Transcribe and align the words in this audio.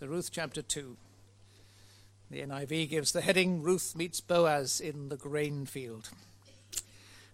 So, 0.00 0.06
Ruth 0.06 0.30
chapter 0.32 0.62
2. 0.62 0.96
The 2.30 2.40
NIV 2.40 2.88
gives 2.88 3.12
the 3.12 3.20
heading 3.20 3.62
Ruth 3.62 3.94
meets 3.94 4.22
Boaz 4.22 4.80
in 4.80 5.10
the 5.10 5.16
grain 5.18 5.66
field. 5.66 6.08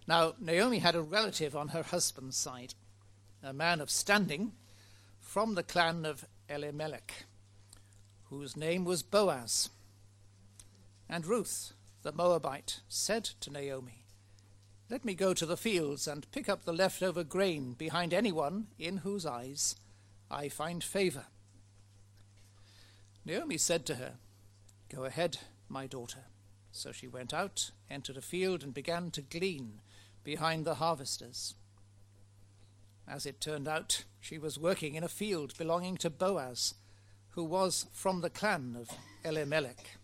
Now, 0.05 0.33
Naomi 0.37 0.79
had 0.79 0.93
a 0.93 1.01
relative 1.01 1.55
on 1.55 1.69
her 1.69 1.83
husband's 1.83 2.35
side, 2.35 2.73
a 3.41 3.53
man 3.53 3.79
of 3.79 3.89
standing 3.89 4.51
from 5.21 5.55
the 5.55 5.63
clan 5.63 6.05
of 6.05 6.25
Elimelech, 6.49 7.23
whose 8.25 8.57
name 8.57 8.83
was 8.83 9.01
Boaz. 9.01 9.69
And 11.07 11.25
Ruth, 11.25 11.71
the 12.01 12.11
Moabite, 12.11 12.81
said 12.89 13.23
to 13.39 13.49
Naomi, 13.49 14.03
Let 14.89 15.05
me 15.05 15.13
go 15.13 15.33
to 15.33 15.45
the 15.45 15.55
fields 15.55 16.05
and 16.05 16.29
pick 16.33 16.49
up 16.49 16.65
the 16.65 16.73
leftover 16.73 17.23
grain 17.23 17.75
behind 17.75 18.13
anyone 18.13 18.67
in 18.77 18.97
whose 18.97 19.25
eyes 19.25 19.77
I 20.29 20.49
find 20.49 20.83
favor. 20.83 21.27
Naomi 23.27 23.57
said 23.57 23.85
to 23.85 23.95
her, 23.95 24.13
Go 24.87 25.03
ahead, 25.03 25.39
my 25.67 25.85
daughter. 25.85 26.23
So 26.71 26.93
she 26.93 27.09
went 27.09 27.33
out, 27.33 27.71
entered 27.89 28.15
a 28.15 28.21
field, 28.21 28.63
and 28.63 28.73
began 28.73 29.11
to 29.11 29.21
glean 29.21 29.81
behind 30.23 30.63
the 30.63 30.75
harvesters. 30.75 31.53
As 33.05 33.25
it 33.25 33.41
turned 33.41 33.67
out, 33.67 34.05
she 34.21 34.37
was 34.37 34.57
working 34.57 34.95
in 34.95 35.03
a 35.03 35.09
field 35.09 35.57
belonging 35.57 35.97
to 35.97 36.09
Boaz, 36.09 36.75
who 37.31 37.43
was 37.43 37.87
from 37.91 38.21
the 38.21 38.29
clan 38.29 38.77
of 38.79 38.89
Elimelech. 39.25 39.97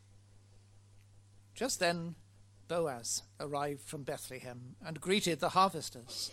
Just 1.55 1.79
then, 1.79 2.15
Boaz 2.67 3.23
arrived 3.39 3.83
from 3.83 4.03
Bethlehem 4.03 4.75
and 4.85 4.99
greeted 4.99 5.39
the 5.39 5.49
harvesters. 5.49 6.29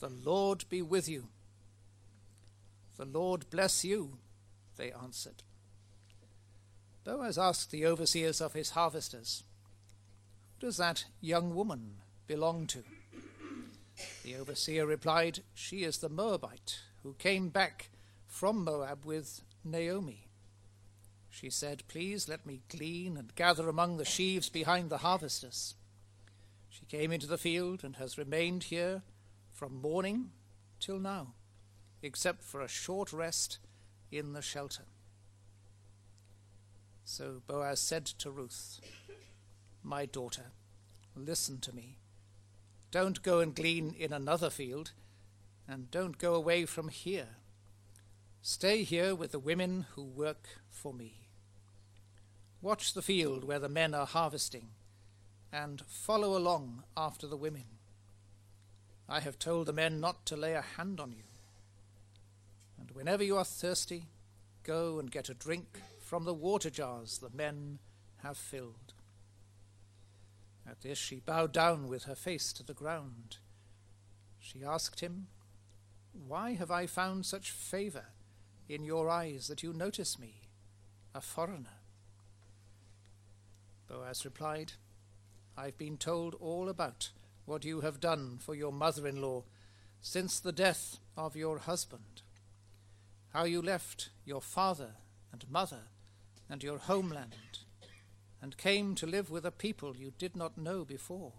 The 0.00 0.10
Lord 0.10 0.64
be 0.68 0.82
with 0.82 1.08
you. 1.08 1.28
The 2.96 3.04
Lord 3.04 3.48
bless 3.48 3.84
you, 3.84 4.18
they 4.76 4.90
answered. 4.90 5.44
Boaz 7.04 7.36
asked 7.36 7.70
the 7.70 7.84
overseers 7.84 8.40
of 8.40 8.54
his 8.54 8.70
harvesters, 8.70 9.44
Who 10.58 10.66
does 10.66 10.78
that 10.78 11.04
young 11.20 11.54
woman 11.54 11.96
belong 12.26 12.66
to? 12.68 12.82
The 14.22 14.36
overseer 14.36 14.86
replied, 14.86 15.40
She 15.52 15.84
is 15.84 15.98
the 15.98 16.08
Moabite 16.08 16.80
who 17.02 17.14
came 17.14 17.50
back 17.50 17.90
from 18.26 18.64
Moab 18.64 19.04
with 19.04 19.42
Naomi. 19.62 20.28
She 21.28 21.50
said, 21.50 21.82
Please 21.88 22.28
let 22.28 22.46
me 22.46 22.62
glean 22.68 23.16
and 23.18 23.34
gather 23.34 23.68
among 23.68 23.98
the 23.98 24.04
sheaves 24.04 24.48
behind 24.48 24.88
the 24.88 24.98
harvesters. 24.98 25.74
She 26.70 26.86
came 26.86 27.12
into 27.12 27.26
the 27.26 27.38
field 27.38 27.84
and 27.84 27.96
has 27.96 28.16
remained 28.16 28.64
here 28.64 29.02
from 29.50 29.80
morning 29.80 30.30
till 30.80 30.98
now, 30.98 31.34
except 32.02 32.42
for 32.42 32.60
a 32.60 32.68
short 32.68 33.12
rest 33.12 33.58
in 34.10 34.32
the 34.32 34.42
shelter. 34.42 34.84
So 37.04 37.42
Boaz 37.46 37.80
said 37.80 38.06
to 38.06 38.30
Ruth, 38.30 38.80
My 39.82 40.06
daughter, 40.06 40.52
listen 41.14 41.60
to 41.60 41.74
me. 41.74 41.98
Don't 42.90 43.22
go 43.22 43.40
and 43.40 43.54
glean 43.54 43.94
in 43.98 44.12
another 44.12 44.48
field, 44.48 44.92
and 45.68 45.90
don't 45.90 46.16
go 46.16 46.34
away 46.34 46.64
from 46.64 46.88
here. 46.88 47.36
Stay 48.40 48.84
here 48.84 49.14
with 49.14 49.32
the 49.32 49.38
women 49.38 49.86
who 49.94 50.02
work 50.02 50.48
for 50.70 50.94
me. 50.94 51.28
Watch 52.62 52.94
the 52.94 53.02
field 53.02 53.44
where 53.44 53.58
the 53.58 53.68
men 53.68 53.94
are 53.94 54.06
harvesting, 54.06 54.70
and 55.52 55.82
follow 55.86 56.36
along 56.36 56.84
after 56.96 57.26
the 57.26 57.36
women. 57.36 57.64
I 59.08 59.20
have 59.20 59.38
told 59.38 59.66
the 59.66 59.74
men 59.74 60.00
not 60.00 60.24
to 60.26 60.36
lay 60.36 60.54
a 60.54 60.62
hand 60.62 61.00
on 61.00 61.12
you. 61.12 61.24
And 62.80 62.90
whenever 62.92 63.22
you 63.22 63.36
are 63.36 63.44
thirsty, 63.44 64.04
go 64.62 64.98
and 64.98 65.10
get 65.10 65.28
a 65.28 65.34
drink 65.34 65.82
from 66.14 66.22
the 66.22 66.32
water 66.32 66.70
jars 66.70 67.18
the 67.18 67.36
men 67.36 67.80
have 68.22 68.36
filled. 68.36 68.94
At 70.64 70.82
this 70.82 70.96
she 70.96 71.18
bowed 71.18 71.50
down 71.50 71.88
with 71.88 72.04
her 72.04 72.14
face 72.14 72.52
to 72.52 72.62
the 72.62 72.72
ground. 72.72 73.38
She 74.38 74.62
asked 74.62 75.00
him, 75.00 75.26
Why 76.12 76.52
have 76.52 76.70
I 76.70 76.86
found 76.86 77.26
such 77.26 77.50
favor 77.50 78.04
in 78.68 78.84
your 78.84 79.08
eyes 79.08 79.48
that 79.48 79.64
you 79.64 79.72
notice 79.72 80.16
me, 80.16 80.42
a 81.16 81.20
foreigner? 81.20 81.80
Boaz 83.88 84.24
replied, 84.24 84.74
I've 85.56 85.76
been 85.76 85.96
told 85.96 86.36
all 86.36 86.68
about 86.68 87.10
what 87.44 87.64
you 87.64 87.80
have 87.80 87.98
done 87.98 88.38
for 88.38 88.54
your 88.54 88.70
mother 88.70 89.08
in 89.08 89.20
law 89.20 89.42
since 90.00 90.38
the 90.38 90.52
death 90.52 90.98
of 91.16 91.34
your 91.34 91.58
husband, 91.58 92.22
how 93.30 93.42
you 93.42 93.60
left 93.60 94.10
your 94.24 94.40
father 94.40 94.90
and 95.32 95.44
mother 95.50 95.88
and 96.48 96.62
your 96.62 96.78
homeland, 96.78 97.60
and 98.42 98.56
came 98.56 98.94
to 98.94 99.06
live 99.06 99.30
with 99.30 99.46
a 99.46 99.50
people 99.50 99.96
you 99.96 100.12
did 100.18 100.36
not 100.36 100.58
know 100.58 100.84
before. 100.84 101.32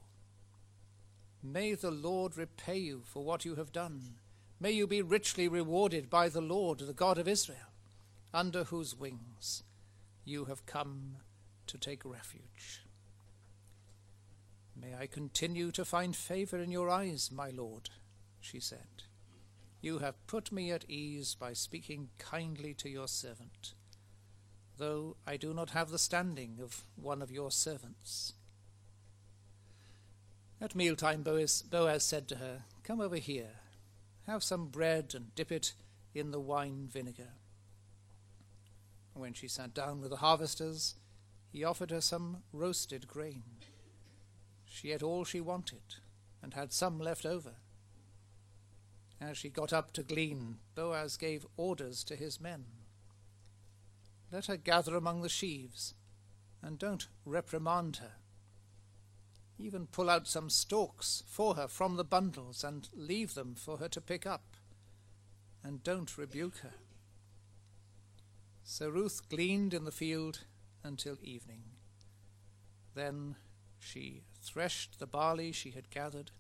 May 1.43 1.75
the 1.75 1.91
Lord 1.91 2.38
repay 2.38 2.77
you 2.77 3.03
for 3.05 3.23
what 3.23 3.45
you 3.45 3.55
have 3.55 3.71
done. 3.71 4.16
May 4.59 4.71
you 4.71 4.88
be 4.88 5.01
richly 5.01 5.47
rewarded 5.47 6.09
by 6.09 6.29
the 6.29 6.41
Lord, 6.41 6.79
the 6.79 6.93
God 6.93 7.17
of 7.17 7.27
Israel, 7.27 7.73
under 8.33 8.63
whose 8.63 8.95
wings 8.95 9.63
you 10.23 10.45
have 10.45 10.66
come 10.66 11.17
to 11.67 11.77
take 11.77 12.03
refuge. 12.03 12.81
May 14.75 14.95
I 14.95 15.07
continue 15.07 15.72
to 15.72 15.85
find 15.85 16.16
favor 16.16 16.57
in 16.57 16.72
your 16.72 16.89
eyes, 16.89 17.31
my 17.31 17.49
Lord, 17.49 17.89
she 18.41 18.59
said. 18.59 19.03
You 19.81 19.99
have 19.99 20.25
put 20.27 20.51
me 20.51 20.72
at 20.72 20.89
ease 20.89 21.35
by 21.35 21.53
speaking 21.53 22.09
kindly 22.17 22.73
to 22.75 22.89
your 22.89 23.07
servant 23.07 23.73
though 24.78 25.18
I 25.25 25.38
do 25.38 25.53
not 25.53 25.72
have 25.72 25.90
the 25.90 26.00
standing 26.00 26.59
of 26.62 26.84
one 26.96 27.22
of 27.22 27.31
your 27.31 27.52
servants. 27.52 28.34
At 30.62 30.75
mealtime, 30.75 31.22
Boaz, 31.22 31.62
Boaz 31.62 32.03
said 32.03 32.28
to 32.30 32.38
her, 32.38 32.63
Come 32.84 33.02
over 33.02 33.18
here, 33.18 33.52
have 34.25 34.44
some 34.44 34.68
bread 34.68 35.14
and 35.16 35.34
dip 35.35 35.52
it 35.52 35.74
in 36.14 36.31
the 36.31 36.40
wine 36.40 36.88
vinegar. 36.91 37.34
When 39.14 39.34
she 39.34 39.47
sat 39.47 39.74
down 39.74 40.02
with 40.02 40.12
the 40.12 40.18
harvesters, 40.18 40.96
he 41.52 41.64
offered 41.64 41.91
her 41.91 42.02
some 42.02 42.44
roasted 42.52 43.08
grain. 43.08 43.44
She 44.66 44.91
ate 44.91 45.03
all 45.03 45.24
she 45.24 45.40
wanted 45.40 45.96
and 46.41 46.53
had 46.53 46.74
some 46.74 47.00
left 47.00 47.25
over. 47.25 47.53
As 49.22 49.38
she 49.38 49.50
got 49.50 49.72
up 49.72 49.94
to 49.94 50.03
glean, 50.03 50.58
Boaz 50.75 51.16
gave 51.16 51.46
orders 51.56 52.03
to 52.06 52.16
his 52.16 52.41
men. 52.41 52.66
Let 54.35 54.47
her 54.47 54.57
gather 54.57 54.97
among 54.97 55.22
the 55.22 55.29
sheaves, 55.29 55.94
and 56.62 56.78
don't 56.78 57.07
reprimand 57.23 57.96
her. 58.01 58.16
Even 59.57 59.88
pull 59.88 60.09
out 60.09 60.28
some 60.28 60.50
stalks 60.50 61.23
for 61.25 61.56
her 61.56 61.69
from 61.69 61.96
the 61.96 62.03
bundles 62.03 62.62
and 62.62 62.90
leave 62.94 63.34
them 63.34 63.56
for 63.56 63.78
her 63.78 63.88
to 63.88 64.01
pick 64.01 64.25
up, 64.25 64.57
and 65.63 65.81
don't 65.85 66.18
rebuke 66.18 66.57
her. 66.57 66.73
So 68.62 68.90
Ruth 68.90 69.22
gleaned 69.29 69.73
in 69.73 69.85
the 69.85 69.90
field 69.90 70.41
until 70.84 71.17
evening. 71.22 71.63
Then 72.94 73.38
she 73.79 74.23
threshed 74.41 75.00
the 75.00 75.07
barley 75.07 75.53
she 75.53 75.72
had 75.72 75.90
gathered, 75.90 76.31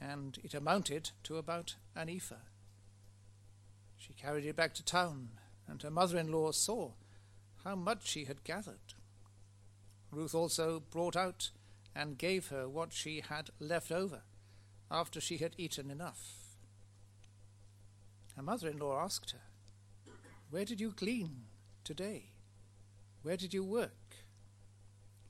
and 0.00 0.36
it 0.42 0.52
amounted 0.52 1.12
to 1.22 1.36
about 1.36 1.76
an 1.94 2.08
ephah. 2.08 2.48
She 3.96 4.14
carried 4.14 4.44
it 4.44 4.56
back 4.56 4.74
to 4.74 4.84
town 4.84 5.28
and 5.68 5.82
her 5.82 5.90
mother 5.90 6.18
in 6.18 6.32
law 6.32 6.50
saw 6.50 6.92
how 7.64 7.76
much 7.76 8.06
she 8.06 8.24
had 8.24 8.44
gathered. 8.44 8.94
Ruth 10.10 10.34
also 10.34 10.80
brought 10.80 11.16
out 11.16 11.50
and 11.94 12.16
gave 12.18 12.48
her 12.48 12.68
what 12.68 12.92
she 12.92 13.20
had 13.28 13.50
left 13.60 13.92
over 13.92 14.22
after 14.90 15.20
she 15.20 15.36
had 15.36 15.54
eaten 15.58 15.90
enough. 15.90 16.38
Her 18.36 18.42
mother 18.42 18.68
in 18.68 18.78
law 18.78 19.02
asked 19.02 19.32
her, 19.32 20.12
Where 20.50 20.64
did 20.64 20.80
you 20.80 20.92
glean 20.96 21.44
today? 21.84 22.30
Where 23.22 23.36
did 23.36 23.52
you 23.52 23.64
work? 23.64 23.90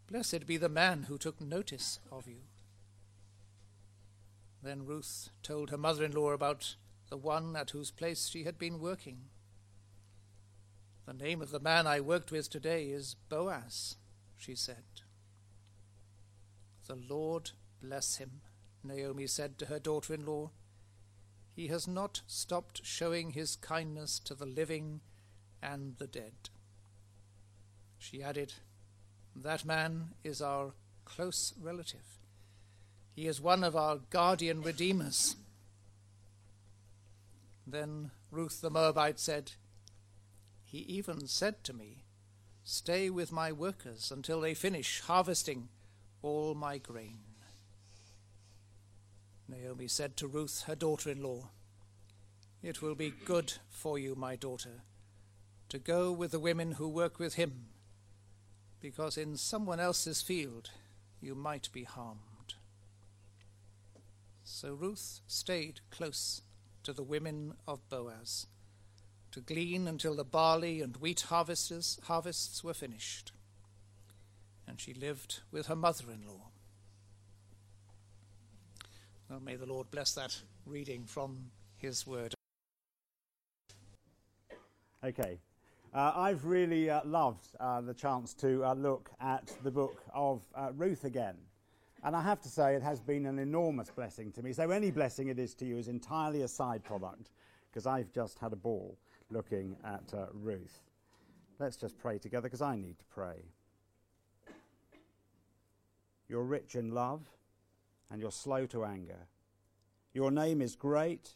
Blessed 0.06 0.46
be 0.46 0.56
the 0.56 0.68
man 0.68 1.04
who 1.04 1.18
took 1.18 1.40
notice 1.40 1.98
of 2.12 2.28
you. 2.28 2.42
Then 4.62 4.86
Ruth 4.86 5.30
told 5.42 5.70
her 5.70 5.78
mother 5.78 6.04
in 6.04 6.12
law 6.12 6.30
about 6.30 6.76
the 7.08 7.16
one 7.16 7.56
at 7.56 7.70
whose 7.70 7.90
place 7.90 8.28
she 8.28 8.44
had 8.44 8.58
been 8.58 8.80
working. 8.80 9.30
The 11.08 11.14
name 11.14 11.40
of 11.40 11.50
the 11.50 11.58
man 11.58 11.86
I 11.86 12.00
worked 12.00 12.30
with 12.30 12.50
today 12.50 12.90
is 12.90 13.16
Boaz, 13.30 13.96
she 14.36 14.54
said. 14.54 14.84
The 16.86 16.96
Lord 16.96 17.52
bless 17.82 18.16
him, 18.16 18.42
Naomi 18.84 19.26
said 19.26 19.56
to 19.56 19.66
her 19.66 19.78
daughter 19.78 20.12
in 20.12 20.26
law. 20.26 20.50
He 21.56 21.68
has 21.68 21.88
not 21.88 22.20
stopped 22.26 22.84
showing 22.84 23.30
his 23.30 23.56
kindness 23.56 24.18
to 24.18 24.34
the 24.34 24.44
living 24.44 25.00
and 25.62 25.96
the 25.96 26.06
dead. 26.06 26.50
She 27.96 28.22
added, 28.22 28.52
That 29.34 29.64
man 29.64 30.08
is 30.22 30.42
our 30.42 30.74
close 31.06 31.54
relative. 31.58 32.18
He 33.16 33.26
is 33.26 33.40
one 33.40 33.64
of 33.64 33.74
our 33.74 33.96
guardian 34.10 34.60
redeemers. 34.60 35.36
Then 37.66 38.10
Ruth 38.30 38.60
the 38.60 38.68
Moabite 38.68 39.18
said, 39.18 39.52
He 40.70 40.80
even 40.80 41.26
said 41.26 41.64
to 41.64 41.72
me, 41.72 42.04
Stay 42.62 43.08
with 43.08 43.32
my 43.32 43.50
workers 43.50 44.12
until 44.12 44.42
they 44.42 44.52
finish 44.52 45.00
harvesting 45.00 45.70
all 46.20 46.54
my 46.54 46.76
grain. 46.76 47.20
Naomi 49.48 49.88
said 49.88 50.14
to 50.18 50.26
Ruth, 50.26 50.64
her 50.66 50.74
daughter 50.74 51.08
in 51.08 51.22
law, 51.22 51.48
It 52.62 52.82
will 52.82 52.94
be 52.94 53.14
good 53.24 53.54
for 53.70 53.98
you, 53.98 54.14
my 54.14 54.36
daughter, 54.36 54.82
to 55.70 55.78
go 55.78 56.12
with 56.12 56.32
the 56.32 56.38
women 56.38 56.72
who 56.72 56.86
work 56.86 57.18
with 57.18 57.36
him, 57.36 57.68
because 58.78 59.16
in 59.16 59.38
someone 59.38 59.80
else's 59.80 60.20
field 60.20 60.68
you 61.18 61.34
might 61.34 61.72
be 61.72 61.84
harmed. 61.84 62.56
So 64.44 64.74
Ruth 64.74 65.20
stayed 65.26 65.80
close 65.90 66.42
to 66.82 66.92
the 66.92 67.02
women 67.02 67.54
of 67.66 67.88
Boaz 67.88 68.48
to 69.38 69.54
glean 69.54 69.86
until 69.86 70.16
the 70.16 70.24
barley 70.24 70.80
and 70.80 70.96
wheat 70.96 71.20
harvests, 71.22 71.98
harvests 72.04 72.64
were 72.64 72.74
finished. 72.74 73.30
And 74.66 74.80
she 74.80 74.92
lived 74.92 75.40
with 75.52 75.66
her 75.66 75.76
mother 75.76 76.04
in 76.12 76.26
law. 76.26 76.48
Well, 79.30 79.40
may 79.40 79.54
the 79.54 79.66
Lord 79.66 79.90
bless 79.90 80.12
that 80.14 80.36
reading 80.66 81.04
from 81.04 81.50
his 81.76 82.06
word. 82.06 82.34
Okay. 85.04 85.38
Uh, 85.94 86.12
I've 86.16 86.44
really 86.44 86.90
uh, 86.90 87.02
loved 87.04 87.46
uh, 87.60 87.80
the 87.80 87.94
chance 87.94 88.34
to 88.34 88.64
uh, 88.64 88.74
look 88.74 89.08
at 89.20 89.52
the 89.62 89.70
book 89.70 90.02
of 90.12 90.42
uh, 90.54 90.70
Ruth 90.74 91.04
again. 91.04 91.36
And 92.02 92.16
I 92.16 92.22
have 92.22 92.40
to 92.42 92.48
say, 92.48 92.74
it 92.74 92.82
has 92.82 93.00
been 93.00 93.26
an 93.26 93.38
enormous 93.38 93.90
blessing 93.90 94.32
to 94.32 94.42
me. 94.42 94.52
So, 94.52 94.70
any 94.70 94.90
blessing 94.90 95.28
it 95.28 95.38
is 95.38 95.54
to 95.54 95.64
you 95.64 95.78
is 95.78 95.88
entirely 95.88 96.42
a 96.42 96.48
side 96.48 96.84
product, 96.84 97.30
because 97.70 97.86
I've 97.86 98.12
just 98.12 98.38
had 98.38 98.52
a 98.52 98.56
ball 98.56 98.98
looking 99.30 99.76
at 99.84 100.12
uh, 100.14 100.26
Ruth. 100.32 100.80
Let's 101.58 101.76
just 101.76 101.98
pray 101.98 102.18
together 102.18 102.48
because 102.48 102.62
I 102.62 102.76
need 102.76 102.98
to 102.98 103.04
pray. 103.06 103.44
You're 106.28 106.44
rich 106.44 106.74
in 106.74 106.92
love 106.92 107.22
and 108.10 108.20
you're 108.20 108.30
slow 108.30 108.66
to 108.66 108.84
anger. 108.84 109.26
Your 110.12 110.30
name 110.30 110.62
is 110.62 110.76
great 110.76 111.34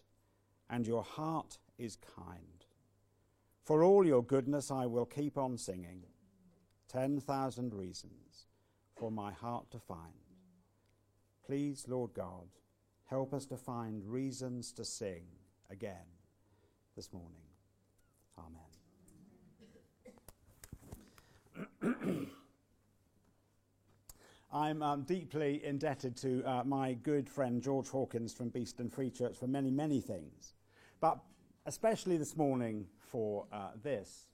and 0.69 0.87
your 0.87 1.03
heart 1.03 1.59
is 1.79 1.97
kind. 2.17 2.65
For 3.65 3.85
all 3.85 4.07
your 4.07 4.23
goodness, 4.23 4.71
I 4.71 4.87
will 4.87 5.07
keep 5.07 5.39
on 5.39 5.57
singing 5.57 6.05
10,000 6.89 7.75
reasons 7.75 8.47
for 8.97 9.11
my 9.11 9.33
heart 9.33 9.71
to 9.71 9.79
find. 9.79 10.13
Please, 11.47 11.87
Lord 11.89 12.13
God, 12.15 12.49
help 13.07 13.33
us 13.33 13.47
to 13.47 13.57
find 13.57 14.05
reasons 14.05 14.73
to 14.73 14.85
sing 14.85 15.25
again 15.71 16.07
this 16.97 17.13
morning. 17.13 17.52
Amen. 18.39 18.63
I'm 24.53 24.83
um, 24.83 25.03
deeply 25.03 25.65
indebted 25.65 26.17
to 26.19 26.43
uh, 26.45 26.63
my 26.65 26.93
good 26.93 27.29
friend 27.29 27.63
George 27.63 27.89
Hawkins 27.89 28.35
from 28.35 28.51
Beeston 28.51 28.91
Free 28.91 29.11
Church 29.11 29.37
for 29.37 29.47
many, 29.47 29.71
many 29.71 30.01
things, 30.01 30.55
but 31.01 31.19
especially 31.67 32.17
this 32.17 32.37
morning 32.37 32.87
for 32.99 33.47
uh, 33.53 33.71
this. 33.83 34.27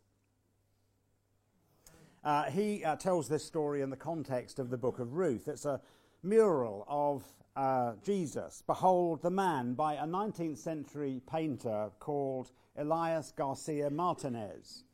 Uh, 2.25 2.45
he 2.51 2.85
uh, 2.85 2.97
tells 2.97 3.29
this 3.29 3.45
story 3.45 3.81
in 3.81 3.91
the 3.91 3.97
context 3.97 4.59
of 4.59 4.71
the 4.71 4.77
book 4.77 4.99
of 4.99 5.15
Ruth. 5.15 5.47
It's 5.47 5.65
a 5.65 5.81
mural 6.23 6.85
of 6.89 7.25
uh, 7.55 7.93
Jesus, 8.05 8.63
Behold 8.67 9.23
the 9.23 9.31
Man, 9.31 9.75
by 9.75 9.95
a 9.95 10.05
19th 10.05 10.59
century 10.59 11.21
painter 11.31 11.91
called 12.01 12.51
Elias 12.79 13.33
Garcia 13.37 13.91
Martinez. 13.91 14.85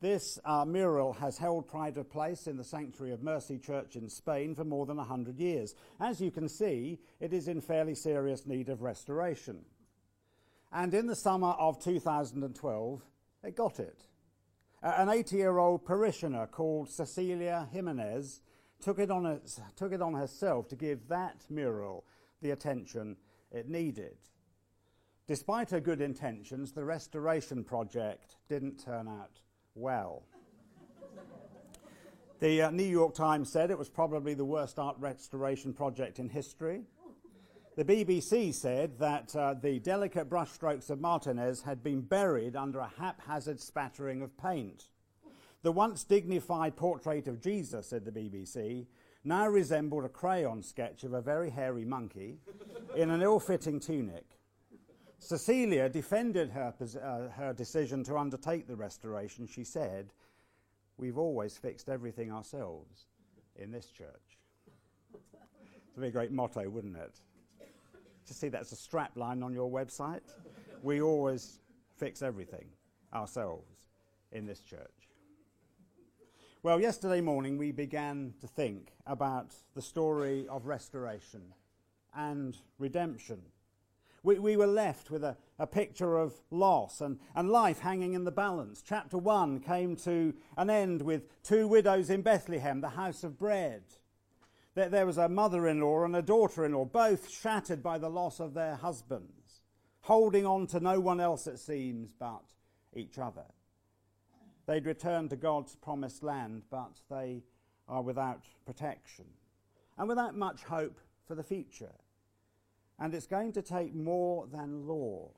This 0.00 0.38
uh, 0.44 0.64
mural 0.64 1.14
has 1.14 1.38
held 1.38 1.68
pride 1.68 1.96
of 1.96 2.10
place 2.10 2.46
in 2.46 2.56
the 2.56 2.64
sanctuary 2.64 3.12
of 3.12 3.22
Mercy 3.22 3.58
Church 3.58 3.96
in 3.96 4.08
Spain 4.10 4.54
for 4.54 4.64
more 4.64 4.84
than 4.84 4.98
100 4.98 5.38
years. 5.38 5.74
As 6.00 6.20
you 6.20 6.30
can 6.30 6.48
see, 6.48 6.98
it 7.18 7.32
is 7.32 7.48
in 7.48 7.60
fairly 7.60 7.94
serious 7.94 8.46
need 8.46 8.68
of 8.68 8.82
restoration. 8.82 9.64
And 10.70 10.92
in 10.92 11.06
the 11.06 11.14
summer 11.14 11.52
of 11.52 11.82
2012, 11.82 13.02
it 13.42 13.56
got 13.56 13.80
it. 13.80 14.06
Uh, 14.82 14.94
an 14.98 15.08
80 15.08 15.36
year 15.36 15.58
old 15.58 15.84
parishioner 15.84 16.46
called 16.46 16.90
Cecilia 16.90 17.68
Jimenez 17.72 18.42
took 18.80 18.98
it, 18.98 19.10
on 19.10 19.40
took 19.76 19.92
it 19.92 20.02
on 20.02 20.14
herself 20.14 20.68
to 20.68 20.76
give 20.76 21.08
that 21.08 21.44
mural 21.48 22.04
the 22.42 22.50
attention 22.50 23.16
it 23.50 23.68
needed. 23.68 24.16
Despite 25.26 25.70
her 25.70 25.80
good 25.80 26.00
intentions, 26.00 26.70
the 26.72 26.84
restoration 26.84 27.64
project 27.64 28.36
didn't 28.48 28.78
turn 28.78 29.08
out 29.08 29.40
well. 29.74 30.22
the 32.38 32.62
uh, 32.62 32.70
New 32.70 32.84
York 32.84 33.12
Times 33.12 33.50
said 33.50 33.72
it 33.72 33.78
was 33.78 33.88
probably 33.88 34.34
the 34.34 34.44
worst 34.44 34.78
art 34.78 34.96
restoration 35.00 35.72
project 35.72 36.20
in 36.20 36.28
history. 36.28 36.84
The 37.74 37.84
BBC 37.84 38.54
said 38.54 39.00
that 39.00 39.34
uh, 39.34 39.54
the 39.54 39.80
delicate 39.80 40.30
brushstrokes 40.30 40.90
of 40.90 41.00
Martinez 41.00 41.62
had 41.62 41.82
been 41.82 42.02
buried 42.02 42.54
under 42.54 42.78
a 42.78 42.92
haphazard 42.96 43.60
spattering 43.60 44.22
of 44.22 44.38
paint. 44.38 44.88
The 45.62 45.72
once 45.72 46.04
dignified 46.04 46.76
portrait 46.76 47.26
of 47.26 47.42
Jesus, 47.42 47.88
said 47.88 48.04
the 48.04 48.12
BBC, 48.12 48.86
now 49.24 49.48
resembled 49.48 50.04
a 50.04 50.08
crayon 50.08 50.62
sketch 50.62 51.02
of 51.02 51.12
a 51.14 51.20
very 51.20 51.50
hairy 51.50 51.84
monkey 51.84 52.38
in 52.94 53.10
an 53.10 53.22
ill 53.22 53.40
fitting 53.40 53.80
tunic. 53.80 54.35
Cecilia 55.18 55.88
defended 55.88 56.50
her, 56.50 56.74
uh, 56.80 57.28
her 57.36 57.52
decision 57.52 58.04
to 58.04 58.16
undertake 58.16 58.66
the 58.66 58.76
restoration. 58.76 59.46
She 59.46 59.64
said, 59.64 60.12
We've 60.98 61.18
always 61.18 61.58
fixed 61.58 61.88
everything 61.88 62.32
ourselves 62.32 63.06
in 63.56 63.70
this 63.70 63.90
church. 63.90 64.38
It's 65.88 65.96
a 65.96 66.00
very 66.00 66.12
great 66.12 66.30
motto, 66.30 66.68
wouldn't 66.68 66.96
it? 66.96 67.20
To 68.26 68.34
see 68.34 68.48
that's 68.48 68.72
a 68.72 68.76
strap 68.76 69.16
line 69.16 69.42
on 69.42 69.54
your 69.54 69.70
website. 69.70 70.20
We 70.82 71.00
always 71.00 71.60
fix 71.96 72.20
everything 72.20 72.66
ourselves 73.14 73.86
in 74.32 74.44
this 74.44 74.60
church. 74.60 75.08
Well, 76.62 76.80
yesterday 76.80 77.22
morning 77.22 77.56
we 77.56 77.72
began 77.72 78.34
to 78.40 78.46
think 78.46 78.92
about 79.06 79.54
the 79.74 79.80
story 79.80 80.46
of 80.48 80.66
restoration 80.66 81.54
and 82.14 82.58
redemption 82.78 83.40
we, 84.26 84.40
we 84.40 84.56
were 84.56 84.66
left 84.66 85.08
with 85.08 85.22
a, 85.22 85.36
a 85.56 85.68
picture 85.68 86.18
of 86.18 86.34
loss 86.50 87.00
and, 87.00 87.20
and 87.36 87.48
life 87.48 87.78
hanging 87.78 88.12
in 88.12 88.24
the 88.24 88.32
balance. 88.32 88.82
Chapter 88.84 89.16
1 89.16 89.60
came 89.60 89.94
to 89.98 90.34
an 90.56 90.68
end 90.68 91.00
with 91.00 91.42
two 91.44 91.68
widows 91.68 92.10
in 92.10 92.22
Bethlehem, 92.22 92.80
the 92.80 92.88
house 92.90 93.22
of 93.22 93.38
bread. 93.38 93.84
There, 94.74 94.88
there 94.88 95.06
was 95.06 95.16
a 95.16 95.28
mother 95.28 95.68
in 95.68 95.80
law 95.80 96.04
and 96.04 96.16
a 96.16 96.22
daughter 96.22 96.64
in 96.64 96.72
law, 96.72 96.84
both 96.84 97.30
shattered 97.30 97.84
by 97.84 97.98
the 97.98 98.10
loss 98.10 98.40
of 98.40 98.52
their 98.52 98.74
husbands, 98.74 99.62
holding 100.00 100.44
on 100.44 100.66
to 100.68 100.80
no 100.80 100.98
one 100.98 101.20
else, 101.20 101.46
it 101.46 101.60
seems, 101.60 102.12
but 102.12 102.42
each 102.96 103.18
other. 103.18 103.44
They'd 104.66 104.86
returned 104.86 105.30
to 105.30 105.36
God's 105.36 105.76
promised 105.76 106.24
land, 106.24 106.64
but 106.68 107.00
they 107.08 107.44
are 107.88 108.02
without 108.02 108.42
protection 108.66 109.26
and 109.96 110.08
without 110.08 110.36
much 110.36 110.64
hope 110.64 110.98
for 111.28 111.36
the 111.36 111.44
future. 111.44 111.92
And 112.98 113.14
it's 113.14 113.26
going 113.26 113.52
to 113.52 113.62
take 113.62 113.94
more 113.94 114.46
than 114.46 114.86
law 114.86 115.30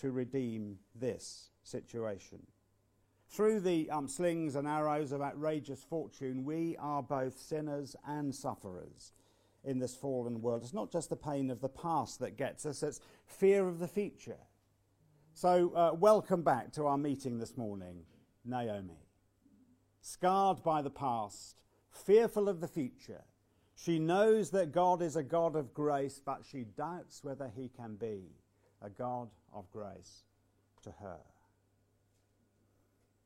to 0.00 0.10
redeem 0.10 0.78
this 0.94 1.50
situation. 1.62 2.46
Through 3.28 3.60
the 3.60 3.90
um, 3.90 4.08
slings 4.08 4.54
and 4.54 4.68
arrows 4.68 5.12
of 5.12 5.20
outrageous 5.20 5.82
fortune, 5.82 6.44
we 6.44 6.76
are 6.78 7.02
both 7.02 7.38
sinners 7.38 7.96
and 8.06 8.34
sufferers 8.34 9.12
in 9.64 9.78
this 9.78 9.94
fallen 9.94 10.40
world. 10.40 10.62
It's 10.62 10.72
not 10.72 10.92
just 10.92 11.10
the 11.10 11.16
pain 11.16 11.50
of 11.50 11.60
the 11.60 11.68
past 11.68 12.20
that 12.20 12.36
gets 12.36 12.64
us, 12.64 12.82
it's 12.82 13.00
fear 13.26 13.66
of 13.66 13.78
the 13.78 13.88
future. 13.88 14.38
So, 15.34 15.72
uh, 15.74 15.90
welcome 15.92 16.42
back 16.42 16.72
to 16.72 16.86
our 16.86 16.96
meeting 16.96 17.38
this 17.38 17.58
morning, 17.58 18.04
Naomi. 18.44 19.06
Scarred 20.00 20.62
by 20.62 20.80
the 20.80 20.90
past, 20.90 21.56
fearful 21.90 22.48
of 22.48 22.60
the 22.60 22.68
future, 22.68 23.24
she 23.76 23.98
knows 23.98 24.50
that 24.50 24.72
God 24.72 25.02
is 25.02 25.16
a 25.16 25.22
God 25.22 25.54
of 25.54 25.74
grace, 25.74 26.20
but 26.24 26.44
she 26.50 26.64
doubts 26.64 27.22
whether 27.22 27.50
he 27.54 27.68
can 27.68 27.96
be 27.96 28.22
a 28.80 28.88
God 28.88 29.28
of 29.52 29.70
grace 29.70 30.24
to 30.82 30.90
her. 31.00 31.20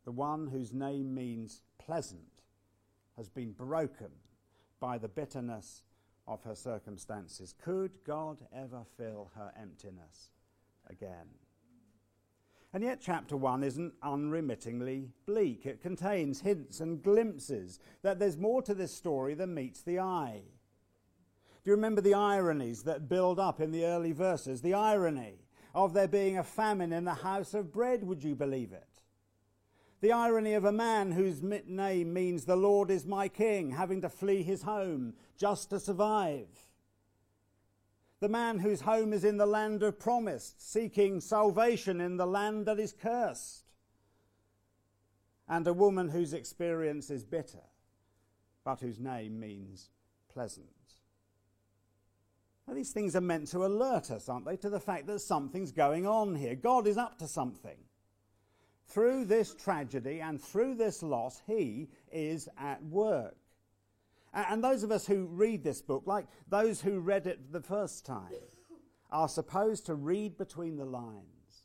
The 0.04 0.10
one 0.10 0.48
whose 0.48 0.72
name 0.72 1.14
means 1.14 1.62
pleasant 1.78 2.42
has 3.16 3.28
been 3.28 3.52
broken 3.52 4.10
by 4.80 4.98
the 4.98 5.08
bitterness 5.08 5.82
of 6.26 6.42
her 6.42 6.56
circumstances. 6.56 7.54
Could 7.62 7.92
God 8.04 8.38
ever 8.52 8.82
fill 8.96 9.30
her 9.36 9.52
emptiness 9.60 10.30
again? 10.88 11.28
And 12.72 12.84
yet, 12.84 13.00
chapter 13.00 13.36
1 13.36 13.64
isn't 13.64 13.94
unremittingly 14.00 15.08
bleak. 15.26 15.66
It 15.66 15.82
contains 15.82 16.40
hints 16.40 16.80
and 16.80 17.02
glimpses 17.02 17.80
that 18.02 18.20
there's 18.20 18.36
more 18.36 18.62
to 18.62 18.74
this 18.74 18.94
story 18.94 19.34
than 19.34 19.54
meets 19.54 19.82
the 19.82 19.98
eye. 19.98 20.42
Do 21.62 21.70
you 21.70 21.74
remember 21.74 22.00
the 22.00 22.14
ironies 22.14 22.84
that 22.84 23.08
build 23.08 23.40
up 23.40 23.60
in 23.60 23.72
the 23.72 23.84
early 23.84 24.12
verses? 24.12 24.62
The 24.62 24.74
irony 24.74 25.40
of 25.74 25.94
there 25.94 26.08
being 26.08 26.38
a 26.38 26.44
famine 26.44 26.92
in 26.92 27.04
the 27.04 27.14
house 27.14 27.54
of 27.54 27.72
bread, 27.72 28.04
would 28.04 28.22
you 28.22 28.36
believe 28.36 28.72
it? 28.72 29.02
The 30.00 30.12
irony 30.12 30.54
of 30.54 30.64
a 30.64 30.72
man 30.72 31.12
whose 31.12 31.42
name 31.42 32.12
means 32.12 32.44
the 32.44 32.56
Lord 32.56 32.90
is 32.90 33.04
my 33.04 33.28
king, 33.28 33.72
having 33.72 34.00
to 34.00 34.08
flee 34.08 34.42
his 34.42 34.62
home 34.62 35.14
just 35.36 35.70
to 35.70 35.80
survive. 35.80 36.48
The 38.20 38.28
man 38.28 38.58
whose 38.58 38.82
home 38.82 39.14
is 39.14 39.24
in 39.24 39.38
the 39.38 39.46
land 39.46 39.82
of 39.82 39.98
promise, 39.98 40.54
seeking 40.58 41.20
salvation 41.20 42.00
in 42.00 42.18
the 42.18 42.26
land 42.26 42.66
that 42.66 42.78
is 42.78 42.92
cursed. 42.92 43.64
And 45.48 45.66
a 45.66 45.72
woman 45.72 46.10
whose 46.10 46.34
experience 46.34 47.10
is 47.10 47.24
bitter, 47.24 47.64
but 48.62 48.80
whose 48.80 49.00
name 49.00 49.40
means 49.40 49.88
pleasant. 50.32 50.66
Now, 52.68 52.74
these 52.74 52.92
things 52.92 53.16
are 53.16 53.20
meant 53.20 53.48
to 53.48 53.64
alert 53.64 54.10
us, 54.12 54.28
aren't 54.28 54.44
they, 54.44 54.56
to 54.58 54.70
the 54.70 54.78
fact 54.78 55.06
that 55.06 55.18
something's 55.20 55.72
going 55.72 56.06
on 56.06 56.36
here. 56.36 56.54
God 56.54 56.86
is 56.86 56.98
up 56.98 57.18
to 57.18 57.26
something. 57.26 57.78
Through 58.86 59.24
this 59.24 59.54
tragedy 59.54 60.20
and 60.20 60.40
through 60.40 60.74
this 60.74 61.02
loss, 61.02 61.42
He 61.46 61.88
is 62.12 62.48
at 62.58 62.84
work. 62.84 63.39
And 64.32 64.62
those 64.62 64.82
of 64.84 64.92
us 64.92 65.06
who 65.06 65.26
read 65.26 65.64
this 65.64 65.82
book, 65.82 66.04
like 66.06 66.26
those 66.48 66.80
who 66.80 67.00
read 67.00 67.26
it 67.26 67.52
the 67.52 67.60
first 67.60 68.06
time, 68.06 68.32
are 69.10 69.28
supposed 69.28 69.86
to 69.86 69.94
read 69.94 70.38
between 70.38 70.76
the 70.76 70.84
lines 70.84 71.64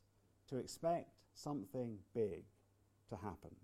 to 0.49 0.57
expect 0.57 1.09
something 1.35 1.99
big 2.13 2.43
to 3.09 3.15
happen. 3.15 3.55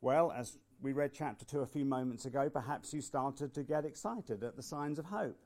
Well, 0.00 0.32
as 0.32 0.58
we 0.80 0.92
read 0.92 1.12
chapter 1.14 1.44
2 1.44 1.60
a 1.60 1.66
few 1.66 1.84
moments 1.84 2.24
ago, 2.24 2.48
perhaps 2.48 2.94
you 2.94 3.02
started 3.02 3.52
to 3.54 3.62
get 3.62 3.84
excited 3.84 4.42
at 4.42 4.56
the 4.56 4.62
signs 4.62 4.98
of 4.98 5.06
hope. 5.06 5.38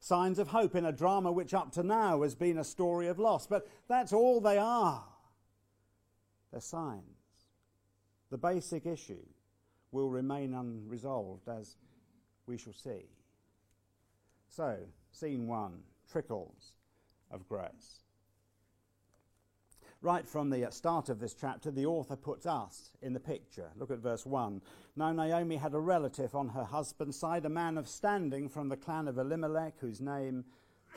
Signs 0.00 0.38
of 0.38 0.48
hope 0.48 0.74
in 0.74 0.86
a 0.86 0.92
drama 0.92 1.30
which 1.30 1.52
up 1.52 1.72
to 1.72 1.82
now 1.82 2.22
has 2.22 2.34
been 2.34 2.58
a 2.58 2.64
story 2.64 3.06
of 3.06 3.18
loss, 3.18 3.46
but 3.46 3.68
that's 3.86 4.12
all 4.12 4.40
they 4.40 4.56
are. 4.56 5.04
They're 6.50 6.60
signs. 6.60 7.04
The 8.30 8.38
basic 8.38 8.86
issue 8.86 9.26
will 9.92 10.10
remain 10.10 10.54
unresolved, 10.54 11.48
as 11.48 11.76
we 12.46 12.56
shall 12.56 12.72
see. 12.72 13.06
So, 14.48 14.76
scene 15.12 15.46
one 15.46 15.80
trickles 16.10 16.72
of 17.30 17.48
grace. 17.48 18.00
Right 20.02 20.26
from 20.26 20.48
the 20.48 20.66
start 20.70 21.10
of 21.10 21.20
this 21.20 21.34
chapter, 21.34 21.70
the 21.70 21.84
author 21.84 22.16
puts 22.16 22.46
us 22.46 22.90
in 23.02 23.12
the 23.12 23.20
picture. 23.20 23.70
Look 23.76 23.90
at 23.90 23.98
verse 23.98 24.24
1. 24.24 24.62
Now, 24.96 25.12
Naomi 25.12 25.56
had 25.56 25.74
a 25.74 25.78
relative 25.78 26.34
on 26.34 26.48
her 26.48 26.64
husband's 26.64 27.18
side, 27.18 27.44
a 27.44 27.50
man 27.50 27.76
of 27.76 27.86
standing 27.86 28.48
from 28.48 28.70
the 28.70 28.78
clan 28.78 29.08
of 29.08 29.18
Elimelech, 29.18 29.74
whose 29.78 30.00
name 30.00 30.46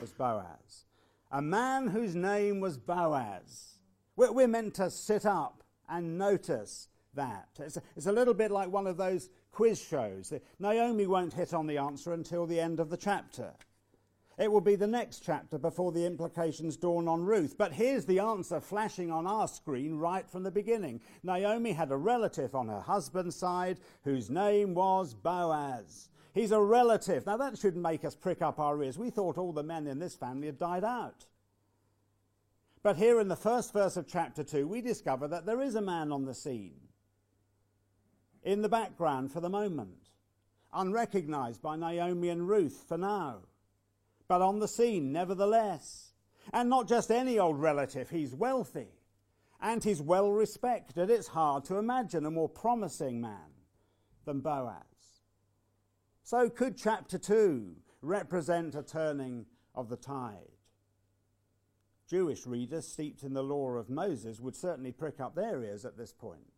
was 0.00 0.10
Boaz. 0.10 0.86
A 1.30 1.42
man 1.42 1.88
whose 1.88 2.14
name 2.14 2.60
was 2.60 2.78
Boaz. 2.78 3.78
We're 4.16 4.48
meant 4.48 4.74
to 4.76 4.90
sit 4.90 5.26
up 5.26 5.62
and 5.88 6.16
notice 6.16 6.88
that. 7.14 7.48
It's 7.58 7.76
a, 7.76 7.82
it's 7.96 8.06
a 8.06 8.12
little 8.12 8.34
bit 8.34 8.50
like 8.50 8.70
one 8.70 8.86
of 8.86 8.96
those 8.96 9.30
quiz 9.52 9.80
shows. 9.80 10.32
Naomi 10.58 11.06
won't 11.06 11.34
hit 11.34 11.54
on 11.54 11.66
the 11.66 11.78
answer 11.78 12.12
until 12.12 12.46
the 12.46 12.60
end 12.60 12.80
of 12.80 12.90
the 12.90 12.96
chapter. 12.96 13.52
It 14.36 14.50
will 14.50 14.60
be 14.60 14.74
the 14.74 14.86
next 14.86 15.20
chapter 15.20 15.58
before 15.58 15.92
the 15.92 16.06
implications 16.06 16.76
dawn 16.76 17.06
on 17.06 17.24
Ruth. 17.24 17.56
But 17.56 17.72
here's 17.72 18.04
the 18.04 18.18
answer 18.18 18.60
flashing 18.60 19.10
on 19.10 19.26
our 19.26 19.46
screen 19.46 19.98
right 19.98 20.28
from 20.28 20.42
the 20.42 20.50
beginning. 20.50 21.00
Naomi 21.22 21.72
had 21.72 21.92
a 21.92 21.96
relative 21.96 22.54
on 22.54 22.68
her 22.68 22.80
husband's 22.80 23.36
side 23.36 23.78
whose 24.02 24.30
name 24.30 24.74
was 24.74 25.14
Boaz. 25.14 26.08
He's 26.32 26.50
a 26.50 26.60
relative. 26.60 27.26
Now 27.26 27.36
that 27.36 27.58
should 27.58 27.76
make 27.76 28.04
us 28.04 28.16
prick 28.16 28.42
up 28.42 28.58
our 28.58 28.82
ears. 28.82 28.98
We 28.98 29.10
thought 29.10 29.38
all 29.38 29.52
the 29.52 29.62
men 29.62 29.86
in 29.86 30.00
this 30.00 30.16
family 30.16 30.46
had 30.46 30.58
died 30.58 30.84
out. 30.84 31.26
But 32.82 32.96
here 32.96 33.20
in 33.20 33.28
the 33.28 33.36
first 33.36 33.72
verse 33.72 33.96
of 33.96 34.08
chapter 34.08 34.42
2, 34.42 34.66
we 34.66 34.80
discover 34.80 35.28
that 35.28 35.46
there 35.46 35.62
is 35.62 35.76
a 35.76 35.80
man 35.80 36.10
on 36.10 36.24
the 36.24 36.34
scene 36.34 36.83
in 38.44 38.60
the 38.60 38.68
background 38.68 39.32
for 39.32 39.40
the 39.40 39.48
moment, 39.48 40.10
unrecognized 40.72 41.62
by 41.62 41.76
Naomi 41.76 42.28
and 42.28 42.46
Ruth 42.46 42.84
for 42.86 42.98
now, 42.98 43.38
but 44.28 44.42
on 44.42 44.58
the 44.58 44.68
scene 44.68 45.12
nevertheless. 45.12 46.12
And 46.52 46.68
not 46.68 46.86
just 46.86 47.10
any 47.10 47.38
old 47.38 47.58
relative, 47.58 48.10
he's 48.10 48.34
wealthy 48.34 48.88
and 49.62 49.82
he's 49.82 50.02
well 50.02 50.30
respected. 50.30 51.08
It's 51.08 51.28
hard 51.28 51.64
to 51.66 51.76
imagine 51.76 52.26
a 52.26 52.30
more 52.30 52.50
promising 52.50 53.20
man 53.20 53.50
than 54.26 54.40
Boaz. 54.40 54.74
So, 56.22 56.50
could 56.50 56.76
chapter 56.76 57.18
2 57.18 57.76
represent 58.02 58.74
a 58.74 58.82
turning 58.82 59.46
of 59.74 59.88
the 59.88 59.96
tide? 59.96 60.50
Jewish 62.08 62.46
readers 62.46 62.86
steeped 62.86 63.22
in 63.22 63.32
the 63.32 63.42
law 63.42 63.70
of 63.72 63.88
Moses 63.88 64.38
would 64.38 64.54
certainly 64.54 64.92
prick 64.92 65.18
up 65.18 65.34
their 65.34 65.62
ears 65.62 65.86
at 65.86 65.96
this 65.96 66.12
point 66.12 66.53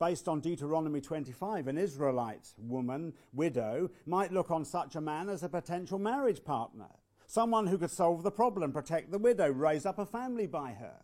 based 0.00 0.26
on 0.26 0.40
Deuteronomy 0.40 1.00
25, 1.00 1.68
an 1.68 1.76
Israelite 1.78 2.48
woman, 2.56 3.12
widow, 3.34 3.90
might 4.06 4.32
look 4.32 4.50
on 4.50 4.64
such 4.64 4.96
a 4.96 5.00
man 5.00 5.28
as 5.28 5.42
a 5.42 5.48
potential 5.48 5.98
marriage 5.98 6.42
partner, 6.42 6.88
someone 7.26 7.66
who 7.66 7.76
could 7.76 7.90
solve 7.90 8.22
the 8.22 8.30
problem, 8.30 8.72
protect 8.72 9.12
the 9.12 9.18
widow, 9.18 9.48
raise 9.50 9.84
up 9.84 9.98
a 9.98 10.06
family 10.06 10.46
by 10.46 10.72
her. 10.72 10.96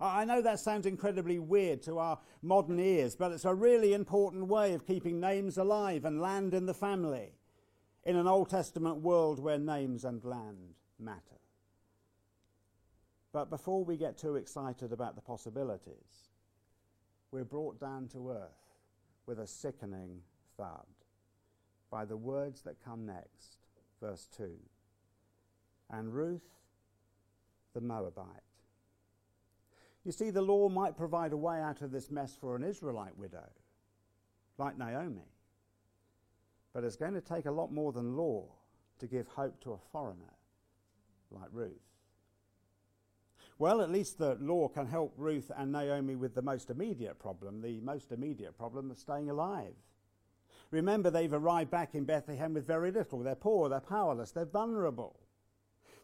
I 0.00 0.24
know 0.24 0.40
that 0.40 0.60
sounds 0.60 0.86
incredibly 0.86 1.40
weird 1.40 1.82
to 1.82 1.98
our 1.98 2.20
modern 2.40 2.78
ears, 2.78 3.16
but 3.16 3.32
it's 3.32 3.44
a 3.44 3.52
really 3.52 3.94
important 3.94 4.46
way 4.46 4.74
of 4.74 4.86
keeping 4.86 5.18
names 5.18 5.58
alive 5.58 6.04
and 6.04 6.20
land 6.20 6.54
in 6.54 6.66
the 6.66 6.74
family 6.74 7.32
in 8.04 8.14
an 8.14 8.28
Old 8.28 8.48
Testament 8.48 8.98
world 8.98 9.40
where 9.40 9.58
names 9.58 10.04
and 10.04 10.24
land 10.24 10.74
matter. 11.00 11.20
But 13.32 13.50
before 13.50 13.84
we 13.84 13.96
get 13.96 14.16
too 14.16 14.36
excited 14.36 14.92
about 14.92 15.16
the 15.16 15.20
possibilities, 15.20 16.28
we're 17.30 17.44
brought 17.44 17.80
down 17.80 18.08
to 18.08 18.30
earth 18.30 18.76
with 19.26 19.38
a 19.38 19.46
sickening 19.46 20.20
thud 20.56 20.86
by 21.90 22.04
the 22.04 22.16
words 22.16 22.62
that 22.62 22.84
come 22.84 23.06
next, 23.06 23.58
verse 24.00 24.28
2. 24.36 24.50
And 25.90 26.12
Ruth 26.12 26.58
the 27.74 27.80
Moabite. 27.80 28.26
You 30.04 30.12
see, 30.12 30.30
the 30.30 30.42
law 30.42 30.68
might 30.68 30.96
provide 30.96 31.32
a 31.32 31.36
way 31.36 31.60
out 31.60 31.82
of 31.82 31.90
this 31.90 32.10
mess 32.10 32.36
for 32.40 32.56
an 32.56 32.64
Israelite 32.64 33.16
widow, 33.16 33.48
like 34.56 34.78
Naomi. 34.78 35.30
But 36.72 36.84
it's 36.84 36.96
going 36.96 37.14
to 37.14 37.20
take 37.20 37.46
a 37.46 37.52
lot 37.52 37.72
more 37.72 37.92
than 37.92 38.16
law 38.16 38.46
to 38.98 39.06
give 39.06 39.28
hope 39.28 39.60
to 39.62 39.72
a 39.72 39.78
foreigner 39.92 40.34
like 41.30 41.48
Ruth. 41.52 41.87
Well, 43.58 43.80
at 43.80 43.90
least 43.90 44.18
the 44.18 44.36
law 44.40 44.68
can 44.68 44.86
help 44.86 45.14
Ruth 45.16 45.50
and 45.56 45.72
Naomi 45.72 46.14
with 46.14 46.34
the 46.34 46.42
most 46.42 46.70
immediate 46.70 47.18
problem, 47.18 47.60
the 47.60 47.80
most 47.80 48.12
immediate 48.12 48.56
problem 48.56 48.90
of 48.90 48.98
staying 48.98 49.30
alive. 49.30 49.74
Remember, 50.70 51.10
they've 51.10 51.32
arrived 51.32 51.70
back 51.70 51.94
in 51.94 52.04
Bethlehem 52.04 52.54
with 52.54 52.66
very 52.66 52.92
little. 52.92 53.20
They're 53.20 53.34
poor, 53.34 53.68
they're 53.68 53.80
powerless, 53.80 54.30
they're 54.30 54.44
vulnerable. 54.44 55.18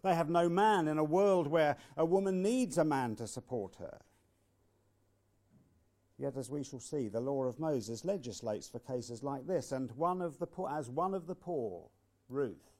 They 0.03 0.15
have 0.15 0.29
no 0.29 0.49
man 0.49 0.89
in 0.89 0.99
a 0.99 1.05
world 1.05 1.47
where 1.47 1.77
a 1.97 2.05
woman 2.05 2.43
needs 2.43 2.77
a 2.77 2.85
man 2.85 3.15
to 3.17 3.27
support 3.27 3.77
her. 3.77 4.01
Yet, 6.19 6.37
as 6.37 6.51
we 6.51 6.65
shall 6.65 6.81
see, 6.81 7.09
the 7.09 7.21
law 7.21 7.45
of 7.45 7.59
Moses 7.59 8.05
legislates 8.05 8.69
for 8.69 8.79
cases 8.79 9.23
like 9.23 9.47
this, 9.47 9.73
and 9.73 9.91
one 9.93 10.23
of 10.23 10.39
the 10.39 10.47
poor, 10.47 10.71
as 10.71 10.89
one 10.91 11.15
of 11.15 11.27
the 11.27 11.35
poor, 11.35 11.89
Ruth, 12.29 12.71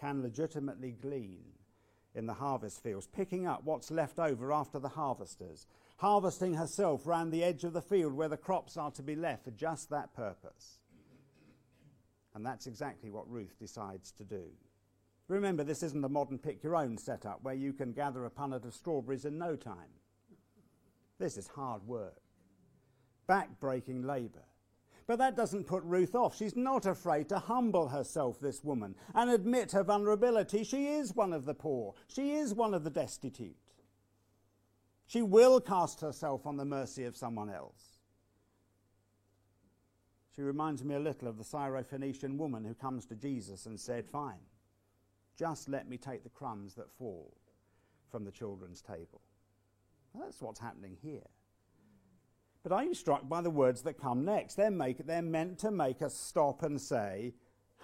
can 0.00 0.22
legitimately 0.22 0.92
glean 0.92 1.44
in 2.14 2.26
the 2.26 2.34
harvest 2.34 2.82
fields, 2.82 3.06
picking 3.06 3.46
up 3.46 3.64
what's 3.64 3.90
left 3.90 4.18
over 4.18 4.52
after 4.52 4.78
the 4.78 4.90
harvesters, 4.90 5.66
harvesting 5.96 6.54
herself 6.54 7.06
round 7.06 7.32
the 7.32 7.44
edge 7.44 7.64
of 7.64 7.72
the 7.72 7.80
field 7.80 8.12
where 8.12 8.28
the 8.28 8.36
crops 8.36 8.76
are 8.76 8.90
to 8.90 9.02
be 9.02 9.16
left 9.16 9.44
for 9.44 9.50
just 9.50 9.90
that 9.90 10.14
purpose. 10.14 10.78
And 12.34 12.44
that's 12.44 12.66
exactly 12.66 13.10
what 13.10 13.30
Ruth 13.30 13.58
decides 13.58 14.12
to 14.12 14.24
do. 14.24 14.44
Remember, 15.28 15.64
this 15.64 15.82
isn't 15.82 16.04
a 16.04 16.08
modern 16.08 16.38
pick 16.38 16.62
your 16.62 16.76
own 16.76 16.98
setup 16.98 17.42
where 17.42 17.54
you 17.54 17.72
can 17.72 17.92
gather 17.92 18.24
a 18.24 18.30
punnet 18.30 18.64
of 18.64 18.74
strawberries 18.74 19.24
in 19.24 19.38
no 19.38 19.56
time. 19.56 19.90
This 21.18 21.36
is 21.36 21.46
hard 21.48 21.86
work, 21.86 22.20
back-breaking 23.26 24.02
labour. 24.02 24.44
But 25.06 25.18
that 25.18 25.36
doesn't 25.36 25.66
put 25.66 25.82
Ruth 25.84 26.14
off. 26.14 26.36
She's 26.36 26.56
not 26.56 26.86
afraid 26.86 27.28
to 27.30 27.38
humble 27.38 27.88
herself, 27.88 28.40
this 28.40 28.62
woman, 28.62 28.94
and 29.14 29.30
admit 29.30 29.72
her 29.72 29.82
vulnerability. 29.82 30.64
She 30.64 30.86
is 30.86 31.14
one 31.14 31.32
of 31.32 31.44
the 31.44 31.54
poor, 31.54 31.94
she 32.08 32.32
is 32.32 32.54
one 32.54 32.74
of 32.74 32.84
the 32.84 32.90
destitute. 32.90 33.56
She 35.06 35.22
will 35.22 35.60
cast 35.60 36.00
herself 36.00 36.46
on 36.46 36.56
the 36.56 36.64
mercy 36.64 37.04
of 37.04 37.16
someone 37.16 37.50
else. 37.50 37.98
She 40.34 40.42
reminds 40.42 40.82
me 40.82 40.94
a 40.94 41.00
little 41.00 41.28
of 41.28 41.36
the 41.36 41.44
Syrophoenician 41.44 42.38
woman 42.38 42.64
who 42.64 42.74
comes 42.74 43.04
to 43.06 43.14
Jesus 43.14 43.66
and 43.66 43.78
said, 43.78 44.08
Fine, 44.08 44.40
just 45.36 45.68
let 45.68 45.88
me 45.88 45.98
take 45.98 46.22
the 46.22 46.30
crumbs 46.30 46.74
that 46.76 46.90
fall 46.90 47.36
from 48.10 48.24
the 48.24 48.30
children's 48.30 48.80
table. 48.80 49.20
Well, 50.12 50.24
that's 50.24 50.40
what's 50.40 50.60
happening 50.60 50.96
here. 51.02 51.28
But 52.62 52.72
are 52.72 52.84
you 52.84 52.94
struck 52.94 53.28
by 53.28 53.40
the 53.40 53.50
words 53.50 53.82
that 53.82 54.00
come 54.00 54.24
next? 54.24 54.54
They're, 54.54 54.70
make, 54.70 55.06
they're 55.06 55.22
meant 55.22 55.58
to 55.60 55.70
make 55.70 56.00
us 56.00 56.16
stop 56.16 56.62
and 56.62 56.80
say, 56.80 57.34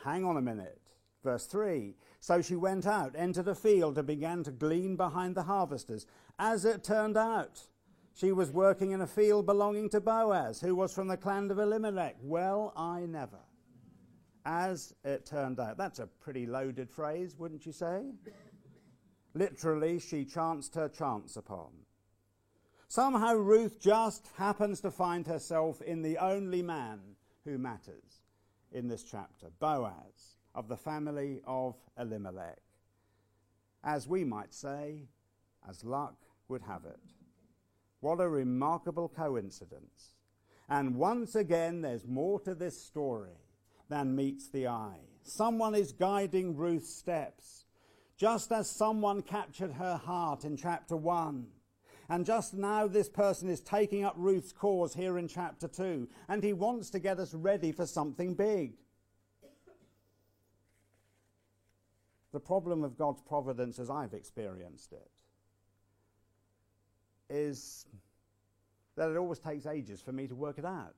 hang 0.05 0.25
on 0.25 0.37
a 0.37 0.43
minute. 0.43 0.81
Verse 1.25 1.47
3 1.47 1.95
So 2.21 2.41
she 2.41 2.55
went 2.55 2.87
out, 2.87 3.15
entered 3.17 3.49
a 3.49 3.55
field, 3.55 3.99
and 3.99 4.07
began 4.07 4.45
to 4.45 4.53
glean 4.53 4.97
behind 4.97 5.35
the 5.35 5.43
harvesters. 5.43 6.07
As 6.39 6.65
it 6.65 6.85
turned 6.85 7.17
out, 7.17 7.67
She 8.15 8.33
was 8.33 8.51
working 8.51 8.91
in 8.91 9.01
a 9.01 9.07
field 9.07 9.47
belonging 9.47 9.89
to 9.91 10.01
Boaz, 10.01 10.61
who 10.61 10.75
was 10.75 10.93
from 10.93 11.07
the 11.07 11.17
clan 11.17 11.53
of 11.53 11.59
Elimelech. 11.61 12.17
Well, 12.21 12.73
I 12.77 13.07
never. 13.07 13.39
As 14.45 14.93
it 15.05 15.25
turned 15.25 15.61
out. 15.61 15.77
That's 15.77 16.01
a 16.01 16.09
pretty 16.09 16.45
loaded 16.45 16.91
phrase, 16.91 17.37
wouldn't 17.39 17.65
you 17.65 17.71
say? 17.71 18.11
Literally, 19.35 20.01
she 20.01 20.25
chanced 20.25 20.75
her 20.75 20.89
chance 20.89 21.37
upon. 21.37 21.71
Somehow, 22.88 23.35
Ruth 23.35 23.78
just 23.78 24.26
happens 24.38 24.80
to 24.80 24.90
find 24.90 25.26
herself 25.26 25.83
in 25.83 26.00
the 26.00 26.16
only 26.16 26.62
man 26.62 27.00
who 27.45 27.59
matters 27.59 28.23
in 28.73 28.88
this 28.88 29.04
chapter 29.04 29.49
Boaz, 29.61 30.38
of 30.54 30.68
the 30.68 30.76
family 30.76 31.42
of 31.47 31.76
Elimelech. 31.99 32.59
As 33.85 34.09
we 34.09 34.25
might 34.25 34.54
say, 34.54 35.02
as 35.68 35.85
luck 35.85 36.16
would 36.49 36.62
have 36.62 36.87
it. 36.87 36.99
What 38.00 38.21
a 38.21 38.28
remarkable 38.28 39.09
coincidence. 39.09 40.14
And 40.68 40.97
once 40.97 41.35
again, 41.35 41.83
there's 41.83 42.07
more 42.07 42.40
to 42.40 42.54
this 42.54 42.80
story 42.83 43.38
than 43.90 44.16
meets 44.16 44.49
the 44.49 44.66
eye. 44.66 45.00
Someone 45.25 45.75
is 45.75 45.92
guiding 45.92 46.57
Ruth's 46.57 46.92
steps, 46.92 47.66
just 48.16 48.50
as 48.50 48.71
someone 48.71 49.21
captured 49.21 49.73
her 49.73 49.97
heart 49.97 50.45
in 50.45 50.57
chapter 50.57 50.97
1. 50.97 51.47
And 52.11 52.25
just 52.25 52.55
now, 52.55 52.87
this 52.87 53.09
person 53.09 53.50
is 53.50 53.61
taking 53.61 54.03
up 54.03 54.15
Ruth's 54.17 54.53
cause 54.53 54.95
here 54.95 55.19
in 55.19 55.29
chapter 55.29 55.69
2, 55.69 56.09
and 56.29 56.43
he 56.43 56.55
wants 56.55 56.88
to 56.91 56.99
get 56.99 57.19
us 57.19 57.35
ready 57.35 57.71
for 57.71 57.85
something 57.85 58.35
big. 58.35 58.79
The 62.33 62.41
problem 62.41 62.83
of 62.83 62.97
God's 62.97 63.21
providence, 63.21 63.79
as 63.79 63.91
I've 63.91 64.15
experienced 64.15 64.93
it, 64.93 65.11
is 67.29 67.87
that 68.97 69.11
it 69.11 69.17
always 69.17 69.38
takes 69.38 69.67
ages 69.67 70.00
for 70.00 70.12
me 70.12 70.27
to 70.29 70.35
work 70.35 70.59
it 70.59 70.65
out. 70.65 70.97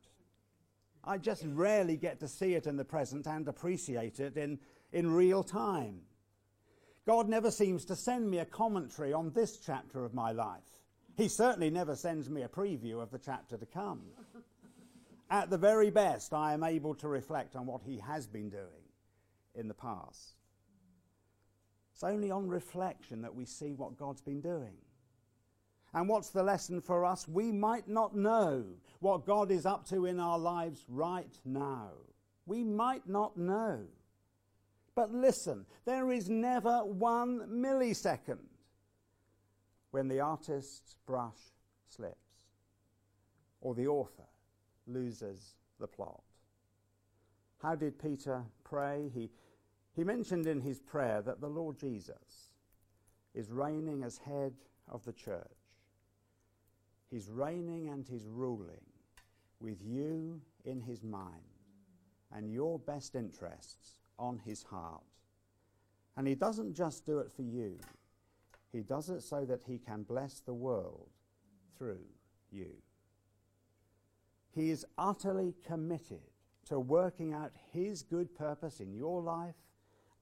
I 1.02 1.18
just 1.18 1.44
rarely 1.46 1.96
get 1.96 2.20
to 2.20 2.28
see 2.28 2.54
it 2.54 2.66
in 2.66 2.76
the 2.76 2.84
present 2.84 3.26
and 3.26 3.48
appreciate 3.48 4.20
it 4.20 4.36
in, 4.36 4.58
in 4.92 5.10
real 5.10 5.42
time. 5.42 6.02
God 7.06 7.28
never 7.28 7.50
seems 7.50 7.84
to 7.86 7.96
send 7.96 8.30
me 8.30 8.38
a 8.38 8.44
commentary 8.44 9.12
on 9.12 9.32
this 9.32 9.58
chapter 9.58 10.04
of 10.04 10.14
my 10.14 10.32
life. 10.32 10.79
He 11.16 11.28
certainly 11.28 11.70
never 11.70 11.96
sends 11.96 12.30
me 12.30 12.42
a 12.42 12.48
preview 12.48 13.02
of 13.02 13.10
the 13.10 13.18
chapter 13.18 13.56
to 13.56 13.66
come. 13.66 14.02
At 15.30 15.50
the 15.50 15.58
very 15.58 15.90
best, 15.90 16.32
I 16.34 16.54
am 16.54 16.64
able 16.64 16.94
to 16.96 17.08
reflect 17.08 17.54
on 17.54 17.66
what 17.66 17.82
He 17.82 17.98
has 17.98 18.26
been 18.26 18.50
doing 18.50 18.84
in 19.54 19.68
the 19.68 19.74
past. 19.74 20.34
It's 21.92 22.02
only 22.02 22.30
on 22.30 22.48
reflection 22.48 23.22
that 23.22 23.34
we 23.34 23.44
see 23.44 23.74
what 23.74 23.98
God's 23.98 24.22
been 24.22 24.40
doing. 24.40 24.74
And 25.92 26.08
what's 26.08 26.30
the 26.30 26.42
lesson 26.42 26.80
for 26.80 27.04
us? 27.04 27.28
We 27.28 27.52
might 27.52 27.88
not 27.88 28.16
know 28.16 28.64
what 29.00 29.26
God 29.26 29.50
is 29.50 29.66
up 29.66 29.86
to 29.88 30.06
in 30.06 30.20
our 30.20 30.38
lives 30.38 30.84
right 30.88 31.36
now. 31.44 31.90
We 32.46 32.64
might 32.64 33.08
not 33.08 33.36
know. 33.36 33.80
But 34.94 35.12
listen, 35.12 35.66
there 35.84 36.10
is 36.10 36.28
never 36.30 36.78
one 36.78 37.48
millisecond 37.48 38.38
when 39.90 40.08
the 40.08 40.20
artist's 40.20 40.94
brush 41.06 41.52
slips 41.88 42.16
or 43.60 43.74
the 43.74 43.86
author 43.86 44.28
loses 44.86 45.54
the 45.78 45.86
plot. 45.86 46.22
How 47.62 47.74
did 47.74 47.98
Peter 47.98 48.42
pray? 48.64 49.10
He, 49.12 49.30
he 49.94 50.04
mentioned 50.04 50.46
in 50.46 50.60
his 50.60 50.80
prayer 50.80 51.20
that 51.22 51.40
the 51.40 51.48
Lord 51.48 51.78
Jesus 51.78 52.52
is 53.34 53.50
reigning 53.50 54.02
as 54.02 54.18
head 54.18 54.54
of 54.88 55.04
the 55.04 55.12
church. 55.12 55.46
He's 57.10 57.30
reigning 57.30 57.88
and 57.88 58.06
he's 58.06 58.26
ruling 58.26 58.86
with 59.60 59.78
you 59.82 60.40
in 60.64 60.80
his 60.80 61.02
mind 61.02 61.42
and 62.32 62.52
your 62.52 62.78
best 62.78 63.14
interests 63.14 63.96
on 64.18 64.38
his 64.38 64.62
heart. 64.62 65.02
And 66.16 66.26
he 66.26 66.34
doesn't 66.34 66.74
just 66.74 67.04
do 67.04 67.18
it 67.18 67.30
for 67.34 67.42
you, 67.42 67.78
he 68.72 68.80
does 68.80 69.10
it 69.10 69.22
so 69.22 69.44
that 69.44 69.62
he 69.66 69.78
can 69.78 70.02
bless 70.02 70.40
the 70.40 70.54
world 70.54 71.08
through 71.76 72.04
you. 72.50 72.70
He 74.54 74.70
is 74.70 74.84
utterly 74.98 75.54
committed 75.66 76.20
to 76.66 76.78
working 76.78 77.32
out 77.32 77.52
his 77.72 78.02
good 78.02 78.34
purpose 78.34 78.80
in 78.80 78.94
your 78.94 79.22
life 79.22 79.54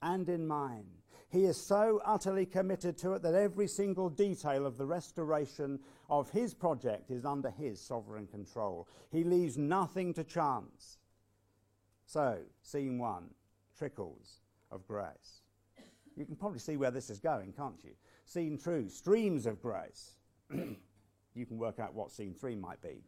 and 0.03 0.29
in 0.29 0.47
mine. 0.47 0.87
He 1.31 1.45
is 1.45 1.61
so 1.61 2.01
utterly 2.07 2.47
committed 2.47 2.97
to 2.99 3.13
it 3.13 3.23
that 3.23 3.35
every 3.35 3.69
single 3.69 4.09
detail 4.09 4.65
of 4.65 4.79
the 4.79 4.87
restoration 4.87 5.79
of 6.09 6.31
his 6.31 6.55
project 6.55 7.11
is 7.11 7.27
under 7.27 7.51
his 7.51 7.81
sovereign 7.81 8.27
control. 8.27 8.89
He 9.11 9.25
leaves 9.25 9.59
nothing 9.59 10.15
to 10.15 10.25
chance. 10.25 10.97
So, 12.07 12.39
scene 12.63 12.99
one 12.99 13.29
trickles 13.77 14.41
of 14.71 14.87
grace. 14.87 15.43
You 16.17 16.25
can 16.25 16.37
probably 16.37 16.59
see 16.59 16.77
where 16.77 16.91
this 16.91 17.11
is 17.11 17.21
going, 17.21 17.53
can't 17.53 17.79
you? 17.85 17.93
Scene 18.29 18.59
two 18.59 18.91
streams 18.91 19.47
of 19.47 19.63
grace. 19.63 20.11
you 20.53 21.47
can 21.47 21.57
work 21.57 21.79
out 21.79 21.95
what 21.95 22.13
scene 22.13 22.35
three 22.35 22.55
might 22.55 22.83
be. 22.83 23.03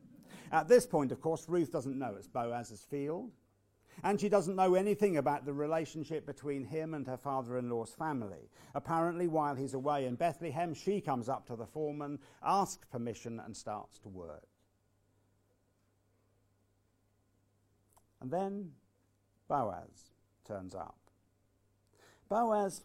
At 0.51 0.67
this 0.67 0.87
point, 0.87 1.13
of 1.13 1.21
course, 1.21 1.45
Ruth 1.47 1.71
doesn't 1.71 1.99
know 1.99 2.15
it's 2.17 2.27
Boaz's 2.27 2.87
field. 2.91 3.31
And 4.03 4.19
she 4.19 4.31
doesn't 4.31 4.57
know 4.57 4.77
anything 4.77 5.19
about 5.19 5.45
the 5.45 5.53
relationship 5.53 6.25
between 6.25 6.65
him 6.65 6.95
and 6.95 7.07
her 7.07 7.19
father 7.19 7.59
in 7.59 7.69
law's 7.69 7.93
family. 7.93 8.49
Apparently, 8.75 9.29
while 9.29 9.55
he's 9.55 9.75
away 9.75 10.07
in 10.07 10.15
Bethlehem, 10.15 10.73
she 10.73 11.03
comes 11.03 11.29
up 11.29 11.47
to 11.49 11.57
the 11.57 11.67
foreman, 11.67 12.19
asks 12.43 12.87
permission, 12.91 13.43
and 13.45 13.55
starts 13.55 13.99
to 13.99 14.09
work. 14.09 14.47
And 18.23 18.31
then 18.31 18.71
Boaz 19.49 20.13
turns 20.47 20.75
up. 20.75 20.97
Boaz 22.31 22.81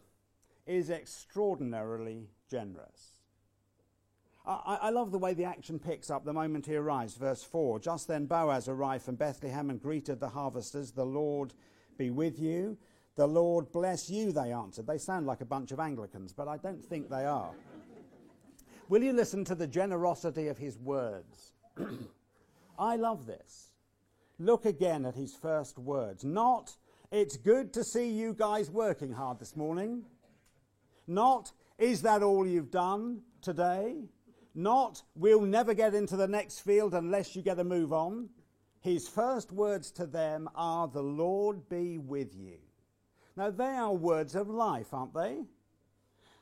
is 0.66 0.90
extraordinarily 0.90 2.28
generous. 2.50 3.20
I, 4.46 4.78
I, 4.82 4.90
love 4.90 5.10
the 5.10 5.18
way 5.18 5.34
the 5.34 5.44
action 5.44 5.78
picks 5.78 6.08
up 6.08 6.24
the 6.24 6.32
moment 6.32 6.66
he 6.66 6.76
arrives. 6.76 7.16
Verse 7.16 7.42
4 7.42 7.80
Just 7.80 8.06
then 8.06 8.26
Boaz 8.26 8.68
arrived 8.68 9.04
from 9.04 9.16
Bethlehem 9.16 9.70
and 9.70 9.82
greeted 9.82 10.20
the 10.20 10.28
harvesters. 10.28 10.92
The 10.92 11.04
Lord 11.04 11.52
be 11.98 12.10
with 12.10 12.38
you. 12.38 12.78
The 13.16 13.26
Lord 13.26 13.72
bless 13.72 14.10
you, 14.10 14.30
they 14.30 14.52
answered. 14.52 14.86
They 14.86 14.98
sound 14.98 15.26
like 15.26 15.40
a 15.40 15.46
bunch 15.46 15.72
of 15.72 15.80
Anglicans, 15.80 16.32
but 16.32 16.48
I 16.48 16.58
don't 16.58 16.84
think 16.84 17.08
they 17.08 17.24
are. 17.24 17.50
Will 18.88 19.02
you 19.02 19.12
listen 19.12 19.44
to 19.46 19.54
the 19.54 19.66
generosity 19.66 20.48
of 20.48 20.58
his 20.58 20.78
words? 20.78 21.52
I 22.78 22.96
love 22.96 23.26
this. 23.26 23.70
Look 24.38 24.66
again 24.66 25.06
at 25.06 25.14
his 25.14 25.34
first 25.34 25.78
words. 25.78 26.24
Not, 26.24 26.76
it's 27.10 27.38
good 27.38 27.72
to 27.72 27.82
see 27.82 28.10
you 28.10 28.34
guys 28.34 28.70
working 28.70 29.12
hard 29.12 29.38
this 29.38 29.56
morning. 29.56 30.04
Not, 31.06 31.52
is 31.78 32.02
that 32.02 32.22
all 32.22 32.46
you've 32.46 32.70
done 32.70 33.22
today? 33.42 34.08
Not, 34.54 35.02
we'll 35.14 35.42
never 35.42 35.74
get 35.74 35.94
into 35.94 36.16
the 36.16 36.26
next 36.26 36.60
field 36.60 36.94
unless 36.94 37.36
you 37.36 37.42
get 37.42 37.58
a 37.58 37.64
move 37.64 37.92
on. 37.92 38.30
His 38.80 39.08
first 39.08 39.52
words 39.52 39.90
to 39.92 40.06
them 40.06 40.48
are, 40.54 40.88
The 40.88 41.02
Lord 41.02 41.68
be 41.68 41.98
with 41.98 42.34
you. 42.34 42.58
Now, 43.36 43.50
they 43.50 43.64
are 43.64 43.92
words 43.92 44.34
of 44.34 44.48
life, 44.48 44.94
aren't 44.94 45.12
they? 45.12 45.42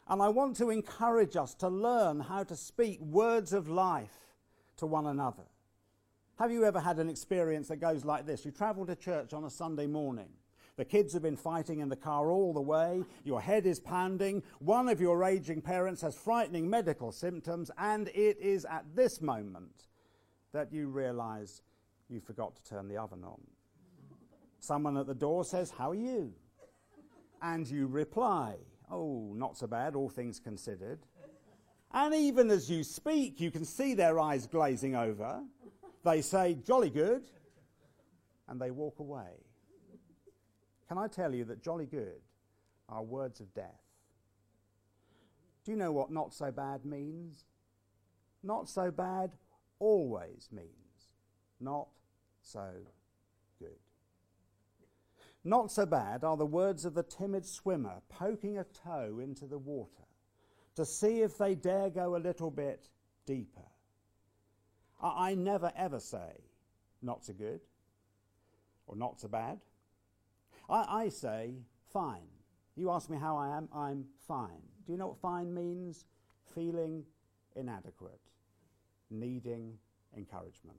And 0.07 0.23
I 0.23 0.29
want 0.29 0.57
to 0.57 0.71
encourage 0.71 1.37
us 1.37 1.55
to 1.55 1.69
learn 1.69 2.21
how 2.21 2.45
to 2.45 2.55
speak 2.55 3.01
words 3.01 3.53
of 3.53 3.69
life 3.69 4.37
to 4.77 4.87
one 4.87 5.07
another. 5.07 5.45
Have 6.39 6.51
you 6.51 6.65
ever 6.65 6.81
had 6.81 6.99
an 6.99 7.09
experience 7.09 7.69
that 7.69 7.77
goes 7.77 8.05
like 8.05 8.27
this? 8.27 8.45
You 8.45 8.51
travel 8.51 8.85
to 8.87 8.97
church 8.97 9.33
on 9.33 9.45
a 9.45 9.51
Sunday 9.51 9.87
morning. 9.87 10.29
The 10.77 10.85
kids 10.85 11.13
have 11.13 11.23
been 11.23 11.37
fighting 11.37 11.79
in 11.79 11.89
the 11.89 11.97
car 11.97 12.31
all 12.31 12.53
the 12.53 12.61
way. 12.61 13.05
Your 13.25 13.41
head 13.41 13.65
is 13.65 13.79
pounding. 13.79 14.43
One 14.59 14.89
of 14.89 15.01
your 15.01 15.17
raging 15.17 15.61
parents 15.61 16.03
has 16.03 16.17
frightening 16.17 16.69
medical 16.69 17.13
symptoms, 17.13 17.71
and 17.79 18.09
it 18.09 18.39
is 18.41 18.65
at 18.65 18.85
this 18.95 19.21
moment 19.21 19.87
that 20.53 20.73
you 20.73 20.89
realize 20.89 21.63
you 22.09 22.21
forgot 22.21 22.57
to 22.57 22.65
turn 22.65 22.89
the 22.89 22.97
oven 22.97 23.23
on. 23.25 23.41
Someone 24.59 24.97
at 24.97 25.07
the 25.07 25.15
door 25.15 25.45
says, 25.45 25.71
How 25.71 25.91
are 25.91 25.95
you? 25.95 26.33
And 27.41 27.69
you 27.69 27.87
reply, 27.87 28.57
Oh, 28.91 29.33
not 29.37 29.57
so 29.57 29.67
bad, 29.67 29.95
all 29.95 30.09
things 30.09 30.41
considered. 30.41 31.01
And 31.93 32.15
even 32.15 32.51
as 32.51 32.69
you 32.69 32.83
speak, 32.83 33.41
you 33.41 33.53
can 33.53 33.65
see 33.65 33.95
their 33.95 34.19
eyes 34.19 34.49
glazing 34.49 34.97
over. 34.97 35.41
They 36.05 36.21
say, 36.21 36.55
Jolly 36.55 36.91
good. 36.91 37.23
And 38.49 38.61
they 38.61 38.73
walk 38.73 38.99
away. 38.99 39.44
Can 40.89 40.99
I 40.99 41.09
tell 41.09 41.35
you 41.35 41.45
that 41.45 41.63
jolly 41.63 41.87
good 41.87 42.21
are 42.89 43.03
words 43.03 43.41
of 43.41 43.55
death? 43.55 43.81
Do 45.65 45.71
you 45.71 45.77
know 45.77 45.93
what 45.93 46.11
not 46.11 46.35
so 46.35 46.51
bad 46.51 46.85
means? 46.85 47.45
Not 48.43 48.69
so 48.69 48.91
bad 48.91 49.33
always 49.79 50.49
means 50.53 50.85
not 51.65 51.89
so 52.43 52.69
good. 53.59 53.69
Not 55.43 55.71
so 55.71 55.87
bad 55.87 56.25
are 56.25 56.37
the 56.37 56.47
words 56.47 56.85
of 56.85 56.95
the 56.95 57.03
timid 57.03 57.45
swimmer 57.45 58.01
poking 58.09 58.59
a 58.59 58.65
toe 58.65 59.19
into 59.23 59.47
the 59.47 59.59
water 59.59 59.91
to 60.77 60.85
see 60.85 61.21
if 61.21 61.39
they 61.39 61.55
dare 61.55 61.91
go 61.91 62.17
a 62.17 62.19
little 62.19 62.51
bit 62.51 62.89
deeper. 63.27 63.69
I, 65.03 65.31
I 65.31 65.35
never 65.35 65.73
ever 65.77 66.01
say, 66.01 66.45
not 67.03 67.25
so 67.25 67.33
good 67.33 67.61
or 68.87 68.97
not 68.97 69.21
so 69.21 69.29
bad. 69.29 69.61
I, 70.69 71.05
I 71.05 71.09
say, 71.09 71.55
fine. 71.93 72.29
You 72.77 72.91
ask 72.91 73.09
me 73.09 73.17
how 73.19 73.37
I 73.37 73.57
am, 73.57 73.69
I'm 73.75 74.05
fine. 74.27 74.63
Do 74.87 74.93
you 74.93 74.99
know 74.99 75.09
what 75.09 75.21
fine 75.21 75.55
means? 75.55 76.07
Feeling 76.55 77.05
inadequate, 77.57 78.21
needing 79.11 79.79
encouragement. 80.17 80.79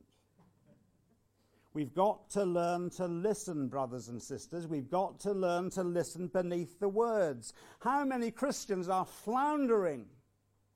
We've 1.74 1.94
got 1.94 2.30
to 2.32 2.46
learn 2.46 2.90
to 2.92 3.06
listen, 3.06 3.68
brothers 3.68 4.08
and 4.08 4.22
sisters. 4.22 4.66
We've 4.66 4.90
got 4.90 5.20
to 5.22 5.34
learn 5.34 5.70
to 5.72 5.84
listen 5.84 6.28
beneath 6.28 6.80
the 6.80 6.88
words. 6.88 7.54
How 7.80 8.06
many 8.06 8.32
Christians 8.32 8.88
are 8.88 9.06
floundering 9.06 10.06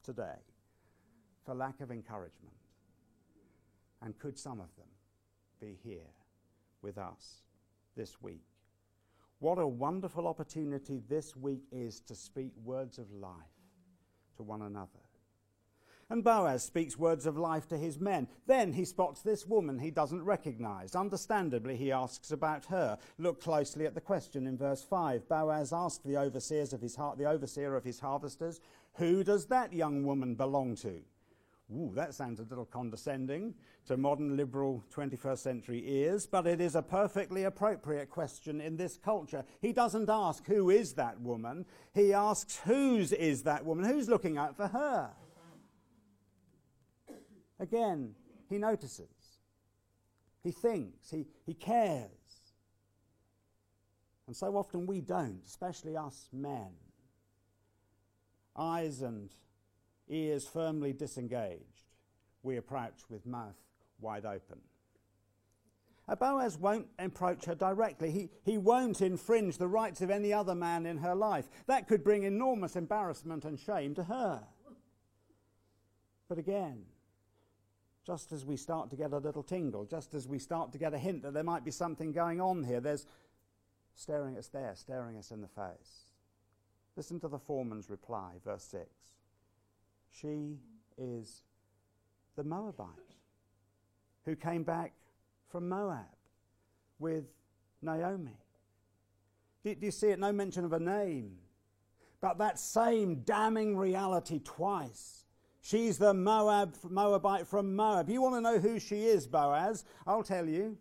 today 0.04 0.44
for 1.46 1.56
lack 1.56 1.80
of 1.80 1.90
encouragement? 1.90 2.54
And 4.02 4.18
could 4.20 4.38
some 4.38 4.60
of 4.60 4.76
them 4.76 4.88
be 5.62 5.78
here 5.84 6.12
with 6.82 6.98
us 6.98 7.44
this 7.96 8.22
week? 8.22 8.49
What 9.40 9.58
a 9.58 9.68
wonderful 9.68 10.28
opportunity 10.28 11.02
this 11.08 11.36
week 11.36 11.64
is 11.72 12.02
to 12.02 12.16
speak 12.16 12.52
words 12.64 12.98
of 12.98 13.10
life 13.12 13.34
to 14.36 14.44
one 14.44 14.62
another. 14.62 15.00
And 16.10 16.24
Boaz 16.24 16.64
speaks 16.64 16.98
words 16.98 17.28
of 17.28 17.38
life 17.38 17.68
to 17.68 17.78
his 17.78 18.00
men. 18.00 18.28
Then 18.48 18.74
he 18.74 18.84
spots 18.84 19.22
this 19.22 19.46
woman 19.46 19.78
he 19.78 19.92
doesn't 19.92 20.26
recognize. 20.26 20.96
Understandably, 20.96 21.78
he 21.78 21.92
asks 21.92 22.32
about 22.32 22.66
her. 22.66 22.98
Look 23.20 23.42
closely 23.42 23.86
at 23.86 23.94
the 23.94 24.02
question 24.02 24.48
in 24.48 24.58
verse 24.58 24.84
5. 24.84 25.30
Boaz 25.30 25.72
asked 25.72 26.04
the 26.04 26.18
overseers 26.18 26.74
of 26.74 26.82
his 26.82 26.96
the 26.96 27.26
overseer 27.26 27.76
of 27.76 27.84
his 27.84 28.00
harvesters, 28.00 28.60
Who 28.96 29.24
does 29.24 29.46
that 29.48 29.72
young 29.72 30.04
woman 30.04 30.34
belong 30.34 30.76
to? 30.78 31.02
Ooh, 31.72 31.92
that 31.96 32.16
sounds 32.16 32.40
a 32.40 32.44
little 32.44 32.66
condescending 32.66 33.54
to 33.86 33.96
modern 33.96 34.36
liberal 34.36 34.84
21st 34.92 35.38
century 35.38 35.84
ears, 35.86 36.26
but 36.26 36.48
it 36.48 36.60
is 36.60 36.76
a 36.76 36.82
perfectly 36.82 37.44
appropriate 37.44 38.10
question 38.10 38.60
in 38.60 38.76
this 38.76 38.98
culture. 38.98 39.44
He 39.62 39.72
doesn't 39.72 40.10
ask, 40.10 40.46
Who 40.48 40.72
is 40.72 40.94
that 40.94 41.22
woman? 41.22 41.66
He 41.94 42.12
asks, 42.12 42.60
Whose 42.66 43.12
is 43.14 43.44
that 43.44 43.66
woman? 43.66 43.86
Who's 43.86 44.10
looking 44.10 44.38
out 44.38 44.58
for 44.58 44.68
her? 44.68 45.12
Again, 47.60 48.16
he 48.50 48.58
notices. 48.58 49.08
He 50.44 50.52
thinks. 50.52 51.12
He, 51.12 51.28
he 51.46 51.54
cares. 51.54 52.10
And 54.26 54.36
so 54.36 54.56
often 54.56 54.88
we 54.88 55.02
don't, 55.02 55.42
especially 55.46 55.98
us 55.98 56.30
men. 56.32 56.72
Eyes 58.56 59.02
and 59.02 59.30
ears 60.10 60.46
firmly 60.46 60.94
disengaged, 60.94 61.86
we 62.44 62.58
approach 62.58 63.02
with 63.10 63.26
mouth 63.26 63.58
wide 64.00 64.26
open. 64.26 64.60
Boaz 66.16 66.58
won't 66.58 66.88
approach 66.98 67.46
her 67.46 67.56
directly. 67.56 68.12
He, 68.12 68.30
he 68.44 68.58
won't 68.58 69.02
infringe 69.02 69.58
the 69.58 69.68
rights 69.68 70.02
of 70.02 70.10
any 70.10 70.34
other 70.34 70.56
man 70.56 70.86
in 70.86 70.98
her 70.98 71.14
life. 71.14 71.48
That 71.68 71.88
could 71.88 72.04
bring 72.04 72.24
enormous 72.24 72.76
embarrassment 72.76 73.46
and 73.46 73.60
shame 73.60 73.94
to 73.96 74.04
her. 74.06 74.44
But 76.28 76.38
again, 76.38 76.86
just 78.06 78.32
as 78.32 78.46
we 78.46 78.58
start 78.58 78.90
to 78.90 78.96
get 78.96 79.14
a 79.14 79.18
little 79.18 79.44
tingle, 79.44 79.86
just 79.86 80.16
as 80.16 80.28
we 80.28 80.40
start 80.40 80.72
to 80.72 80.78
get 80.78 80.94
a 80.94 80.98
hint 80.98 81.22
that 81.24 81.34
there 81.34 81.44
might 81.44 81.64
be 81.64 81.72
something 81.72 82.12
going 82.12 82.42
on 82.42 82.64
here, 82.64 82.80
there's 82.80 83.06
staring 83.94 84.38
us 84.38 84.48
there, 84.48 84.74
staring 84.76 85.18
us 85.18 85.32
in 85.32 85.42
the 85.42 85.48
face. 85.48 86.06
Listen 86.96 87.20
to 87.20 87.28
the 87.28 87.40
foreman's 87.40 87.90
reply, 87.90 88.34
verse 88.44 88.64
6. 88.64 88.88
She 90.20 90.58
is 90.98 91.44
the 92.36 92.44
Moabite 92.44 92.88
who 94.26 94.36
came 94.36 94.64
back 94.64 94.94
from 95.50 95.70
Moab 95.70 96.06
with 97.00 97.26
Naomi. 97.82 98.38
Do, 99.64 99.76
you 99.80 99.92
see 99.92 100.08
it? 100.08 100.20
No 100.20 100.32
mention 100.32 100.66
of 100.66 100.74
a 100.74 100.80
name. 100.80 101.38
But 102.22 102.38
that 102.40 102.60
same 102.60 103.22
damning 103.26 103.78
reality 103.78 104.40
twice 104.44 105.20
She's 105.62 105.98
the 105.98 106.14
Moab, 106.14 106.76
Moabite 106.90 107.46
from 107.46 107.76
Moab. 107.76 108.10
You 108.10 108.22
want 108.22 108.36
to 108.36 108.42
know 108.42 108.60
who 108.60 108.80
she 108.80 109.06
is, 109.06 109.28
Boaz? 109.28 109.84
I'll 110.08 110.24
tell 110.24 110.48
you. 110.48 110.78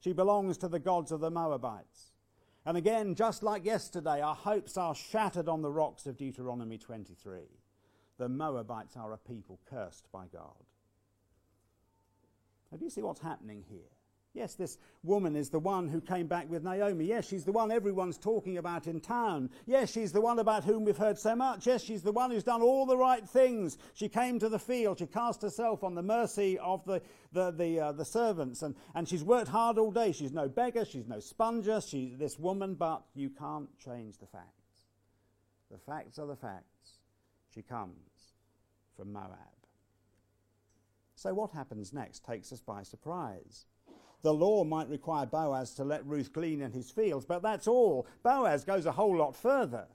She 0.00 0.12
belongs 0.12 0.58
to 0.58 0.68
the 0.68 0.78
gods 0.78 1.10
of 1.10 1.20
the 1.20 1.30
Moabites. 1.30 2.12
And 2.64 2.76
again, 2.76 3.14
just 3.14 3.42
like 3.42 3.64
yesterday, 3.64 4.20
our 4.20 4.34
hopes 4.34 4.76
are 4.76 4.94
shattered 4.94 5.48
on 5.48 5.62
the 5.62 5.70
rocks 5.70 6.06
of 6.06 6.16
Deuteronomy 6.16 6.76
23. 6.76 7.40
The 8.18 8.28
Moabites 8.28 8.96
are 8.96 9.12
a 9.12 9.18
people 9.18 9.60
cursed 9.70 10.10
by 10.12 10.26
God. 10.32 10.64
Now, 12.70 12.78
do 12.78 12.84
you 12.84 12.90
see 12.90 13.02
what's 13.02 13.20
happening 13.20 13.64
here? 13.68 13.88
Yes, 14.34 14.54
this 14.54 14.78
woman 15.02 15.34
is 15.34 15.50
the 15.50 15.58
one 15.58 15.88
who 15.88 16.00
came 16.00 16.26
back 16.26 16.50
with 16.50 16.62
Naomi. 16.62 17.06
Yes, 17.06 17.26
she's 17.26 17.44
the 17.44 17.52
one 17.52 17.72
everyone's 17.72 18.18
talking 18.18 18.58
about 18.58 18.86
in 18.86 19.00
town. 19.00 19.50
Yes, 19.66 19.90
she's 19.90 20.12
the 20.12 20.20
one 20.20 20.38
about 20.38 20.64
whom 20.64 20.84
we've 20.84 20.98
heard 20.98 21.18
so 21.18 21.34
much. 21.34 21.66
Yes, 21.66 21.82
she's 21.82 22.02
the 22.02 22.12
one 22.12 22.30
who's 22.30 22.44
done 22.44 22.60
all 22.60 22.86
the 22.86 22.96
right 22.96 23.26
things. 23.26 23.78
She 23.94 24.08
came 24.08 24.38
to 24.38 24.48
the 24.48 24.58
field. 24.58 24.98
She 24.98 25.06
cast 25.06 25.42
herself 25.42 25.82
on 25.82 25.94
the 25.94 26.02
mercy 26.02 26.58
of 26.58 26.84
the, 26.84 27.00
the, 27.32 27.50
the, 27.50 27.80
uh, 27.80 27.92
the 27.92 28.04
servants. 28.04 28.62
And, 28.62 28.76
and 28.94 29.08
she's 29.08 29.24
worked 29.24 29.48
hard 29.48 29.78
all 29.78 29.90
day. 29.90 30.12
She's 30.12 30.32
no 30.32 30.48
beggar. 30.48 30.84
She's 30.84 31.08
no 31.08 31.20
sponger. 31.20 31.80
She's 31.80 32.16
this 32.16 32.38
woman, 32.38 32.74
but 32.74 33.02
you 33.14 33.30
can't 33.30 33.70
change 33.78 34.18
the 34.18 34.26
facts. 34.26 34.84
The 35.70 35.78
facts 35.78 36.18
are 36.18 36.26
the 36.26 36.36
facts. 36.36 36.97
She 37.54 37.62
comes 37.62 38.34
from 38.96 39.12
Moab. 39.12 39.58
So, 41.14 41.34
what 41.34 41.52
happens 41.52 41.92
next 41.92 42.24
takes 42.24 42.52
us 42.52 42.60
by 42.60 42.82
surprise. 42.82 43.66
The 44.22 44.34
law 44.34 44.64
might 44.64 44.88
require 44.88 45.26
Boaz 45.26 45.74
to 45.74 45.84
let 45.84 46.06
Ruth 46.06 46.32
glean 46.32 46.60
in 46.60 46.72
his 46.72 46.90
fields, 46.90 47.24
but 47.24 47.42
that's 47.42 47.68
all. 47.68 48.06
Boaz 48.22 48.64
goes 48.64 48.86
a 48.86 48.92
whole 48.92 49.16
lot 49.16 49.34
further. 49.34 49.86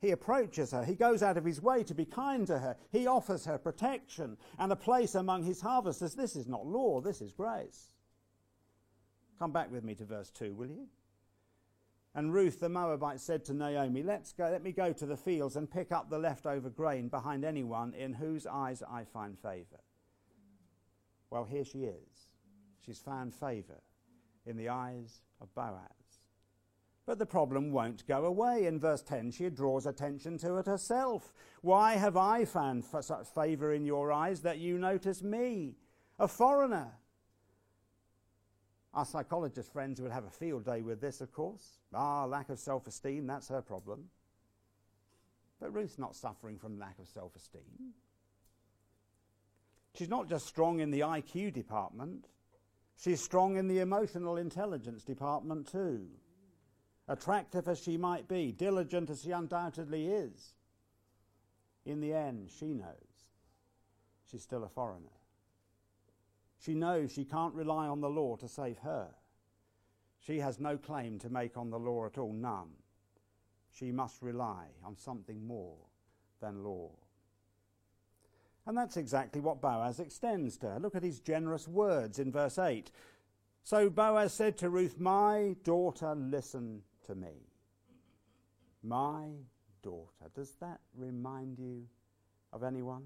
He 0.00 0.12
approaches 0.12 0.70
her. 0.70 0.84
He 0.84 0.94
goes 0.94 1.22
out 1.24 1.36
of 1.36 1.44
his 1.44 1.60
way 1.60 1.82
to 1.82 1.94
be 1.94 2.04
kind 2.04 2.46
to 2.46 2.58
her. 2.58 2.76
He 2.92 3.08
offers 3.08 3.44
her 3.46 3.58
protection 3.58 4.36
and 4.58 4.70
a 4.70 4.76
place 4.76 5.16
among 5.16 5.42
his 5.42 5.60
harvesters. 5.60 6.14
This 6.14 6.36
is 6.36 6.46
not 6.46 6.66
law, 6.66 7.00
this 7.00 7.20
is 7.20 7.32
grace. 7.32 7.92
Come 9.38 9.52
back 9.52 9.70
with 9.70 9.84
me 9.84 9.94
to 9.96 10.04
verse 10.04 10.30
2, 10.30 10.54
will 10.54 10.68
you? 10.68 10.86
And 12.18 12.34
Ruth 12.34 12.58
the 12.58 12.68
Moabite 12.68 13.20
said 13.20 13.44
to 13.44 13.54
Naomi, 13.54 14.02
Let's 14.02 14.32
go, 14.32 14.48
let 14.50 14.64
me 14.64 14.72
go 14.72 14.92
to 14.92 15.06
the 15.06 15.16
fields 15.16 15.54
and 15.54 15.70
pick 15.70 15.92
up 15.92 16.10
the 16.10 16.18
leftover 16.18 16.68
grain 16.68 17.06
behind 17.06 17.44
anyone 17.44 17.94
in 17.94 18.12
whose 18.12 18.44
eyes 18.44 18.82
I 18.82 19.04
find 19.04 19.38
favor. 19.38 19.78
Well, 21.30 21.44
here 21.44 21.64
she 21.64 21.84
is. 21.84 22.26
She's 22.84 22.98
found 22.98 23.32
favor 23.32 23.80
in 24.46 24.56
the 24.56 24.68
eyes 24.68 25.20
of 25.40 25.54
Boaz. 25.54 25.78
But 27.06 27.20
the 27.20 27.24
problem 27.24 27.70
won't 27.70 28.04
go 28.08 28.24
away. 28.24 28.66
In 28.66 28.80
verse 28.80 29.02
10, 29.02 29.30
she 29.30 29.48
draws 29.48 29.86
attention 29.86 30.38
to 30.38 30.56
it 30.56 30.66
herself. 30.66 31.32
Why 31.62 31.92
have 31.94 32.16
I 32.16 32.44
found 32.44 32.82
such 32.82 33.28
favor 33.32 33.72
in 33.72 33.86
your 33.86 34.10
eyes 34.10 34.40
that 34.40 34.58
you 34.58 34.76
notice 34.76 35.22
me, 35.22 35.76
a 36.18 36.26
foreigner? 36.26 36.94
Our 38.94 39.04
psychologist 39.04 39.72
friends 39.72 40.00
would 40.00 40.12
have 40.12 40.24
a 40.24 40.30
field 40.30 40.64
day 40.64 40.82
with 40.82 41.00
this, 41.00 41.20
of 41.20 41.32
course. 41.32 41.78
Ah, 41.94 42.24
lack 42.24 42.48
of 42.48 42.58
self 42.58 42.86
esteem, 42.86 43.26
that's 43.26 43.48
her 43.48 43.62
problem. 43.62 44.04
But 45.60 45.74
Ruth's 45.74 45.98
not 45.98 46.16
suffering 46.16 46.58
from 46.58 46.78
lack 46.78 46.98
of 46.98 47.08
self 47.08 47.36
esteem. 47.36 47.94
She's 49.94 50.08
not 50.08 50.28
just 50.28 50.46
strong 50.46 50.80
in 50.80 50.90
the 50.90 51.00
IQ 51.00 51.52
department, 51.52 52.28
She's 52.98 53.22
strong 53.22 53.56
in 53.56 53.68
the 53.68 53.78
emotional 53.78 54.36
intelligence 54.36 55.04
department 55.04 55.70
too. 55.70 56.08
Attractive 57.06 57.68
as 57.68 57.80
she 57.80 57.96
might 57.96 58.26
be, 58.26 58.50
diligent 58.50 59.08
as 59.08 59.22
she 59.22 59.30
undoubtedly 59.30 60.08
is, 60.08 60.54
in 61.86 62.00
the 62.00 62.12
end, 62.12 62.50
she 62.50 62.74
knows 62.74 63.30
she's 64.30 64.42
still 64.42 64.64
a 64.64 64.68
foreigner. 64.68 65.08
She 66.58 66.74
knows 66.74 67.12
she 67.12 67.24
can't 67.24 67.54
rely 67.54 67.86
on 67.86 68.00
the 68.00 68.10
law 68.10 68.36
to 68.36 68.48
save 68.48 68.78
her. 68.78 69.08
She 70.20 70.40
has 70.40 70.58
no 70.58 70.76
claim 70.76 71.18
to 71.20 71.30
make 71.30 71.56
on 71.56 71.70
the 71.70 71.78
law 71.78 72.06
at 72.06 72.18
all, 72.18 72.32
none. 72.32 72.70
She 73.70 73.92
must 73.92 74.20
rely 74.22 74.66
on 74.84 74.96
something 74.96 75.46
more 75.46 75.76
than 76.40 76.64
law. 76.64 76.90
And 78.66 78.76
that's 78.76 78.96
exactly 78.96 79.40
what 79.40 79.62
Boaz 79.62 80.00
extends 80.00 80.58
to 80.58 80.66
her. 80.70 80.80
Look 80.80 80.94
at 80.94 81.02
his 81.02 81.20
generous 81.20 81.66
words 81.66 82.18
in 82.18 82.30
verse 82.32 82.58
8. 82.58 82.90
So 83.62 83.88
Boaz 83.88 84.34
said 84.34 84.58
to 84.58 84.68
Ruth, 84.68 84.98
My 84.98 85.54
daughter, 85.64 86.14
listen 86.14 86.82
to 87.06 87.14
me. 87.14 87.46
My 88.82 89.28
daughter. 89.82 90.30
Does 90.34 90.52
that 90.60 90.80
remind 90.94 91.58
you 91.58 91.86
of 92.52 92.62
anyone? 92.62 93.04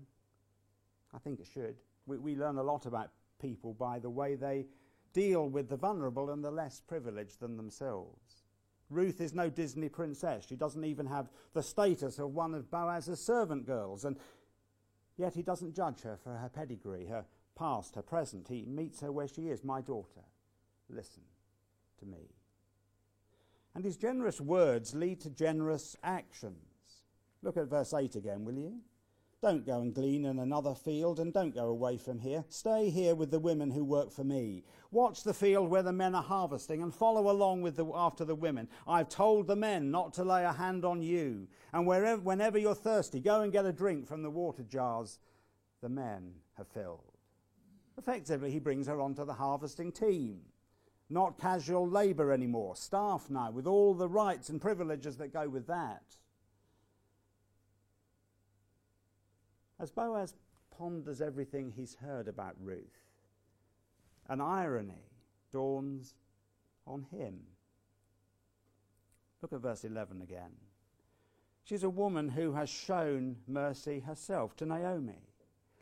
I 1.14 1.18
think 1.18 1.38
it 1.38 1.46
should. 1.52 1.76
We, 2.06 2.18
we 2.18 2.34
learn 2.34 2.58
a 2.58 2.62
lot 2.62 2.86
about 2.86 3.10
people 3.42 3.74
by 3.74 3.98
the 3.98 4.08
way 4.08 4.36
they 4.36 4.66
deal 5.12 5.48
with 5.48 5.68
the 5.68 5.76
vulnerable 5.76 6.30
and 6.30 6.42
the 6.42 6.50
less 6.50 6.80
privileged 6.80 7.40
than 7.40 7.58
themselves. 7.58 8.44
Ruth 8.88 9.20
is 9.20 9.34
no 9.34 9.50
Disney 9.50 9.88
princess. 9.88 10.46
She 10.48 10.56
doesn't 10.56 10.84
even 10.84 11.06
have 11.06 11.28
the 11.52 11.62
status 11.62 12.18
of 12.18 12.34
one 12.34 12.54
of 12.54 12.70
Boaz's 12.70 13.20
servant 13.20 13.66
girls. 13.66 14.04
And 14.04 14.16
Yet 15.16 15.34
he 15.34 15.42
doesn't 15.42 15.76
judge 15.76 16.02
her 16.02 16.16
for 16.16 16.34
her 16.34 16.48
pedigree, 16.48 17.06
her 17.06 17.24
past, 17.56 17.94
her 17.96 18.02
present. 18.02 18.48
He 18.48 18.64
meets 18.64 19.00
her 19.00 19.12
where 19.12 19.28
she 19.28 19.48
is. 19.48 19.62
My 19.62 19.80
daughter, 19.80 20.22
listen 20.88 21.22
to 21.98 22.06
me. 22.06 22.30
And 23.74 23.84
his 23.84 23.96
generous 23.96 24.40
words 24.40 24.94
lead 24.94 25.20
to 25.20 25.30
generous 25.30 25.96
actions. 26.02 26.56
Look 27.42 27.56
at 27.56 27.68
verse 27.68 27.94
8 27.94 28.16
again, 28.16 28.44
will 28.44 28.58
you? 28.58 28.80
Don't 29.42 29.66
go 29.66 29.80
and 29.80 29.92
glean 29.92 30.24
in 30.24 30.38
another 30.38 30.72
field 30.72 31.18
and 31.18 31.32
don't 31.32 31.52
go 31.52 31.66
away 31.66 31.96
from 31.96 32.20
here. 32.20 32.44
Stay 32.48 32.90
here 32.90 33.16
with 33.16 33.32
the 33.32 33.40
women 33.40 33.72
who 33.72 33.84
work 33.84 34.12
for 34.12 34.22
me. 34.22 34.62
Watch 34.92 35.24
the 35.24 35.34
field 35.34 35.68
where 35.68 35.82
the 35.82 35.92
men 35.92 36.14
are 36.14 36.22
harvesting 36.22 36.80
and 36.80 36.94
follow 36.94 37.28
along 37.28 37.62
with 37.62 37.74
the, 37.74 37.84
after 37.92 38.24
the 38.24 38.36
women. 38.36 38.68
I've 38.86 39.08
told 39.08 39.48
the 39.48 39.56
men 39.56 39.90
not 39.90 40.14
to 40.14 40.22
lay 40.22 40.44
a 40.44 40.52
hand 40.52 40.84
on 40.84 41.02
you. 41.02 41.48
And 41.72 41.88
wherever, 41.88 42.22
whenever 42.22 42.56
you're 42.56 42.76
thirsty, 42.76 43.18
go 43.18 43.40
and 43.40 43.50
get 43.50 43.66
a 43.66 43.72
drink 43.72 44.06
from 44.06 44.22
the 44.22 44.30
water 44.30 44.62
jars 44.62 45.18
the 45.80 45.88
men 45.88 46.34
have 46.56 46.68
filled. 46.68 47.18
Effectively, 47.98 48.52
he 48.52 48.60
brings 48.60 48.86
her 48.86 49.00
onto 49.00 49.24
the 49.24 49.34
harvesting 49.34 49.90
team. 49.90 50.42
Not 51.10 51.40
casual 51.40 51.88
labour 51.88 52.30
anymore, 52.30 52.76
staff 52.76 53.28
now, 53.28 53.50
with 53.50 53.66
all 53.66 53.92
the 53.92 54.08
rights 54.08 54.50
and 54.50 54.60
privileges 54.60 55.16
that 55.16 55.32
go 55.32 55.48
with 55.48 55.66
that. 55.66 56.16
As 59.82 59.90
Boaz 59.90 60.34
ponders 60.70 61.20
everything 61.20 61.72
he's 61.72 61.96
heard 61.96 62.28
about 62.28 62.54
Ruth, 62.60 63.02
an 64.28 64.40
irony 64.40 65.10
dawns 65.50 66.14
on 66.86 67.04
him. 67.10 67.40
Look 69.42 69.52
at 69.52 69.58
verse 69.58 69.84
11 69.84 70.22
again. 70.22 70.52
She's 71.64 71.82
a 71.82 71.90
woman 71.90 72.28
who 72.28 72.52
has 72.52 72.70
shown 72.70 73.38
mercy 73.48 73.98
herself 73.98 74.54
to 74.58 74.66
Naomi. 74.66 75.26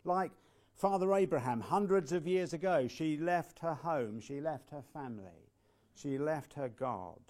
Like 0.05 0.33
Father 0.73 1.13
Abraham, 1.13 1.61
hundreds 1.61 2.11
of 2.11 2.27
years 2.27 2.55
ago, 2.55 2.89
she 2.89 3.19
left 3.19 3.59
her 3.59 3.75
home, 3.75 4.19
she 4.19 4.41
left 4.41 4.71
her 4.71 4.83
family, 4.95 5.51
she 5.95 6.17
left 6.17 6.55
her 6.55 6.71
God 6.71 7.21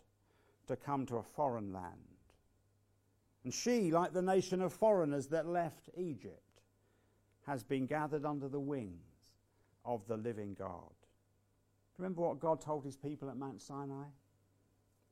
to 0.68 0.76
come 0.76 1.04
to 1.06 1.16
a 1.16 1.22
foreign 1.22 1.72
land. 1.72 1.98
And 3.42 3.52
she, 3.52 3.90
like 3.90 4.12
the 4.12 4.22
nation 4.22 4.62
of 4.62 4.72
foreigners 4.72 5.26
that 5.28 5.48
left 5.48 5.90
Egypt, 5.96 6.44
has 7.50 7.64
been 7.64 7.84
gathered 7.84 8.24
under 8.24 8.48
the 8.48 8.60
wings 8.60 9.32
of 9.84 10.06
the 10.06 10.16
living 10.16 10.54
God. 10.56 10.94
Remember 11.98 12.22
what 12.22 12.38
God 12.38 12.60
told 12.60 12.84
his 12.84 12.96
people 12.96 13.28
at 13.28 13.36
Mount 13.36 13.60
Sinai? 13.60 14.04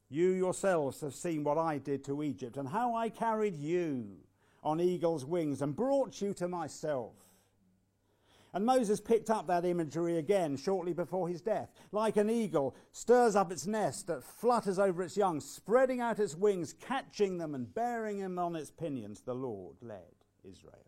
You 0.09 0.31
yourselves 0.31 1.01
have 1.01 1.14
seen 1.14 1.42
what 1.42 1.59
I 1.59 1.79
did 1.79 2.05
to 2.05 2.22
Egypt 2.22 2.57
and 2.57 2.68
how 2.68 2.94
I 2.94 3.09
carried 3.09 3.57
you 3.57 4.18
on 4.62 4.81
eagle's 4.81 5.24
wings 5.24 5.62
and 5.62 5.74
brought 5.74 6.22
you 6.22 6.33
to 6.35 6.46
myself. 6.46 7.14
And 8.55 8.64
Moses 8.64 9.01
picked 9.01 9.31
up 9.31 9.48
that 9.48 9.64
imagery 9.64 10.18
again 10.18 10.57
shortly 10.57 10.92
before 10.92 11.29
his 11.29 11.40
death. 11.40 11.70
Like 11.90 12.16
an 12.16 12.31
eagle, 12.31 12.77
stirs 12.92 13.35
up 13.35 13.51
its 13.51 13.66
nest 13.66 14.07
that 14.07 14.22
flutters 14.22 14.79
over 14.79 15.03
its 15.03 15.16
young, 15.16 15.40
spreading 15.40 16.01
out 16.01 16.20
its 16.20 16.37
wings, 16.37 16.72
catching 16.72 17.37
them 17.37 17.57
and 17.57 17.74
bearing 17.74 18.20
them 18.20 18.38
on 18.38 18.55
its 18.55 18.70
pinions, 18.70 19.22
the 19.22 19.35
Lord 19.35 19.74
led 19.83 20.14
Israel. 20.44 20.88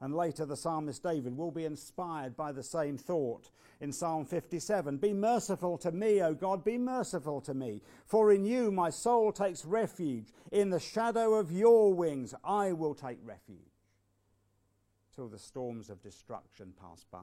And 0.00 0.14
later, 0.14 0.44
the 0.44 0.56
psalmist 0.56 1.02
David 1.02 1.36
will 1.36 1.50
be 1.50 1.64
inspired 1.64 2.36
by 2.36 2.52
the 2.52 2.62
same 2.62 2.98
thought 2.98 3.48
in 3.80 3.92
Psalm 3.92 4.26
57 4.26 4.98
Be 4.98 5.12
merciful 5.12 5.78
to 5.78 5.92
me, 5.92 6.22
O 6.22 6.34
God, 6.34 6.64
be 6.64 6.76
merciful 6.76 7.40
to 7.42 7.54
me. 7.54 7.80
For 8.04 8.32
in 8.32 8.44
you 8.44 8.70
my 8.70 8.90
soul 8.90 9.32
takes 9.32 9.64
refuge. 9.64 10.28
In 10.52 10.70
the 10.70 10.80
shadow 10.80 11.34
of 11.34 11.50
your 11.50 11.94
wings 11.94 12.34
I 12.44 12.72
will 12.72 12.94
take 12.94 13.18
refuge 13.24 13.58
till 15.14 15.28
the 15.28 15.38
storms 15.38 15.88
of 15.88 16.02
destruction 16.02 16.74
pass 16.78 17.04
by. 17.10 17.18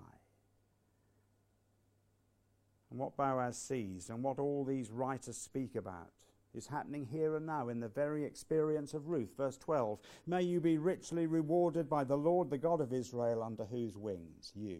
And 2.89 2.99
what 2.99 3.17
Boaz 3.17 3.57
sees 3.57 4.09
and 4.09 4.23
what 4.23 4.39
all 4.39 4.65
these 4.65 4.89
writers 4.91 5.37
speak 5.37 5.75
about 5.75 6.11
is 6.53 6.67
happening 6.67 7.05
here 7.05 7.35
and 7.35 7.45
now 7.45 7.69
in 7.69 7.79
the 7.79 7.87
very 7.87 8.23
experience 8.23 8.93
of 8.93 9.07
Ruth. 9.07 9.35
Verse 9.37 9.57
12 9.57 9.99
May 10.27 10.43
you 10.43 10.59
be 10.59 10.77
richly 10.77 11.25
rewarded 11.25 11.89
by 11.89 12.03
the 12.03 12.17
Lord, 12.17 12.49
the 12.49 12.57
God 12.57 12.81
of 12.81 12.93
Israel, 12.93 13.41
under 13.43 13.65
whose 13.65 13.97
wings 13.97 14.51
you 14.55 14.79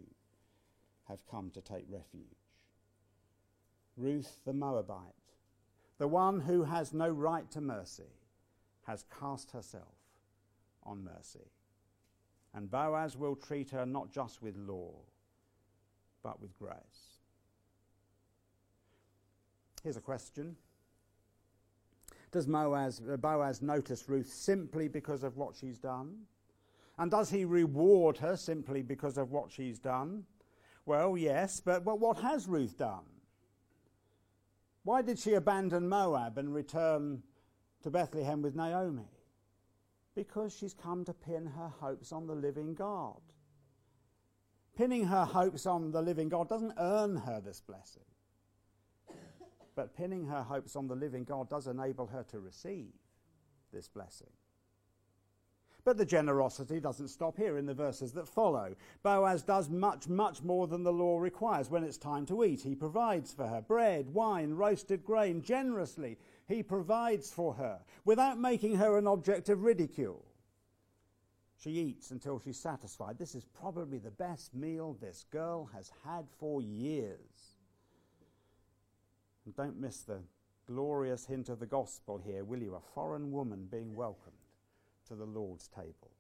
have 1.08 1.26
come 1.28 1.50
to 1.52 1.62
take 1.62 1.86
refuge. 1.90 2.24
Ruth 3.98 4.40
the 4.46 4.54
Moabite, 4.54 4.98
the 5.98 6.08
one 6.08 6.42
who 6.42 6.64
has 6.64 6.94
no 6.94 7.10
right 7.10 7.50
to 7.52 7.62
mercy, 7.62 8.20
has 8.88 9.06
cast 9.20 9.52
herself 9.52 9.96
on 10.84 11.04
mercy. 11.04 11.52
And 12.54 12.70
Boaz 12.70 13.18
will 13.18 13.36
treat 13.36 13.72
her 13.72 13.86
not 13.86 14.12
just 14.12 14.42
with 14.42 14.56
law, 14.58 14.92
but 16.22 16.42
with 16.42 16.58
grace. 16.58 17.20
Here's 19.84 19.98
a 19.98 20.02
question. 20.02 20.56
Does 22.34 22.48
Boaz, 22.48 23.00
uh, 23.10 23.16
Boaz 23.16 23.62
notice 23.62 24.10
Ruth 24.10 24.28
simply 24.28 24.88
because 24.88 25.24
of 25.24 25.38
what 25.38 25.56
she's 25.56 25.78
done? 25.78 26.24
And 26.98 27.12
does 27.12 27.30
he 27.30 27.46
reward 27.46 28.18
her 28.18 28.36
simply 28.36 28.82
because 28.82 29.18
of 29.18 29.32
what 29.32 29.52
she's 29.52 29.78
done? 29.78 30.26
Well, 30.86 31.16
yes, 31.16 31.62
but, 31.64 31.86
but 31.86 32.00
what 32.00 32.18
has 32.18 32.48
Ruth 32.48 32.78
done? 32.78 33.06
Why 34.84 35.04
did 35.04 35.20
she 35.20 35.36
abandon 35.36 35.88
Moab 35.88 36.40
and 36.40 36.54
return 36.54 37.22
to 37.84 37.92
Bethlehem 37.92 38.42
with 38.42 38.56
Naomi? 38.56 39.08
Because 40.16 40.56
she's 40.56 40.74
come 40.74 41.06
to 41.06 41.14
pin 41.14 41.46
her 41.46 41.72
hopes 41.80 42.12
on 42.12 42.26
the 42.26 42.36
living 42.36 42.74
God. 42.74 43.22
Pinning 44.76 45.06
her 45.06 45.24
hopes 45.24 45.68
on 45.68 45.92
the 45.92 46.02
living 46.02 46.30
God 46.30 46.50
doesn't 46.50 46.74
earn 46.80 47.16
her 47.16 47.40
this 47.40 47.62
blessing. 47.62 48.04
But 49.76 49.96
pinning 49.96 50.26
her 50.28 50.44
hopes 50.44 50.76
on 50.76 50.88
the 50.88 50.96
living 50.96 51.24
God 51.24 51.50
does 51.50 51.68
enable 51.68 52.08
her 52.08 52.24
to 52.30 52.40
receive 52.40 52.94
this 53.72 53.88
blessing. 53.88 54.30
But 55.86 55.98
the 55.98 56.06
generosity 56.06 56.80
doesn't 56.80 57.10
stop 57.10 57.38
here 57.38 57.58
in 57.58 57.66
the 57.66 57.74
verses 57.74 58.14
that 58.14 58.28
follow. 58.28 58.76
Boaz 59.04 59.44
does 59.44 59.70
much, 59.70 60.08
much 60.08 60.42
more 60.42 60.66
than 60.66 60.84
the 60.84 60.94
law 60.94 61.20
requires 61.20 61.70
when 61.70 61.84
it's 61.84 61.98
time 61.98 62.26
to 62.28 62.46
eat. 62.46 62.62
He 62.62 62.74
provides 62.74 63.34
for 63.34 63.48
her 63.48 63.62
bread, 63.62 64.14
wine, 64.14 64.52
roasted 64.52 65.04
grain 65.04 65.42
generously. 65.42 66.18
He 66.48 66.64
provides 66.64 67.32
for 67.32 67.56
her 67.56 67.80
without 68.06 68.40
making 68.40 68.78
her 68.78 68.98
an 68.98 69.08
object 69.08 69.50
of 69.50 69.64
ridicule. 69.64 70.24
She 71.58 71.72
eats 71.72 72.12
until 72.12 72.40
she's 72.40 72.60
satisfied. 72.60 73.18
This 73.18 73.36
is 73.36 73.46
probably 73.46 73.98
the 73.98 74.12
best 74.12 74.54
meal 74.54 74.98
this 75.00 75.26
girl 75.32 75.70
has 75.74 75.92
had 76.06 76.26
for 76.40 76.62
years. 76.62 77.53
And 79.46 79.56
don't 79.56 79.80
miss 79.80 80.02
the 80.02 80.20
glorious 80.68 81.26
hint 81.26 81.50
of 81.50 81.60
the 81.60 81.66
gospel 81.66 82.18
here, 82.18 82.44
will 82.44 82.62
you? 82.62 82.76
A 82.76 82.94
foreign 82.94 83.32
woman 83.32 83.68
being 83.70 83.96
welcomed 83.96 84.38
to 85.08 85.16
the 85.16 85.26
Lord's 85.26 85.68
table. 85.68 86.12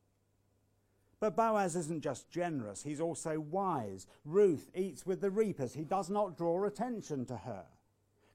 But 1.20 1.38
Boaz 1.38 1.78
isn't 1.78 2.04
just 2.04 2.30
generous, 2.30 2.84
he's 2.84 3.00
also 3.00 3.40
wise. 3.40 4.08
Ruth 4.26 4.70
eats 4.76 5.06
with 5.06 5.22
the 5.22 5.32
reapers. 5.32 5.74
He 5.74 5.86
does 5.86 6.10
not 6.10 6.38
draw 6.38 6.66
attention 6.66 7.26
to 7.28 7.38
her. 7.38 7.64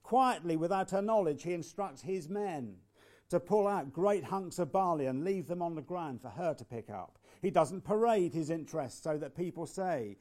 Quietly, 0.02 0.56
without 0.56 0.90
her 0.92 1.02
knowledge, 1.02 1.42
he 1.42 1.52
instructs 1.52 2.00
his 2.00 2.30
men 2.30 2.76
to 3.28 3.38
pull 3.38 3.66
out 3.66 3.92
great 3.92 4.24
hunks 4.24 4.58
of 4.58 4.72
barley 4.72 5.04
and 5.04 5.22
leave 5.22 5.46
them 5.46 5.60
on 5.60 5.74
the 5.74 5.82
ground 5.82 6.22
for 6.22 6.30
her 6.30 6.54
to 6.54 6.64
pick 6.64 6.88
up. 6.88 7.18
He 7.42 7.50
doesn't 7.50 7.84
parade 7.84 8.32
his 8.32 8.48
interests 8.48 9.02
so 9.02 9.18
that 9.18 9.36
people 9.36 9.66
say, 9.66 10.16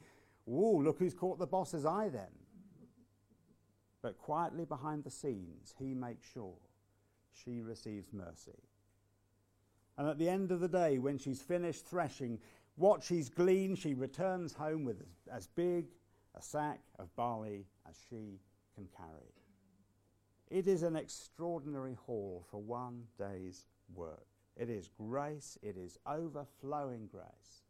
Ooh, 0.49 0.81
look 0.81 0.99
who's 0.99 1.13
caught 1.13 1.39
the 1.39 1.47
boss's 1.47 1.85
eye 1.85 2.09
then. 2.09 2.27
But 4.01 4.17
quietly 4.17 4.65
behind 4.65 5.03
the 5.03 5.11
scenes, 5.11 5.73
he 5.77 5.93
makes 5.93 6.27
sure 6.31 6.57
she 7.33 7.61
receives 7.61 8.13
mercy. 8.13 8.59
And 9.97 10.07
at 10.07 10.17
the 10.17 10.29
end 10.29 10.51
of 10.51 10.59
the 10.59 10.67
day, 10.67 10.99
when 10.99 11.17
she's 11.17 11.41
finished 11.41 11.85
threshing 11.85 12.39
what 12.75 13.03
she's 13.03 13.29
gleaned, 13.29 13.79
she 13.79 13.95
returns 13.95 14.53
home 14.53 14.85
with 14.85 15.03
as 15.31 15.47
big 15.47 15.87
a 16.35 16.41
sack 16.41 16.81
of 16.99 17.15
barley 17.15 17.65
as 17.89 17.95
she 18.09 18.39
can 18.75 18.87
carry. 18.95 19.33
It 20.49 20.67
is 20.67 20.83
an 20.83 20.95
extraordinary 20.95 21.95
haul 22.05 22.45
for 22.49 22.61
one 22.61 23.03
day's 23.17 23.65
work. 23.93 24.27
It 24.55 24.69
is 24.69 24.89
grace, 24.97 25.57
it 25.61 25.75
is 25.75 25.97
overflowing 26.05 27.07
grace 27.07 27.63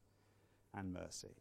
and 0.74 0.94
mercy. 0.94 1.36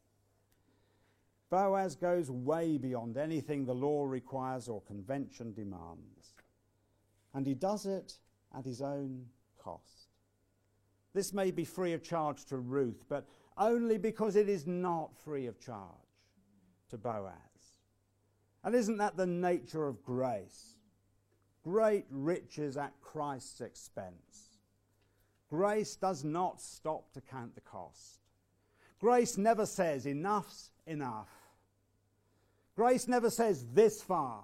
Boaz 1.50 1.94
goes 1.94 2.30
way 2.30 2.76
beyond 2.76 3.16
anything 3.16 3.64
the 3.64 3.74
law 3.74 4.04
requires 4.04 4.68
or 4.68 4.80
convention 4.82 5.52
demands. 5.52 6.35
And 7.35 7.46
he 7.46 7.54
does 7.54 7.87
it 7.87 8.14
at 8.56 8.64
his 8.64 8.82
own 8.82 9.26
cost. 9.59 10.09
This 11.14 11.32
may 11.32 11.50
be 11.50 11.64
free 11.64 11.92
of 11.92 12.02
charge 12.02 12.44
to 12.46 12.59
Ruth, 12.59 13.04
but 13.09 13.26
only 13.56 13.96
because 13.96 14.37
it 14.37 14.48
is 14.48 14.66
not 14.66 15.16
free 15.16 15.46
of 15.46 15.61
charge 15.61 15.80
to 16.90 16.98
Boaz. 16.98 17.32
And 18.64 18.74
isn't 18.74 18.98
that 18.98 19.16
the 19.16 19.26
nature 19.26 19.87
of 19.87 20.02
grace? 20.02 20.74
Great 21.62 22.06
riches 22.11 22.76
at 22.76 23.00
Christ's 23.00 23.61
expense. 23.61 24.59
Grace 25.48 25.96
does 25.96 26.24
not 26.24 26.61
stop 26.61 27.12
to 27.12 27.20
count 27.20 27.54
the 27.54 27.61
cost. 27.61 28.26
Grace 29.07 29.38
never 29.38 29.66
says 29.66 30.05
enough's 30.05 30.73
enough. 30.85 31.29
Grace 32.75 33.07
never 33.07 33.31
says 33.31 33.64
this 33.73 34.03
far 34.03 34.42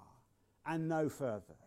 and 0.65 0.87
no 0.87 1.09
further. 1.09 1.57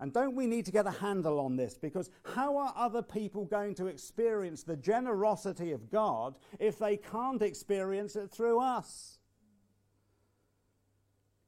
And 0.00 0.12
don't 0.12 0.34
we 0.34 0.48
need 0.48 0.64
to 0.64 0.72
get 0.72 0.88
a 0.88 0.90
handle 0.90 1.38
on 1.38 1.54
this? 1.54 1.78
Because 1.78 2.10
how 2.24 2.56
are 2.56 2.74
other 2.76 3.00
people 3.00 3.44
going 3.44 3.76
to 3.76 3.86
experience 3.86 4.64
the 4.64 4.74
generosity 4.74 5.70
of 5.70 5.88
God 5.88 6.34
if 6.58 6.80
they 6.80 6.96
can't 6.96 7.40
experience 7.40 8.16
it 8.16 8.32
through 8.32 8.58
us? 8.58 9.20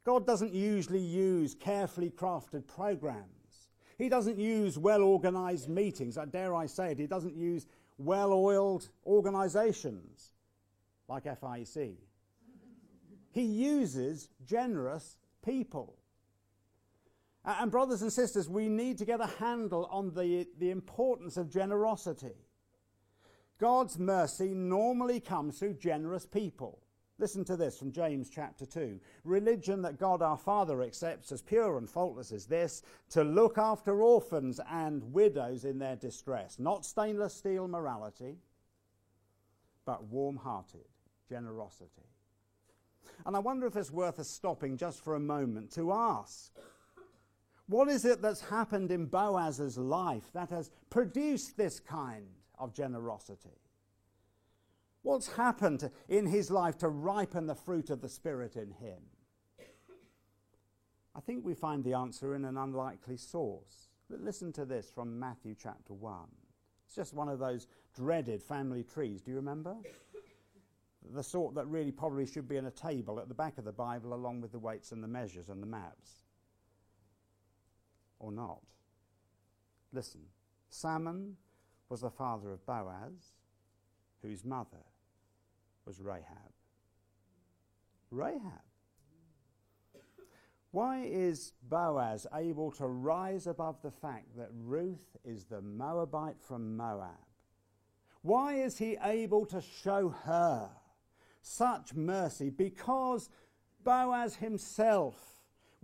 God 0.04 0.28
doesn't 0.28 0.54
usually 0.54 1.02
use 1.02 1.56
carefully 1.56 2.10
crafted 2.10 2.68
programs. 2.68 3.26
He 3.98 4.08
doesn't 4.08 4.38
use 4.38 4.78
well 4.78 5.02
organized 5.02 5.68
meetings. 5.68 6.16
I 6.16 6.26
dare 6.26 6.54
I 6.54 6.66
say 6.66 6.92
it, 6.92 7.00
he 7.00 7.08
doesn't 7.08 7.34
use 7.34 7.66
well 7.98 8.32
oiled 8.32 8.88
organizations 9.06 10.30
like 11.08 11.24
FIC. 11.24 11.96
He 13.32 13.42
uses 13.42 14.28
generous 14.46 15.16
people. 15.44 15.96
And, 17.44 17.70
brothers 17.70 18.00
and 18.00 18.12
sisters, 18.12 18.48
we 18.48 18.68
need 18.68 18.96
to 18.98 19.04
get 19.04 19.20
a 19.20 19.26
handle 19.26 19.86
on 19.90 20.14
the, 20.14 20.46
the 20.58 20.70
importance 20.70 21.36
of 21.36 21.50
generosity. 21.50 22.36
God's 23.58 23.98
mercy 23.98 24.54
normally 24.54 25.20
comes 25.20 25.58
through 25.58 25.74
generous 25.74 26.24
people. 26.24 26.80
Listen 27.18 27.44
to 27.44 27.56
this 27.56 27.78
from 27.78 27.92
James 27.92 28.28
chapter 28.28 28.66
2. 28.66 28.98
Religion 29.22 29.82
that 29.82 29.98
God 29.98 30.20
our 30.20 30.36
Father 30.36 30.82
accepts 30.82 31.30
as 31.30 31.42
pure 31.42 31.78
and 31.78 31.88
faultless 31.88 32.32
is 32.32 32.46
this 32.46 32.82
to 33.10 33.22
look 33.22 33.56
after 33.56 34.02
orphans 34.02 34.60
and 34.68 35.02
widows 35.12 35.64
in 35.64 35.78
their 35.78 35.94
distress. 35.94 36.58
Not 36.58 36.84
stainless 36.84 37.34
steel 37.34 37.68
morality, 37.68 38.38
but 39.84 40.04
warm 40.04 40.36
hearted 40.36 40.88
generosity. 41.28 42.08
And 43.24 43.36
I 43.36 43.38
wonder 43.38 43.66
if 43.66 43.76
it's 43.76 43.92
worth 43.92 44.18
us 44.18 44.28
stopping 44.28 44.76
just 44.76 45.04
for 45.04 45.14
a 45.14 45.20
moment 45.20 45.70
to 45.72 45.92
ask 45.92 46.50
what 47.66 47.88
is 47.88 48.04
it 48.04 48.20
that's 48.20 48.42
happened 48.42 48.90
in 48.90 49.06
Boaz's 49.06 49.78
life 49.78 50.30
that 50.34 50.50
has 50.50 50.70
produced 50.90 51.56
this 51.56 51.80
kind 51.80 52.26
of 52.58 52.74
generosity? 52.74 53.63
What's 55.04 55.34
happened 55.34 55.90
in 56.08 56.24
his 56.24 56.50
life 56.50 56.78
to 56.78 56.88
ripen 56.88 57.46
the 57.46 57.54
fruit 57.54 57.90
of 57.90 58.00
the 58.00 58.08
Spirit 58.08 58.56
in 58.56 58.70
him? 58.70 59.02
I 61.14 61.20
think 61.20 61.44
we 61.44 61.54
find 61.54 61.84
the 61.84 61.92
answer 61.92 62.34
in 62.34 62.46
an 62.46 62.56
unlikely 62.56 63.18
source. 63.18 63.90
Listen 64.08 64.50
to 64.54 64.64
this 64.64 64.90
from 64.90 65.20
Matthew 65.20 65.54
chapter 65.62 65.92
1. 65.92 66.20
It's 66.86 66.96
just 66.96 67.12
one 67.12 67.28
of 67.28 67.38
those 67.38 67.66
dreaded 67.94 68.42
family 68.42 68.82
trees. 68.82 69.20
Do 69.20 69.30
you 69.30 69.36
remember? 69.36 69.76
The 71.12 71.22
sort 71.22 71.54
that 71.56 71.66
really 71.66 71.92
probably 71.92 72.24
should 72.24 72.48
be 72.48 72.56
in 72.56 72.64
a 72.64 72.70
table 72.70 73.20
at 73.20 73.28
the 73.28 73.34
back 73.34 73.58
of 73.58 73.66
the 73.66 73.72
Bible 73.72 74.14
along 74.14 74.40
with 74.40 74.52
the 74.52 74.58
weights 74.58 74.90
and 74.90 75.04
the 75.04 75.08
measures 75.08 75.50
and 75.50 75.62
the 75.62 75.66
maps 75.66 76.22
or 78.18 78.32
not. 78.32 78.62
Listen, 79.92 80.22
Salmon 80.70 81.36
was 81.90 82.00
the 82.00 82.10
father 82.10 82.52
of 82.52 82.64
Boaz, 82.64 83.34
whose 84.22 84.46
mother 84.46 84.78
was 85.86 86.00
Rahab. 86.00 86.52
Rahab. 88.10 88.62
Why 90.70 91.02
is 91.04 91.52
Boaz 91.62 92.26
able 92.34 92.72
to 92.72 92.86
rise 92.86 93.46
above 93.46 93.80
the 93.82 93.90
fact 93.90 94.36
that 94.36 94.50
Ruth 94.52 95.16
is 95.24 95.44
the 95.44 95.60
Moabite 95.60 96.40
from 96.40 96.76
Moab? 96.76 97.10
Why 98.22 98.54
is 98.54 98.78
he 98.78 98.96
able 99.02 99.46
to 99.46 99.60
show 99.60 100.08
her 100.24 100.70
such 101.42 101.94
mercy? 101.94 102.50
Because 102.50 103.28
Boaz 103.84 104.36
himself 104.36 105.34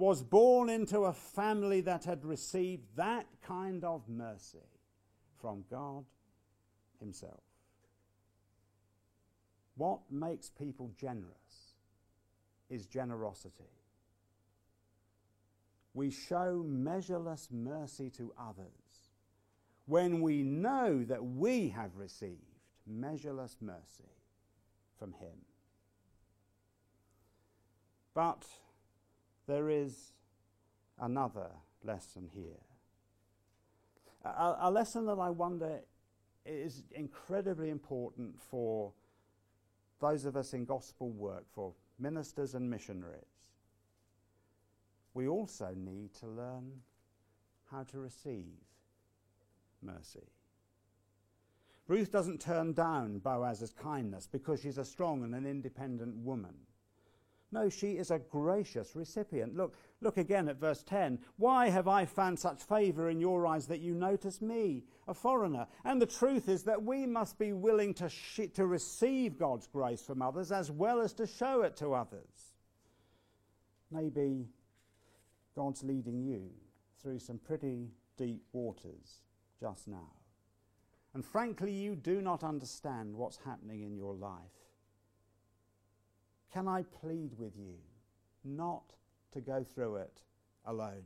was 0.00 0.22
born 0.22 0.70
into 0.70 1.00
a 1.00 1.12
family 1.12 1.82
that 1.82 2.04
had 2.04 2.24
received 2.24 2.82
that 2.96 3.26
kind 3.42 3.84
of 3.84 4.08
mercy 4.08 4.58
from 5.40 5.64
God 5.70 6.04
Himself. 6.98 7.49
What 9.76 10.00
makes 10.10 10.50
people 10.50 10.90
generous 10.98 11.74
is 12.68 12.86
generosity. 12.86 13.64
We 15.92 16.10
show 16.10 16.62
measureless 16.66 17.48
mercy 17.50 18.10
to 18.10 18.32
others 18.38 19.10
when 19.86 20.20
we 20.20 20.42
know 20.42 21.04
that 21.04 21.24
we 21.24 21.68
have 21.70 21.96
received 21.96 22.60
measureless 22.86 23.56
mercy 23.60 24.14
from 24.98 25.12
Him. 25.14 25.44
But 28.14 28.44
there 29.46 29.68
is 29.68 30.12
another 31.00 31.48
lesson 31.82 32.28
here. 32.32 32.60
A, 34.24 34.56
a, 34.60 34.70
lesson 34.70 35.06
that 35.06 35.18
I 35.18 35.30
wonder 35.30 35.80
is 36.44 36.82
incredibly 36.92 37.70
important 37.70 38.38
for 38.50 38.92
those 40.00 40.24
of 40.24 40.36
us 40.36 40.54
in 40.54 40.64
gospel 40.64 41.10
work, 41.10 41.44
for 41.52 41.74
ministers 41.98 42.54
and 42.54 42.68
missionaries. 42.68 43.24
We 45.14 45.28
also 45.28 45.74
need 45.76 46.14
to 46.20 46.26
learn 46.26 46.80
how 47.70 47.82
to 47.84 47.98
receive 47.98 48.54
mercy. 49.82 50.26
Ruth 51.88 52.12
doesn't 52.12 52.40
turn 52.40 52.72
down 52.72 53.18
Boaz's 53.18 53.72
kindness 53.72 54.28
because 54.30 54.60
she's 54.60 54.78
a 54.78 54.84
strong 54.84 55.24
and 55.24 55.34
an 55.34 55.46
independent 55.46 56.16
woman. 56.16 56.54
No, 57.52 57.68
she 57.68 57.92
is 57.92 58.12
a 58.12 58.18
gracious 58.18 58.94
recipient. 58.94 59.56
Look, 59.56 59.74
look 60.00 60.18
again 60.18 60.48
at 60.48 60.60
verse 60.60 60.84
10. 60.84 61.18
Why 61.36 61.68
have 61.68 61.88
I 61.88 62.04
found 62.04 62.38
such 62.38 62.62
favor 62.62 63.10
in 63.10 63.20
your 63.20 63.44
eyes 63.46 63.66
that 63.66 63.80
you 63.80 63.94
notice 63.94 64.40
me, 64.40 64.84
a 65.08 65.14
foreigner? 65.14 65.66
And 65.84 66.00
the 66.00 66.06
truth 66.06 66.48
is 66.48 66.62
that 66.64 66.84
we 66.84 67.06
must 67.06 67.38
be 67.38 67.52
willing 67.52 67.92
to, 67.94 68.08
sh- 68.08 68.52
to 68.54 68.66
receive 68.66 69.36
God's 69.36 69.66
grace 69.66 70.02
from 70.02 70.22
others 70.22 70.52
as 70.52 70.70
well 70.70 71.00
as 71.00 71.12
to 71.14 71.26
show 71.26 71.62
it 71.62 71.76
to 71.78 71.92
others. 71.92 72.54
Maybe 73.90 74.46
God's 75.56 75.82
leading 75.82 76.22
you 76.22 76.50
through 77.02 77.18
some 77.18 77.38
pretty 77.38 77.88
deep 78.16 78.44
waters 78.52 79.24
just 79.58 79.88
now. 79.88 80.12
And 81.14 81.24
frankly, 81.24 81.72
you 81.72 81.96
do 81.96 82.20
not 82.20 82.44
understand 82.44 83.16
what's 83.16 83.38
happening 83.44 83.82
in 83.82 83.96
your 83.96 84.14
life. 84.14 84.59
Can 86.52 86.66
I 86.66 86.82
plead 87.00 87.38
with 87.38 87.56
you 87.56 87.74
not 88.44 88.94
to 89.32 89.40
go 89.40 89.62
through 89.62 89.96
it 89.96 90.22
alone? 90.64 91.04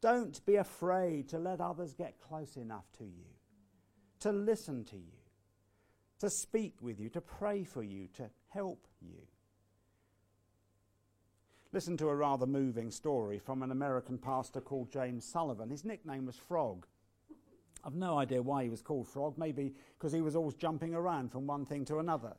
Don't 0.00 0.44
be 0.46 0.56
afraid 0.56 1.28
to 1.30 1.38
let 1.38 1.60
others 1.60 1.94
get 1.94 2.20
close 2.20 2.56
enough 2.56 2.84
to 2.98 3.04
you, 3.04 3.26
to 4.20 4.30
listen 4.30 4.84
to 4.84 4.96
you, 4.96 5.18
to 6.20 6.30
speak 6.30 6.74
with 6.80 7.00
you, 7.00 7.08
to 7.10 7.20
pray 7.20 7.64
for 7.64 7.82
you, 7.82 8.06
to 8.14 8.30
help 8.48 8.86
you. 9.00 9.18
Listen 11.72 11.96
to 11.96 12.08
a 12.08 12.14
rather 12.14 12.46
moving 12.46 12.90
story 12.90 13.38
from 13.38 13.62
an 13.62 13.70
American 13.70 14.16
pastor 14.16 14.60
called 14.60 14.92
James 14.92 15.24
Sullivan. 15.24 15.70
His 15.70 15.84
nickname 15.84 16.24
was 16.24 16.36
Frog. 16.36 16.86
I've 17.84 17.94
no 17.94 18.18
idea 18.18 18.40
why 18.42 18.62
he 18.62 18.68
was 18.68 18.82
called 18.82 19.08
Frog, 19.08 19.36
maybe 19.36 19.74
because 19.98 20.12
he 20.12 20.22
was 20.22 20.36
always 20.36 20.54
jumping 20.54 20.94
around 20.94 21.32
from 21.32 21.46
one 21.46 21.66
thing 21.66 21.84
to 21.86 21.98
another. 21.98 22.34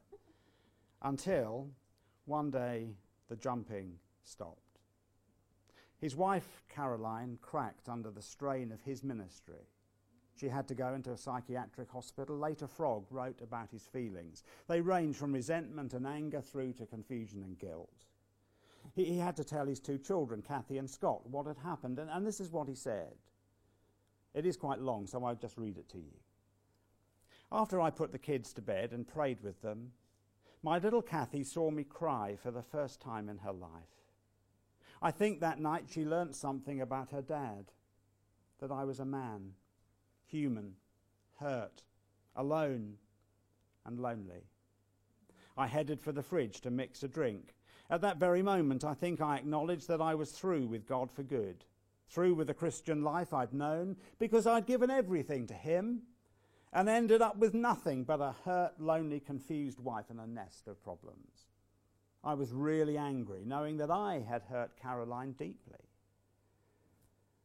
Until 1.02 1.70
one 2.28 2.52
day, 2.52 2.96
the 3.30 3.36
jumping 3.36 3.94
stopped. 4.24 4.80
His 6.00 6.16
wife, 6.16 6.64
Caroline, 6.70 7.40
cracked 7.42 7.90
under 7.90 8.12
the 8.12 8.22
strain 8.22 8.72
of 8.72 8.82
his 8.82 9.04
ministry. 9.04 9.68
She 10.36 10.50
had 10.50 10.68
to 10.68 10.76
go 10.76 10.94
into 10.94 11.12
a 11.12 11.18
psychiatric 11.18 11.90
hospital. 11.90 12.38
Later, 12.38 12.68
Frog 12.68 13.06
wrote 13.10 13.42
about 13.42 13.72
his 13.72 13.88
feelings. 13.88 14.44
They 14.68 14.82
ranged 14.82 15.18
from 15.18 15.34
resentment 15.34 15.94
and 15.96 16.06
anger 16.06 16.42
through 16.42 16.74
to 16.74 16.86
confusion 16.86 17.42
and 17.42 17.58
guilt. 17.58 18.06
He, 18.94 19.06
he 19.06 19.18
had 19.18 19.36
to 19.38 19.44
tell 19.44 19.66
his 19.66 19.80
two 19.80 19.98
children, 19.98 20.44
Kathy 20.44 20.78
and 20.78 20.90
Scott, 20.90 21.28
what 21.28 21.48
had 21.48 21.58
happened, 21.58 21.98
and, 21.98 22.10
and 22.10 22.26
this 22.26 22.40
is 22.40 22.52
what 22.52 22.68
he 22.68 22.76
said. 22.76 23.16
It 24.36 24.46
is 24.46 24.56
quite 24.56 24.80
long, 24.80 25.08
so 25.08 25.24
I'll 25.26 25.34
just 25.34 25.58
read 25.58 25.78
it 25.78 25.90
to 25.90 25.98
you. 25.98 26.14
After 27.52 27.82
I 27.82 27.90
put 27.90 28.12
the 28.12 28.20
kids 28.20 28.54
to 28.54 28.62
bed 28.62 28.92
and 28.92 29.08
prayed 29.08 29.42
with 29.42 29.62
them, 29.64 29.92
my 30.64 30.80
little 30.80 31.02
Kathy 31.02 31.44
saw 31.44 31.70
me 31.72 31.84
cry 31.84 32.36
for 32.42 32.52
the 32.52 32.62
first 32.62 33.00
time 33.02 33.30
in 33.30 33.40
her 33.40 33.52
life. 33.52 33.72
I 35.02 35.12
think 35.12 35.40
that 35.40 35.60
night 35.60 35.86
she 35.90 36.06
learnt 36.06 36.36
something 36.36 36.82
about 36.82 37.12
her 37.12 37.22
dad 37.22 37.72
that 38.60 38.72
I 38.72 38.84
was 38.84 39.00
a 39.00 39.06
man, 39.06 39.54
human, 40.26 40.74
hurt, 41.40 41.84
alone, 42.36 42.96
and 43.86 44.00
lonely. 44.00 44.50
I 45.56 45.68
headed 45.68 46.02
for 46.02 46.12
the 46.12 46.24
fridge 46.24 46.62
to 46.62 46.72
mix 46.72 47.04
a 47.04 47.08
drink. 47.08 47.54
At 47.90 48.02
that 48.02 48.18
very 48.18 48.42
moment, 48.42 48.84
I 48.84 48.94
think 48.94 49.22
I 49.22 49.38
acknowledged 49.38 49.88
that 49.88 50.02
I 50.02 50.16
was 50.16 50.32
through 50.32 50.68
with 50.68 50.88
God 50.88 51.12
for 51.12 51.24
good, 51.24 51.66
through 52.10 52.36
with 52.36 52.48
the 52.48 52.54
Christian 52.54 53.04
life 53.04 53.34
I'd 53.34 53.54
known, 53.54 53.96
because 54.20 54.48
I'd 54.48 54.66
given 54.66 54.90
everything 54.90 55.48
to 55.48 55.54
Him 55.54 56.02
and 56.78 56.88
ended 56.88 57.24
up 57.24 57.36
with 57.38 57.56
nothing 57.56 58.04
but 58.04 58.22
a 58.22 58.36
hurt, 58.46 58.80
lonely, 58.80 59.20
confused 59.20 59.80
wife 59.80 60.06
and 60.12 60.20
a 60.20 60.28
nest 60.28 60.68
of 60.68 60.80
problems. 60.84 61.48
I 62.24 62.36
was 62.36 62.54
really 62.54 63.00
angry, 63.00 63.42
knowing 63.44 63.78
that 63.78 63.90
I 63.90 64.24
had 64.30 64.44
hurt 64.44 64.80
Caroline 64.80 65.32
deeply. 65.32 65.90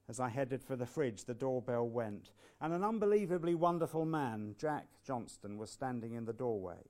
As 0.07 0.20
I 0.20 0.28
headed 0.28 0.62
for 0.62 0.76
the 0.76 0.85
fridge, 0.85 1.24
the 1.24 1.33
doorbell 1.33 1.89
went, 1.89 2.33
and 2.61 2.74
an 2.74 2.85
unbelievably 2.85 3.55
wonderful 3.55 4.05
man, 4.05 4.55
Jack 4.59 4.87
Johnston, 5.03 5.57
was 5.57 5.70
standing 5.70 6.12
in 6.12 6.26
the 6.26 6.35
doorway. 6.35 6.85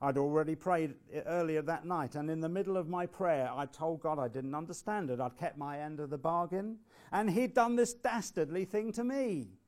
I'd 0.00 0.18
already 0.18 0.54
prayed 0.54 0.94
earlier 1.26 1.62
that 1.62 1.84
night, 1.84 2.14
and 2.14 2.30
in 2.30 2.38
the 2.38 2.48
middle 2.48 2.76
of 2.76 2.88
my 2.88 3.04
prayer, 3.04 3.50
I 3.52 3.66
told 3.66 4.00
God 4.00 4.20
I 4.20 4.28
didn't 4.28 4.54
understand 4.54 5.10
it. 5.10 5.18
I'd 5.18 5.36
kept 5.36 5.58
my 5.58 5.80
end 5.80 5.98
of 5.98 6.10
the 6.10 6.18
bargain, 6.18 6.78
and 7.10 7.28
He'd 7.28 7.52
done 7.52 7.74
this 7.74 7.94
dastardly 7.94 8.64
thing 8.64 8.92
to 8.92 9.02
me. 9.02 9.58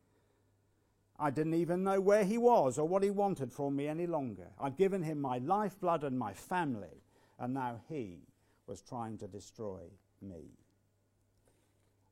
I 1.19 1.31
didn't 1.31 1.55
even 1.55 1.85
know 1.85 2.01
where 2.01 2.25
He 2.25 2.39
was 2.39 2.79
or 2.79 2.89
what 2.89 3.03
He 3.03 3.11
wanted 3.11 3.53
from 3.53 3.77
me 3.77 3.89
any 3.89 4.07
longer. 4.07 4.49
I'd 4.59 4.77
given 4.77 5.03
Him 5.03 5.21
my 5.21 5.39
lifeblood 5.39 6.05
and 6.05 6.19
my 6.19 6.33
family, 6.33 7.03
and 7.39 7.55
now 7.55 7.81
He 7.89 8.27
was 8.67 8.83
trying 8.83 9.19
to 9.19 9.29
destroy 9.29 9.83
me. 10.21 10.59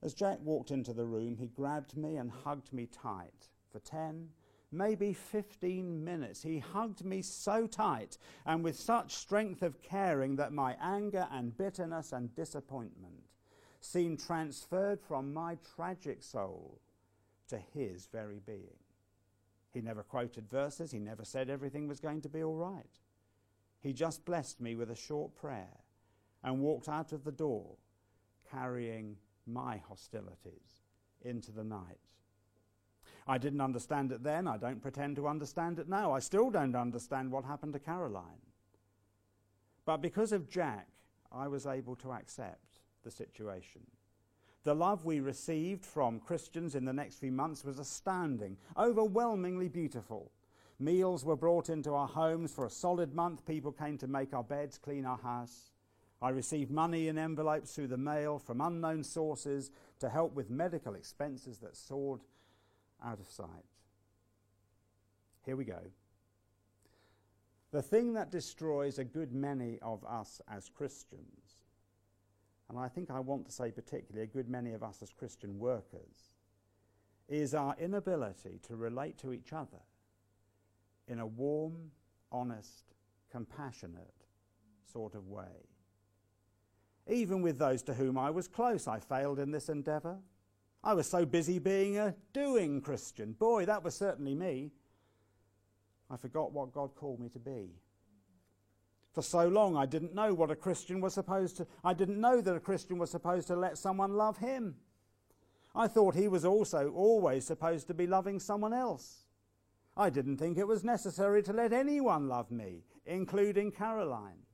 As 0.02 0.14
Jack 0.14 0.38
walked 0.42 0.72
into 0.72 0.92
the 0.92 1.06
room, 1.06 1.36
he 1.36 1.46
grabbed 1.46 1.96
me 1.96 2.16
and 2.16 2.30
hugged 2.30 2.72
me 2.72 2.86
tight 2.86 3.48
for 3.70 3.78
10, 3.78 4.30
maybe 4.72 5.12
15 5.12 6.04
minutes. 6.04 6.42
He 6.42 6.58
hugged 6.58 7.04
me 7.04 7.22
so 7.22 7.68
tight 7.68 8.18
and 8.44 8.64
with 8.64 8.78
such 8.78 9.14
strength 9.14 9.62
of 9.62 9.80
caring 9.80 10.34
that 10.36 10.52
my 10.52 10.76
anger 10.80 11.28
and 11.30 11.56
bitterness 11.56 12.12
and 12.12 12.34
disappointment 12.34 13.28
seemed 13.80 14.18
transferred 14.18 15.00
from 15.00 15.32
my 15.32 15.56
tragic 15.76 16.22
soul 16.22 16.80
to 17.48 17.58
his 17.72 18.06
very 18.06 18.40
being. 18.44 18.81
He 19.72 19.80
never 19.80 20.02
quoted 20.02 20.50
verses, 20.50 20.92
he 20.92 20.98
never 20.98 21.24
said 21.24 21.48
everything 21.48 21.88
was 21.88 22.00
going 22.00 22.20
to 22.22 22.28
be 22.28 22.42
all 22.42 22.56
right. 22.56 23.00
He 23.80 23.92
just 23.92 24.24
blessed 24.24 24.60
me 24.60 24.76
with 24.76 24.90
a 24.90 24.96
short 24.96 25.34
prayer 25.34 25.80
and 26.44 26.60
walked 26.60 26.88
out 26.88 27.12
of 27.12 27.24
the 27.24 27.32
door 27.32 27.76
carrying 28.50 29.16
my 29.46 29.80
hostilities 29.88 30.84
into 31.22 31.50
the 31.50 31.64
night. 31.64 31.98
I 33.26 33.38
didn't 33.38 33.60
understand 33.60 34.12
it 34.12 34.22
then. 34.22 34.46
I 34.46 34.56
don't 34.56 34.82
pretend 34.82 35.16
to 35.16 35.28
understand 35.28 35.78
it 35.78 35.88
now. 35.88 36.12
I 36.12 36.18
still 36.18 36.50
don't 36.50 36.74
understand 36.74 37.30
what 37.30 37.44
happened 37.44 37.72
to 37.72 37.78
Caroline. 37.78 38.42
But 39.84 40.02
because 40.02 40.32
of 40.32 40.48
Jack, 40.48 40.88
I 41.30 41.48
was 41.48 41.66
able 41.66 41.96
to 41.96 42.12
accept 42.12 42.80
the 43.02 43.10
situation. 43.10 43.82
The 44.64 44.74
love 44.74 45.04
we 45.04 45.18
received 45.18 45.84
from 45.84 46.20
Christians 46.20 46.74
in 46.74 46.84
the 46.84 46.92
next 46.92 47.16
few 47.16 47.32
months 47.32 47.64
was 47.64 47.78
astounding, 47.78 48.56
overwhelmingly 48.76 49.68
beautiful. 49.68 50.30
Meals 50.78 51.24
were 51.24 51.36
brought 51.36 51.68
into 51.68 51.94
our 51.94 52.06
homes 52.06 52.52
for 52.52 52.64
a 52.64 52.70
solid 52.70 53.14
month. 53.14 53.44
People 53.44 53.72
came 53.72 53.98
to 53.98 54.06
make 54.06 54.32
our 54.32 54.44
beds, 54.44 54.78
clean 54.78 55.04
our 55.04 55.18
house. 55.18 55.72
I 56.20 56.30
received 56.30 56.70
money 56.70 57.08
in 57.08 57.18
envelopes 57.18 57.74
through 57.74 57.88
the 57.88 57.96
mail 57.96 58.38
from 58.38 58.60
unknown 58.60 59.02
sources 59.02 59.72
to 59.98 60.08
help 60.08 60.34
with 60.34 60.50
medical 60.50 60.94
expenses 60.94 61.58
that 61.58 61.76
soared 61.76 62.20
out 63.04 63.18
of 63.18 63.28
sight. 63.28 63.48
Here 65.44 65.56
we 65.56 65.64
go. 65.64 65.80
The 67.72 67.82
thing 67.82 68.12
that 68.12 68.30
destroys 68.30 68.98
a 68.98 69.04
good 69.04 69.32
many 69.32 69.78
of 69.82 70.04
us 70.04 70.40
as 70.48 70.68
Christians, 70.68 71.51
and 72.72 72.80
I 72.80 72.88
think 72.88 73.10
I 73.10 73.20
want 73.20 73.44
to 73.46 73.52
say 73.52 73.70
particularly 73.70 74.24
a 74.24 74.32
good 74.32 74.48
many 74.48 74.72
of 74.72 74.82
us 74.82 75.02
as 75.02 75.12
Christian 75.12 75.58
workers, 75.58 76.30
is 77.28 77.54
our 77.54 77.76
inability 77.78 78.60
to 78.66 78.76
relate 78.76 79.18
to 79.18 79.32
each 79.32 79.52
other 79.52 79.80
in 81.06 81.18
a 81.18 81.26
warm, 81.26 81.90
honest, 82.30 82.94
compassionate 83.30 84.24
sort 84.90 85.14
of 85.14 85.28
way. 85.28 85.68
Even 87.06 87.42
with 87.42 87.58
those 87.58 87.82
to 87.82 87.94
whom 87.94 88.16
I 88.16 88.30
was 88.30 88.48
close, 88.48 88.88
I 88.88 89.00
failed 89.00 89.38
in 89.38 89.50
this 89.50 89.68
endeavour. 89.68 90.18
I 90.82 90.94
was 90.94 91.06
so 91.06 91.26
busy 91.26 91.58
being 91.58 91.98
a 91.98 92.14
doing 92.32 92.80
Christian. 92.80 93.32
Boy, 93.32 93.66
that 93.66 93.84
was 93.84 93.94
certainly 93.94 94.34
me. 94.34 94.70
I 96.10 96.16
forgot 96.16 96.52
what 96.52 96.72
God 96.72 96.94
called 96.94 97.20
me 97.20 97.28
to 97.30 97.38
be. 97.38 97.70
For 99.12 99.22
so 99.22 99.46
long, 99.46 99.76
I 99.76 99.84
didn't 99.84 100.14
know 100.14 100.32
what 100.32 100.50
a 100.50 100.56
Christian 100.56 101.00
was 101.00 101.14
supposed 101.14 101.58
to. 101.58 101.66
I 101.84 101.92
didn't 101.92 102.20
know 102.20 102.40
that 102.40 102.56
a 102.56 102.60
Christian 102.60 102.98
was 102.98 103.10
supposed 103.10 103.46
to 103.48 103.56
let 103.56 103.76
someone 103.76 104.14
love 104.14 104.38
him. 104.38 104.76
I 105.74 105.86
thought 105.86 106.14
he 106.14 106.28
was 106.28 106.44
also 106.44 106.90
always 106.90 107.46
supposed 107.46 107.86
to 107.88 107.94
be 107.94 108.06
loving 108.06 108.40
someone 108.40 108.72
else. 108.72 109.24
I 109.96 110.08
didn't 110.08 110.38
think 110.38 110.56
it 110.56 110.66
was 110.66 110.82
necessary 110.82 111.42
to 111.42 111.52
let 111.52 111.74
anyone 111.74 112.28
love 112.28 112.50
me, 112.50 112.84
including 113.04 113.70
Caroline. 113.70 114.46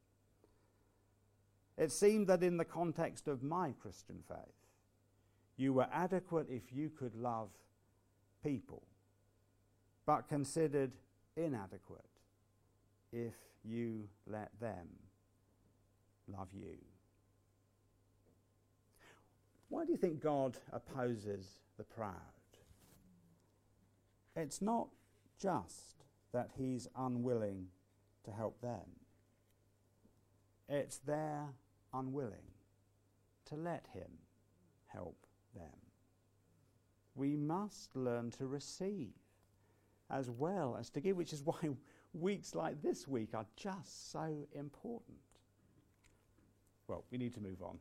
It 1.76 1.92
seemed 1.92 2.26
that 2.26 2.42
in 2.42 2.56
the 2.56 2.64
context 2.64 3.28
of 3.28 3.44
my 3.44 3.72
Christian 3.80 4.24
faith, 4.26 4.38
you 5.56 5.72
were 5.72 5.86
adequate 5.92 6.48
if 6.50 6.72
you 6.72 6.90
could 6.90 7.14
love 7.14 7.50
people, 8.42 8.82
but 10.04 10.28
considered 10.28 10.92
inadequate 11.36 12.17
if 13.12 13.34
you 13.64 14.08
let 14.26 14.50
them 14.60 14.88
love 16.26 16.48
you. 16.52 16.76
Why 19.68 19.84
do 19.84 19.92
you 19.92 19.98
think 19.98 20.20
God 20.20 20.56
opposes 20.72 21.60
the 21.76 21.84
proud? 21.84 22.14
It's 24.34 24.62
not 24.62 24.88
just 25.40 26.04
that 26.32 26.50
He's 26.56 26.88
unwilling 26.96 27.66
to 28.24 28.30
help 28.30 28.60
them, 28.60 28.86
it's 30.68 30.98
their 30.98 31.46
unwilling 31.92 32.52
to 33.46 33.56
let 33.56 33.86
Him 33.92 34.10
help 34.86 35.26
them. 35.54 35.64
We 37.14 37.36
must 37.36 37.96
learn 37.96 38.30
to 38.32 38.46
receive 38.46 39.12
as 40.10 40.30
well 40.30 40.76
as 40.78 40.88
to 40.90 41.00
give, 41.00 41.16
which 41.16 41.32
is 41.32 41.42
why 41.44 41.56
weeks 42.14 42.54
like 42.54 42.82
this 42.82 43.06
week 43.06 43.30
are 43.34 43.46
just 43.56 44.10
so 44.10 44.46
important. 44.52 45.18
Well, 46.86 47.04
we 47.10 47.18
need 47.18 47.34
to 47.34 47.40
move 47.40 47.62
on. 47.62 47.78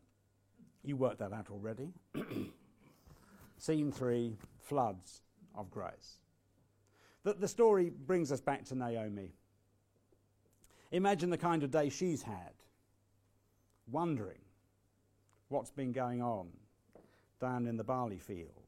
You 0.84 0.96
worked 0.98 1.20
that 1.20 1.34
out 1.34 1.48
already. 1.50 1.94
Scene 3.58 3.92
three 3.92 4.38
floods 4.62 5.22
of 5.56 5.72
grace. 5.72 6.20
The, 7.24 7.34
the 7.34 7.48
story 7.48 7.90
brings 7.90 8.32
us 8.32 8.42
back 8.42 8.66
to 8.66 8.76
Naomi. 8.76 9.32
Imagine 10.92 11.30
the 11.30 11.38
kind 11.38 11.64
of 11.64 11.72
day 11.72 11.90
she's 11.90 12.22
had 12.22 12.54
wondering 13.90 14.40
what's 15.50 15.72
been 15.72 15.92
going 15.92 16.22
on 16.22 16.50
down 17.40 17.68
in 17.68 17.78
the 17.78 17.84
barley 17.84 18.20
field. 18.20 18.67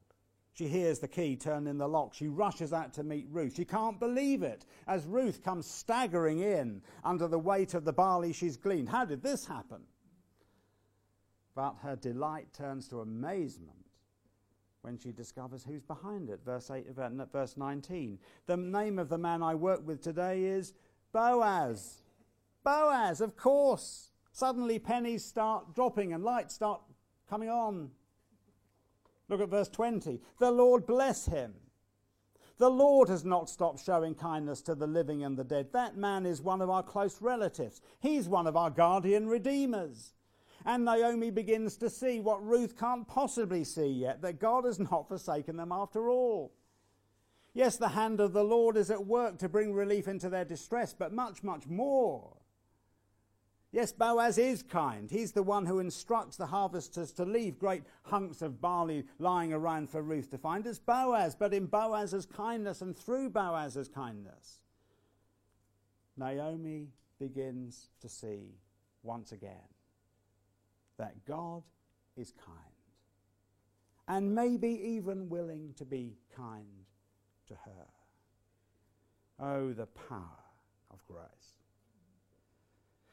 She 0.52 0.68
hears 0.68 0.98
the 0.98 1.08
key 1.08 1.36
turn 1.36 1.66
in 1.66 1.78
the 1.78 1.88
lock. 1.88 2.12
She 2.14 2.28
rushes 2.28 2.72
out 2.72 2.92
to 2.94 3.04
meet 3.04 3.26
Ruth. 3.30 3.54
She 3.54 3.64
can't 3.64 3.98
believe 3.98 4.42
it 4.42 4.66
as 4.86 5.06
Ruth 5.06 5.42
comes 5.42 5.66
staggering 5.66 6.40
in 6.40 6.82
under 7.04 7.28
the 7.28 7.38
weight 7.38 7.74
of 7.74 7.84
the 7.84 7.92
barley 7.92 8.32
she's 8.32 8.56
gleaned. 8.56 8.88
How 8.88 9.04
did 9.04 9.22
this 9.22 9.46
happen? 9.46 9.82
But 11.54 11.76
her 11.82 11.96
delight 11.96 12.52
turns 12.52 12.88
to 12.88 13.00
amazement 13.00 13.76
when 14.82 14.98
she 14.98 15.12
discovers 15.12 15.64
who's 15.64 15.82
behind 15.82 16.30
it. 16.30 16.40
Verse, 16.44 16.70
8, 16.70 16.86
uh, 16.96 17.08
verse 17.32 17.56
19. 17.56 18.18
The 18.46 18.56
name 18.56 18.98
of 18.98 19.08
the 19.08 19.18
man 19.18 19.42
I 19.42 19.54
work 19.54 19.86
with 19.86 20.02
today 20.02 20.44
is 20.44 20.74
Boaz. 21.12 22.02
Boaz, 22.64 23.20
of 23.20 23.36
course. 23.36 24.10
Suddenly 24.32 24.78
pennies 24.78 25.24
start 25.24 25.74
dropping 25.74 26.12
and 26.12 26.24
lights 26.24 26.54
start 26.54 26.80
coming 27.28 27.48
on. 27.48 27.90
Look 29.30 29.40
at 29.40 29.48
verse 29.48 29.68
20. 29.68 30.20
The 30.40 30.50
Lord 30.50 30.86
bless 30.86 31.26
him. 31.26 31.54
The 32.58 32.68
Lord 32.68 33.08
has 33.08 33.24
not 33.24 33.48
stopped 33.48 33.82
showing 33.82 34.14
kindness 34.14 34.60
to 34.62 34.74
the 34.74 34.88
living 34.88 35.24
and 35.24 35.38
the 35.38 35.44
dead. 35.44 35.72
That 35.72 35.96
man 35.96 36.26
is 36.26 36.42
one 36.42 36.60
of 36.60 36.68
our 36.68 36.82
close 36.82 37.22
relatives. 37.22 37.80
He's 38.00 38.28
one 38.28 38.46
of 38.46 38.56
our 38.56 38.70
guardian 38.70 39.28
redeemers. 39.28 40.12
And 40.66 40.84
Naomi 40.84 41.30
begins 41.30 41.76
to 41.78 41.88
see 41.88 42.20
what 42.20 42.44
Ruth 42.44 42.76
can't 42.78 43.08
possibly 43.08 43.64
see 43.64 43.86
yet 43.86 44.20
that 44.20 44.40
God 44.40 44.66
has 44.66 44.78
not 44.78 45.08
forsaken 45.08 45.56
them 45.56 45.72
after 45.72 46.10
all. 46.10 46.52
Yes, 47.54 47.76
the 47.76 47.88
hand 47.88 48.20
of 48.20 48.32
the 48.32 48.44
Lord 48.44 48.76
is 48.76 48.90
at 48.90 49.06
work 49.06 49.38
to 49.38 49.48
bring 49.48 49.72
relief 49.72 50.06
into 50.06 50.28
their 50.28 50.44
distress, 50.44 50.92
but 50.92 51.12
much, 51.14 51.42
much 51.42 51.66
more. 51.66 52.36
Yes, 53.72 53.92
Boaz 53.92 54.36
is 54.36 54.64
kind. 54.64 55.08
He's 55.08 55.30
the 55.30 55.44
one 55.44 55.64
who 55.64 55.78
instructs 55.78 56.36
the 56.36 56.46
harvesters 56.46 57.12
to 57.12 57.24
leave 57.24 57.58
great 57.58 57.84
hunks 58.02 58.42
of 58.42 58.60
barley 58.60 59.04
lying 59.20 59.52
around 59.52 59.88
for 59.90 60.02
Ruth 60.02 60.30
to 60.32 60.38
find. 60.38 60.66
It's 60.66 60.80
Boaz, 60.80 61.36
but 61.36 61.54
in 61.54 61.66
Boaz's 61.66 62.26
kindness 62.26 62.82
and 62.82 62.96
through 62.96 63.30
Boaz's 63.30 63.88
kindness, 63.88 64.62
Naomi 66.16 66.88
begins 67.20 67.90
to 68.00 68.08
see 68.08 68.56
once 69.04 69.30
again 69.30 69.68
that 70.98 71.24
God 71.24 71.62
is 72.16 72.32
kind 72.44 72.56
and 74.08 74.34
maybe 74.34 74.68
even 74.68 75.28
willing 75.28 75.72
to 75.76 75.84
be 75.84 76.16
kind 76.34 76.66
to 77.46 77.54
her. 77.54 77.86
Oh, 79.38 79.72
the 79.72 79.86
power 79.86 80.44
of 80.90 81.06
grace. 81.06 81.59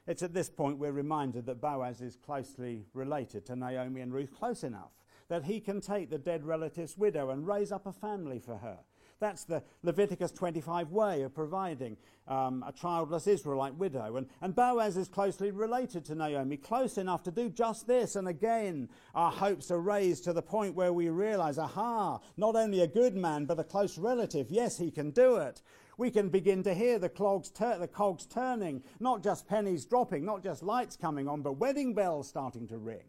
It's 0.07 0.23
at 0.23 0.33
this 0.33 0.49
point 0.49 0.77
we're 0.77 0.91
reminded 0.91 1.45
that 1.45 1.61
Boaz 1.61 2.01
is 2.01 2.15
closely 2.15 2.85
related 2.93 3.45
to 3.47 3.55
Naomi 3.55 4.01
and 4.01 4.13
Ruth, 4.13 4.33
close 4.33 4.63
enough 4.63 4.91
that 5.29 5.43
he 5.43 5.59
can 5.59 5.81
take 5.81 6.09
the 6.09 6.17
dead 6.17 6.45
relative's 6.45 6.97
widow 6.97 7.31
and 7.31 7.45
raise 7.45 7.71
up 7.71 7.85
a 7.85 7.91
family 7.91 8.39
for 8.39 8.57
her. 8.57 8.77
That's 9.19 9.45
the 9.45 9.63
Leviticus 9.81 10.31
25 10.31 10.91
way 10.91 11.23
of 11.23 11.33
providing 11.33 11.97
um, 12.27 12.63
a 12.67 12.71
childless 12.71 13.25
Israelite 13.25 13.73
widow. 13.73 14.17
And, 14.17 14.27
and 14.41 14.55
Boaz 14.55 14.95
is 14.95 15.07
closely 15.07 15.49
related 15.49 16.05
to 16.05 16.15
Naomi, 16.15 16.55
close 16.55 16.99
enough 16.99 17.23
to 17.23 17.31
do 17.31 17.49
just 17.49 17.87
this. 17.87 18.15
And 18.15 18.27
again, 18.27 18.89
our 19.15 19.31
hopes 19.31 19.71
are 19.71 19.79
raised 19.79 20.23
to 20.25 20.33
the 20.33 20.43
point 20.43 20.75
where 20.75 20.93
we 20.93 21.09
realize, 21.09 21.57
aha, 21.57 22.19
not 22.37 22.55
only 22.55 22.81
a 22.81 22.87
good 22.87 23.15
man, 23.15 23.45
but 23.45 23.59
a 23.59 23.63
close 23.63 23.97
relative. 23.97 24.51
Yes, 24.51 24.77
he 24.77 24.91
can 24.91 25.09
do 25.09 25.37
it. 25.37 25.63
We 25.97 26.11
can 26.11 26.29
begin 26.29 26.63
to 26.63 26.73
hear 26.73 26.99
the, 26.99 27.09
clogs 27.09 27.49
tur- 27.49 27.79
the 27.79 27.87
cogs 27.87 28.25
turning, 28.25 28.83
not 28.99 29.23
just 29.23 29.47
pennies 29.47 29.85
dropping, 29.85 30.23
not 30.23 30.43
just 30.43 30.61
lights 30.61 30.95
coming 30.95 31.27
on, 31.27 31.41
but 31.41 31.53
wedding 31.53 31.93
bells 31.93 32.27
starting 32.27 32.67
to 32.67 32.77
ring. 32.77 33.05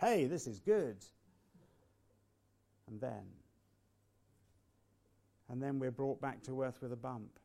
Hey, 0.00 0.26
this 0.26 0.46
is 0.46 0.60
good. 0.60 1.04
And 2.86 3.00
then 3.00 3.24
and 5.48 5.62
then 5.62 5.78
we're 5.78 5.90
brought 5.90 6.20
back 6.20 6.42
to 6.44 6.62
earth 6.62 6.78
with 6.82 6.92
a 6.92 6.96
bump. 6.96 7.38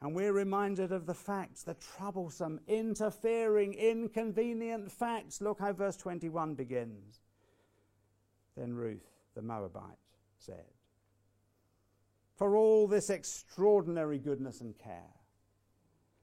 And 0.00 0.16
we're 0.16 0.32
reminded 0.32 0.90
of 0.90 1.06
the 1.06 1.14
facts, 1.14 1.62
the 1.62 1.74
troublesome, 1.74 2.60
interfering, 2.66 3.74
inconvenient 3.74 4.90
facts. 4.90 5.40
Look 5.40 5.60
how 5.60 5.72
verse 5.72 5.96
21 5.96 6.54
begins. 6.54 7.20
Then 8.56 8.74
Ruth, 8.74 9.06
the 9.36 9.42
Moabite, 9.42 9.82
said, 10.38 10.64
For 12.42 12.56
all 12.56 12.88
this 12.88 13.08
extraordinary 13.08 14.18
goodness 14.18 14.62
and 14.62 14.76
care, 14.76 15.14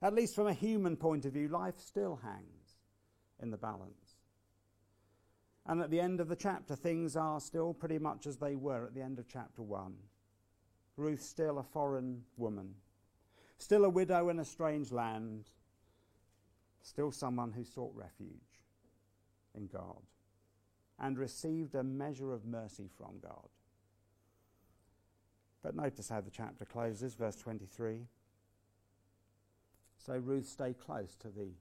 at 0.01 0.13
least 0.13 0.35
from 0.35 0.47
a 0.47 0.53
human 0.53 0.97
point 0.97 1.23
of 1.23 1.31
view, 1.31 1.47
life 1.47 1.79
still 1.79 2.19
hangs 2.21 2.75
in 3.41 3.51
the 3.51 3.57
balance. 3.57 4.17
And 5.65 5.79
at 5.79 5.89
the 5.89 6.01
end 6.01 6.19
of 6.19 6.27
the 6.27 6.35
chapter, 6.35 6.75
things 6.75 7.15
are 7.15 7.39
still 7.39 7.73
pretty 7.73 7.99
much 7.99 8.27
as 8.27 8.35
they 8.35 8.57
were 8.57 8.85
at 8.85 8.93
the 8.93 9.01
end 9.01 9.17
of 9.17 9.29
chapter 9.29 9.61
1. 9.61 9.93
Ruth 10.97 11.21
still 11.21 11.57
a 11.57 11.63
foreign 11.63 12.23
woman, 12.35 12.73
still 13.57 13.85
a 13.85 13.89
widow 13.89 14.27
in 14.27 14.39
a 14.39 14.45
strange 14.45 14.91
land, 14.91 15.45
still 16.81 17.13
someone 17.13 17.53
who 17.53 17.63
sought 17.63 17.95
refuge 17.95 18.65
in 19.55 19.67
God 19.67 20.01
and 20.99 21.17
received 21.17 21.75
a 21.75 21.83
measure 21.83 22.33
of 22.33 22.45
mercy 22.45 22.89
from 22.97 23.19
God. 23.23 23.47
But 25.61 25.75
notice 25.75 26.09
how 26.09 26.21
the 26.21 26.31
chapter 26.31 26.65
closes, 26.65 27.15
verse 27.15 27.35
23. 27.35 28.07
So 29.97 30.13
Ruth 30.17 30.47
stayed 30.47 30.79
close 30.79 31.15
to 31.17 31.27
the 31.27 31.51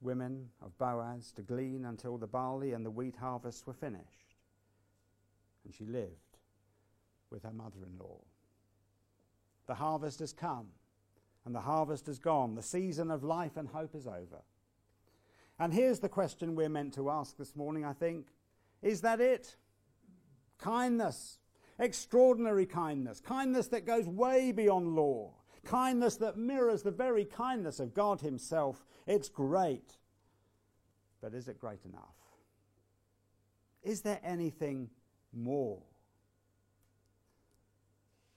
women 0.00 0.48
of 0.60 0.76
Boaz 0.78 1.32
to 1.32 1.42
glean 1.42 1.84
until 1.84 2.18
the 2.18 2.26
barley 2.26 2.72
and 2.72 2.84
the 2.84 2.90
wheat 2.90 3.16
harvests 3.16 3.66
were 3.66 3.72
finished. 3.72 4.34
And 5.64 5.74
she 5.74 5.84
lived 5.84 6.38
with 7.30 7.44
her 7.44 7.52
mother 7.52 7.78
in 7.86 7.98
law. 7.98 8.20
The 9.66 9.74
harvest 9.74 10.18
has 10.20 10.32
come 10.32 10.68
and 11.44 11.54
the 11.54 11.60
harvest 11.60 12.06
has 12.06 12.18
gone. 12.18 12.54
The 12.54 12.62
season 12.62 13.10
of 13.10 13.22
life 13.22 13.56
and 13.56 13.68
hope 13.68 13.94
is 13.94 14.06
over. 14.06 14.42
And 15.58 15.72
here's 15.72 16.00
the 16.00 16.08
question 16.08 16.54
we're 16.54 16.68
meant 16.68 16.94
to 16.94 17.10
ask 17.10 17.36
this 17.36 17.54
morning, 17.54 17.84
I 17.84 17.92
think. 17.92 18.28
Is 18.80 19.02
that 19.02 19.20
it? 19.20 19.56
Kindness, 20.58 21.38
extraordinary 21.82 22.64
kindness, 22.64 23.20
kindness 23.20 23.66
that 23.68 23.84
goes 23.84 24.06
way 24.06 24.52
beyond 24.52 24.94
law, 24.94 25.32
kindness 25.64 26.16
that 26.16 26.36
mirrors 26.36 26.82
the 26.82 26.90
very 26.90 27.24
kindness 27.24 27.80
of 27.80 27.92
God 27.92 28.20
Himself. 28.20 28.84
It's 29.06 29.28
great. 29.28 29.98
But 31.20 31.34
is 31.34 31.48
it 31.48 31.58
great 31.58 31.84
enough? 31.84 32.16
Is 33.82 34.00
there 34.00 34.20
anything 34.24 34.90
more? 35.32 35.82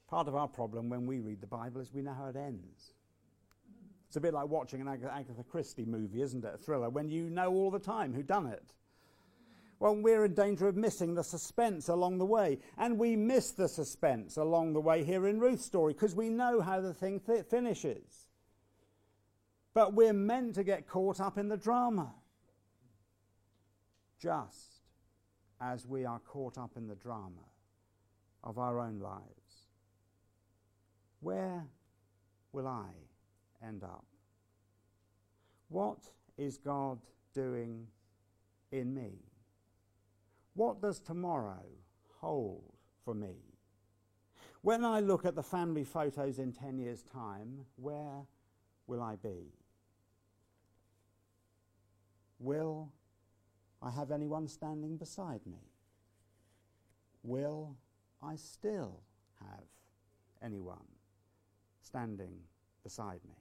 Part 0.08 0.28
of 0.28 0.36
our 0.36 0.48
problem 0.48 0.90
when 0.90 1.06
we 1.06 1.20
read 1.20 1.42
the 1.42 1.48
Bible 1.48 1.82
is 1.82 1.94
we 1.94 2.02
know 2.02 2.14
how 2.14 2.28
it 2.28 2.36
ends. 2.36 2.94
It's 4.08 4.18
a 4.18 4.22
bit 4.22 4.34
like 4.34 4.48
watching 4.48 4.82
an 4.82 4.88
Agatha 4.88 5.44
Christie 5.44 5.86
movie, 5.86 6.22
isn't 6.22 6.46
it? 6.46 6.54
A 6.54 6.58
thriller, 6.58 6.90
when 6.90 7.10
you 7.10 7.30
know 7.30 7.52
all 7.52 7.72
the 7.72 7.80
time 7.80 8.14
who 8.14 8.24
done 8.24 8.48
it. 8.48 8.74
Well, 9.80 9.96
we're 9.96 10.26
in 10.26 10.34
danger 10.34 10.68
of 10.68 10.76
missing 10.76 11.16
the 11.16 11.24
suspense 11.24 11.90
along 11.90 12.18
the 12.18 12.26
way. 12.26 12.60
And 12.78 12.98
we 12.98 13.16
miss 13.16 13.52
the 13.52 13.68
suspense 13.68 14.38
along 14.38 14.74
the 14.74 14.82
way 14.82 15.04
here 15.04 15.28
in 15.28 15.40
Ruth's 15.40 15.66
story 15.66 15.94
because 15.94 16.16
we 16.16 16.30
know 16.30 16.62
how 16.62 16.80
the 16.80 16.94
thing 16.94 17.20
th- 17.20 17.46
finishes. 17.46 18.28
But 19.74 19.94
we're 19.94 20.14
meant 20.14 20.56
to 20.56 20.64
get 20.64 20.88
caught 20.88 21.20
up 21.20 21.38
in 21.38 21.50
the 21.50 21.58
drama. 21.58 22.14
Just 24.18 24.76
as 25.60 25.86
we 25.86 26.06
are 26.06 26.20
caught 26.20 26.58
up 26.58 26.72
in 26.78 26.88
the 26.88 26.96
drama 26.96 27.44
of 28.44 28.58
our 28.58 28.80
own 28.80 29.00
lives. 29.00 29.68
Where 31.20 31.66
will 32.54 32.68
I 32.68 32.88
end 33.66 33.84
up? 33.84 34.06
What 35.68 36.00
is 36.38 36.58
God 36.58 37.00
doing 37.34 37.88
in 38.72 38.94
me? 38.94 39.12
What 40.56 40.82
does 40.82 41.00
tomorrow 41.00 41.64
hold 42.20 42.74
for 43.04 43.14
me? 43.14 43.36
When 44.62 44.84
I 44.84 45.00
look 45.00 45.26
at 45.26 45.36
the 45.36 45.44
family 45.44 45.84
photos 45.84 46.40
in 46.40 46.52
10 46.52 46.80
years' 46.80 47.04
time, 47.04 47.66
where 47.76 48.26
will 48.88 49.02
I 49.02 49.16
be? 49.16 49.54
Will 52.40 52.92
I 53.82 53.92
have 53.92 54.10
anyone 54.10 54.48
standing 54.48 54.98
beside 54.98 55.46
me? 55.46 55.70
Will 57.22 57.78
I 58.24 58.36
still 58.36 59.02
have 59.40 59.66
anyone? 60.44 60.86
standing 61.86 62.34
beside 62.84 63.20
me? 63.28 63.36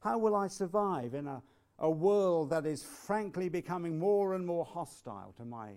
How 0.00 0.18
will 0.18 0.34
I 0.34 0.46
survive 0.46 1.14
in 1.14 1.26
a, 1.26 1.42
a 1.78 1.90
world 1.90 2.50
that 2.50 2.64
is 2.64 2.82
frankly 2.82 3.48
becoming 3.48 3.98
more 3.98 4.34
and 4.34 4.46
more 4.46 4.64
hostile 4.64 5.34
to 5.36 5.44
my 5.44 5.72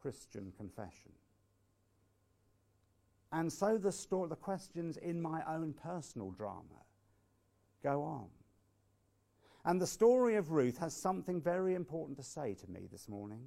Christian 0.00 0.52
confession? 0.56 1.12
And 3.32 3.52
so 3.52 3.76
the, 3.76 3.92
story, 3.92 4.28
the 4.28 4.36
questions 4.36 4.96
in 4.96 5.20
my 5.20 5.42
own 5.46 5.74
personal 5.74 6.30
drama 6.30 6.84
go 7.82 8.02
on. 8.02 8.26
And 9.64 9.80
the 9.80 9.86
story 9.86 10.36
of 10.36 10.50
Ruth 10.50 10.78
has 10.78 10.94
something 10.94 11.40
very 11.42 11.74
important 11.74 12.16
to 12.18 12.22
say 12.22 12.54
to 12.54 12.70
me 12.70 12.88
this 12.90 13.08
morning. 13.08 13.42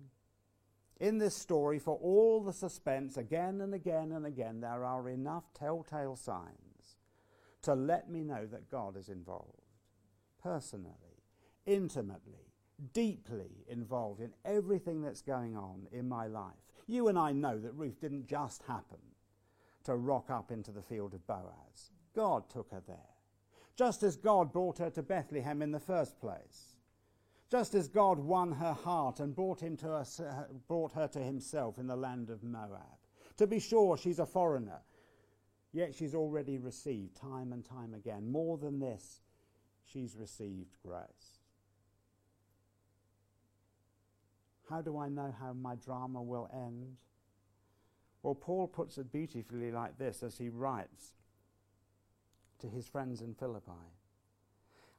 In 1.00 1.18
this 1.18 1.36
story, 1.36 1.80
for 1.80 1.96
all 1.96 2.44
the 2.44 2.54
suspense, 2.54 3.18
again 3.18 3.62
and 3.62 3.74
again 3.74 4.12
and 4.12 4.26
again, 4.26 4.62
there 4.62 4.86
are 4.86 5.10
enough 5.10 5.52
telltale 5.56 6.16
signs 6.16 6.98
to 7.64 7.74
let 7.74 8.10
me 8.10 8.24
know 8.24 8.46
that 8.46 8.70
God 8.70 8.96
is 8.96 9.10
involved, 9.10 9.66
personally, 10.44 11.24
intimately, 11.66 12.51
deeply 12.94 13.66
involved 13.68 14.22
in 14.22 14.34
everything 14.46 15.02
that's 15.02 15.22
going 15.22 15.56
on 15.56 15.88
in 15.92 16.08
my 16.08 16.28
life. 16.28 16.54
You 16.88 17.08
and 17.08 17.18
I 17.18 17.32
know 17.32 17.60
that 17.60 17.76
Ruth 17.76 18.00
didn't 18.02 18.28
just 18.28 18.64
happen 18.64 19.00
to 19.84 19.96
rock 19.96 20.30
up 20.30 20.52
into 20.52 20.72
the 20.72 20.82
field 20.82 21.14
of 21.14 21.26
Boaz. 21.28 21.92
God 22.16 22.50
took 22.50 22.72
her 22.72 22.82
there. 22.88 22.98
Just 23.76 24.04
as 24.04 24.16
God 24.18 24.52
brought 24.52 24.78
her 24.80 24.90
to 24.92 25.02
Bethlehem 25.02 25.62
in 25.62 25.72
the 25.72 25.80
first 25.80 26.20
place. 26.20 26.76
Just 27.50 27.76
as 27.76 27.88
God 27.88 28.20
won 28.20 28.54
her 28.54 28.74
heart 28.74 29.20
and 29.20 29.36
brought, 29.36 29.62
him 29.62 29.76
to 29.78 29.92
us, 29.92 30.20
uh, 30.20 30.46
brought 30.68 30.94
her 30.94 31.08
to 31.10 31.20
himself 31.20 31.78
in 31.78 31.88
the 31.88 31.96
land 31.96 32.30
of 32.30 32.44
Moab. 32.44 32.80
To 33.38 33.48
be 33.48 33.60
sure, 33.60 33.98
she's 33.98 34.20
a 34.20 34.26
foreigner. 34.26 34.82
Yet 35.74 35.96
she's 35.96 36.16
already 36.16 36.58
received 36.58 37.16
time 37.16 37.54
and 37.54 37.66
time 37.66 37.94
again. 37.94 38.32
More 38.32 38.58
than 38.58 38.80
this, 38.80 39.22
she's 39.84 40.16
received 40.18 40.78
grace. 40.86 41.41
How 44.72 44.82
do 44.82 44.98
I 44.98 45.10
know 45.10 45.36
how 45.38 45.52
my 45.52 45.76
drama 45.76 46.22
will 46.22 46.50
end? 46.54 46.96
Well, 48.24 48.36
Paul 48.36 48.68
puts 48.68 48.98
it 48.98 49.12
beautifully 49.12 49.72
like 49.72 49.98
this 49.98 50.24
as 50.24 50.38
he 50.38 50.48
writes 50.48 51.14
to 52.60 52.68
his 52.68 52.88
friends 52.88 53.22
in 53.22 53.34
Philippi 53.34 53.72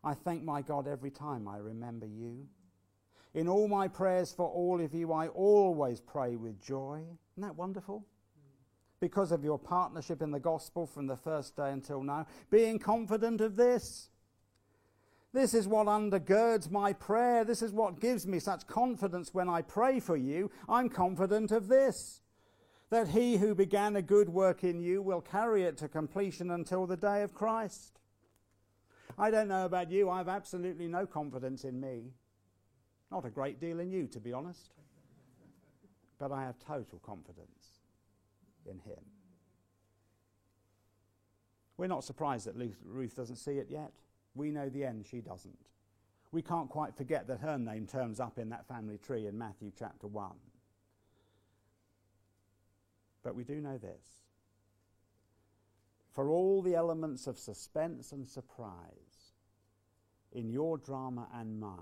I 0.04 0.14
thank 0.14 0.42
my 0.42 0.62
God 0.62 0.88
every 0.88 1.12
time 1.12 1.46
I 1.46 1.58
remember 1.58 2.06
you. 2.06 2.48
In 3.34 3.48
all 3.48 3.68
my 3.68 3.86
prayers 3.88 4.32
for 4.32 4.48
all 4.48 4.80
of 4.80 4.92
you, 4.92 5.12
I 5.12 5.28
always 5.28 6.00
pray 6.00 6.34
with 6.36 6.60
joy. 6.60 7.04
Isn't 7.36 7.42
that 7.42 7.56
wonderful? 7.56 8.04
because 9.02 9.32
of 9.32 9.42
your 9.42 9.58
partnership 9.58 10.22
in 10.22 10.30
the 10.30 10.38
gospel 10.38 10.86
from 10.86 11.08
the 11.08 11.16
first 11.16 11.56
day 11.56 11.72
until 11.72 12.04
now, 12.04 12.24
being 12.50 12.78
confident 12.78 13.40
of 13.40 13.56
this. 13.56 14.10
This 15.32 15.54
is 15.54 15.66
what 15.66 15.86
undergirds 15.86 16.70
my 16.70 16.92
prayer. 16.92 17.44
This 17.44 17.62
is 17.62 17.72
what 17.72 18.00
gives 18.00 18.26
me 18.26 18.38
such 18.38 18.66
confidence 18.66 19.32
when 19.32 19.48
I 19.48 19.62
pray 19.62 19.98
for 19.98 20.16
you. 20.16 20.50
I'm 20.68 20.90
confident 20.90 21.50
of 21.50 21.68
this 21.68 22.20
that 22.90 23.08
he 23.08 23.38
who 23.38 23.54
began 23.54 23.96
a 23.96 24.02
good 24.02 24.28
work 24.28 24.62
in 24.62 24.78
you 24.78 25.00
will 25.00 25.22
carry 25.22 25.62
it 25.62 25.78
to 25.78 25.88
completion 25.88 26.50
until 26.50 26.86
the 26.86 26.96
day 26.96 27.22
of 27.22 27.32
Christ. 27.32 28.00
I 29.18 29.30
don't 29.30 29.48
know 29.48 29.64
about 29.64 29.90
you, 29.90 30.10
I 30.10 30.18
have 30.18 30.28
absolutely 30.28 30.88
no 30.88 31.06
confidence 31.06 31.64
in 31.64 31.80
me. 31.80 32.12
Not 33.10 33.24
a 33.24 33.30
great 33.30 33.58
deal 33.58 33.80
in 33.80 33.90
you, 33.90 34.06
to 34.08 34.20
be 34.20 34.34
honest. 34.34 34.74
But 36.18 36.32
I 36.32 36.42
have 36.42 36.58
total 36.58 36.98
confidence 36.98 37.80
in 38.66 38.78
him. 38.80 39.02
We're 41.78 41.86
not 41.86 42.04
surprised 42.04 42.46
that 42.46 42.56
Ruth 42.84 43.16
doesn't 43.16 43.36
see 43.36 43.52
it 43.52 43.68
yet. 43.70 43.92
We 44.34 44.50
know 44.50 44.68
the 44.68 44.84
end, 44.84 45.06
she 45.10 45.20
doesn't. 45.20 45.58
We 46.30 46.42
can't 46.42 46.70
quite 46.70 46.96
forget 46.96 47.26
that 47.28 47.40
her 47.40 47.58
name 47.58 47.86
turns 47.86 48.18
up 48.18 48.38
in 48.38 48.48
that 48.50 48.66
family 48.66 48.98
tree 48.98 49.26
in 49.26 49.36
Matthew 49.36 49.70
chapter 49.78 50.06
1. 50.06 50.30
But 53.22 53.34
we 53.34 53.44
do 53.44 53.60
know 53.60 53.76
this. 53.76 54.22
For 56.12 56.30
all 56.30 56.62
the 56.62 56.74
elements 56.74 57.26
of 57.26 57.38
suspense 57.38 58.12
and 58.12 58.26
surprise 58.28 59.32
in 60.32 60.50
your 60.50 60.78
drama 60.78 61.28
and 61.34 61.60
mine, 61.60 61.78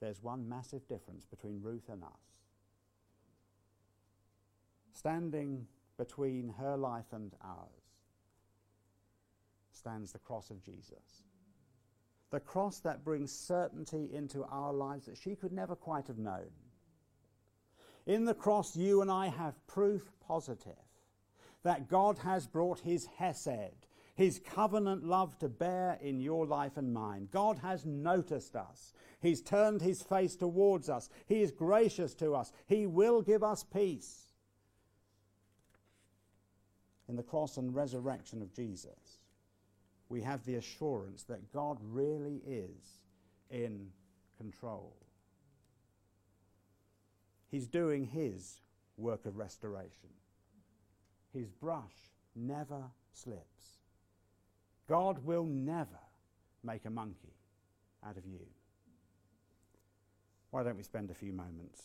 there's 0.00 0.22
one 0.22 0.48
massive 0.48 0.86
difference 0.88 1.24
between 1.24 1.62
Ruth 1.62 1.88
and 1.90 2.02
us. 2.02 2.10
Standing 4.92 5.66
between 5.98 6.54
her 6.58 6.76
life 6.76 7.12
and 7.12 7.32
ours 7.42 7.85
stands 9.86 10.10
the 10.10 10.18
cross 10.18 10.50
of 10.50 10.60
Jesus. 10.64 11.22
The 12.32 12.40
cross 12.40 12.80
that 12.80 13.04
brings 13.04 13.30
certainty 13.30 14.10
into 14.12 14.42
our 14.50 14.72
lives 14.72 15.06
that 15.06 15.16
she 15.16 15.36
could 15.36 15.52
never 15.52 15.76
quite 15.76 16.08
have 16.08 16.18
known. 16.18 16.50
In 18.04 18.24
the 18.24 18.34
cross, 18.34 18.76
you 18.76 19.00
and 19.00 19.08
I 19.12 19.28
have 19.28 19.64
proof 19.68 20.10
positive 20.26 20.72
that 21.62 21.88
God 21.88 22.18
has 22.18 22.48
brought 22.48 22.80
his 22.80 23.06
Hesed, 23.16 23.86
his 24.16 24.40
covenant 24.40 25.04
love 25.04 25.38
to 25.38 25.48
bear 25.48 25.98
in 26.00 26.20
your 26.20 26.46
life 26.46 26.76
and 26.76 26.92
mine. 26.92 27.28
God 27.30 27.58
has 27.58 27.86
noticed 27.86 28.56
us. 28.56 28.92
He's 29.20 29.40
turned 29.40 29.82
his 29.82 30.02
face 30.02 30.34
towards 30.34 30.88
us. 30.88 31.08
He 31.26 31.42
is 31.42 31.52
gracious 31.52 32.12
to 32.16 32.34
us. 32.34 32.50
He 32.66 32.88
will 32.88 33.22
give 33.22 33.44
us 33.44 33.62
peace. 33.62 34.32
In 37.08 37.14
the 37.14 37.22
cross 37.22 37.56
and 37.56 37.72
resurrection 37.72 38.42
of 38.42 38.52
Jesus, 38.52 39.05
we 40.08 40.20
have 40.22 40.44
the 40.44 40.56
assurance 40.56 41.24
that 41.24 41.52
God 41.52 41.78
really 41.82 42.40
is 42.46 43.00
in 43.50 43.88
control. 44.38 44.94
He's 47.50 47.66
doing 47.66 48.04
his 48.04 48.60
work 48.96 49.26
of 49.26 49.36
restoration. 49.36 50.10
His 51.32 51.48
brush 51.50 52.12
never 52.34 52.82
slips. 53.12 53.80
God 54.88 55.24
will 55.24 55.44
never 55.44 55.98
make 56.62 56.84
a 56.84 56.90
monkey 56.90 57.34
out 58.06 58.16
of 58.16 58.26
you. 58.26 58.46
Why 60.50 60.62
don't 60.62 60.76
we 60.76 60.82
spend 60.82 61.10
a 61.10 61.14
few 61.14 61.32
moments 61.32 61.82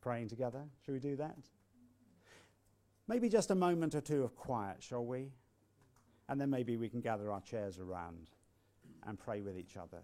praying 0.00 0.28
together? 0.28 0.62
Shall 0.84 0.94
we 0.94 1.00
do 1.00 1.16
that? 1.16 1.36
Maybe 3.06 3.28
just 3.28 3.50
a 3.50 3.54
moment 3.54 3.94
or 3.94 4.00
two 4.00 4.24
of 4.24 4.36
quiet, 4.36 4.82
shall 4.82 5.04
we? 5.04 5.30
And 6.28 6.40
then 6.40 6.50
maybe 6.50 6.76
we 6.76 6.88
can 6.88 7.00
gather 7.00 7.32
our 7.32 7.40
chairs 7.40 7.78
around 7.78 8.28
and 9.06 9.18
pray 9.18 9.40
with 9.40 9.58
each 9.58 9.76
other. 9.76 10.02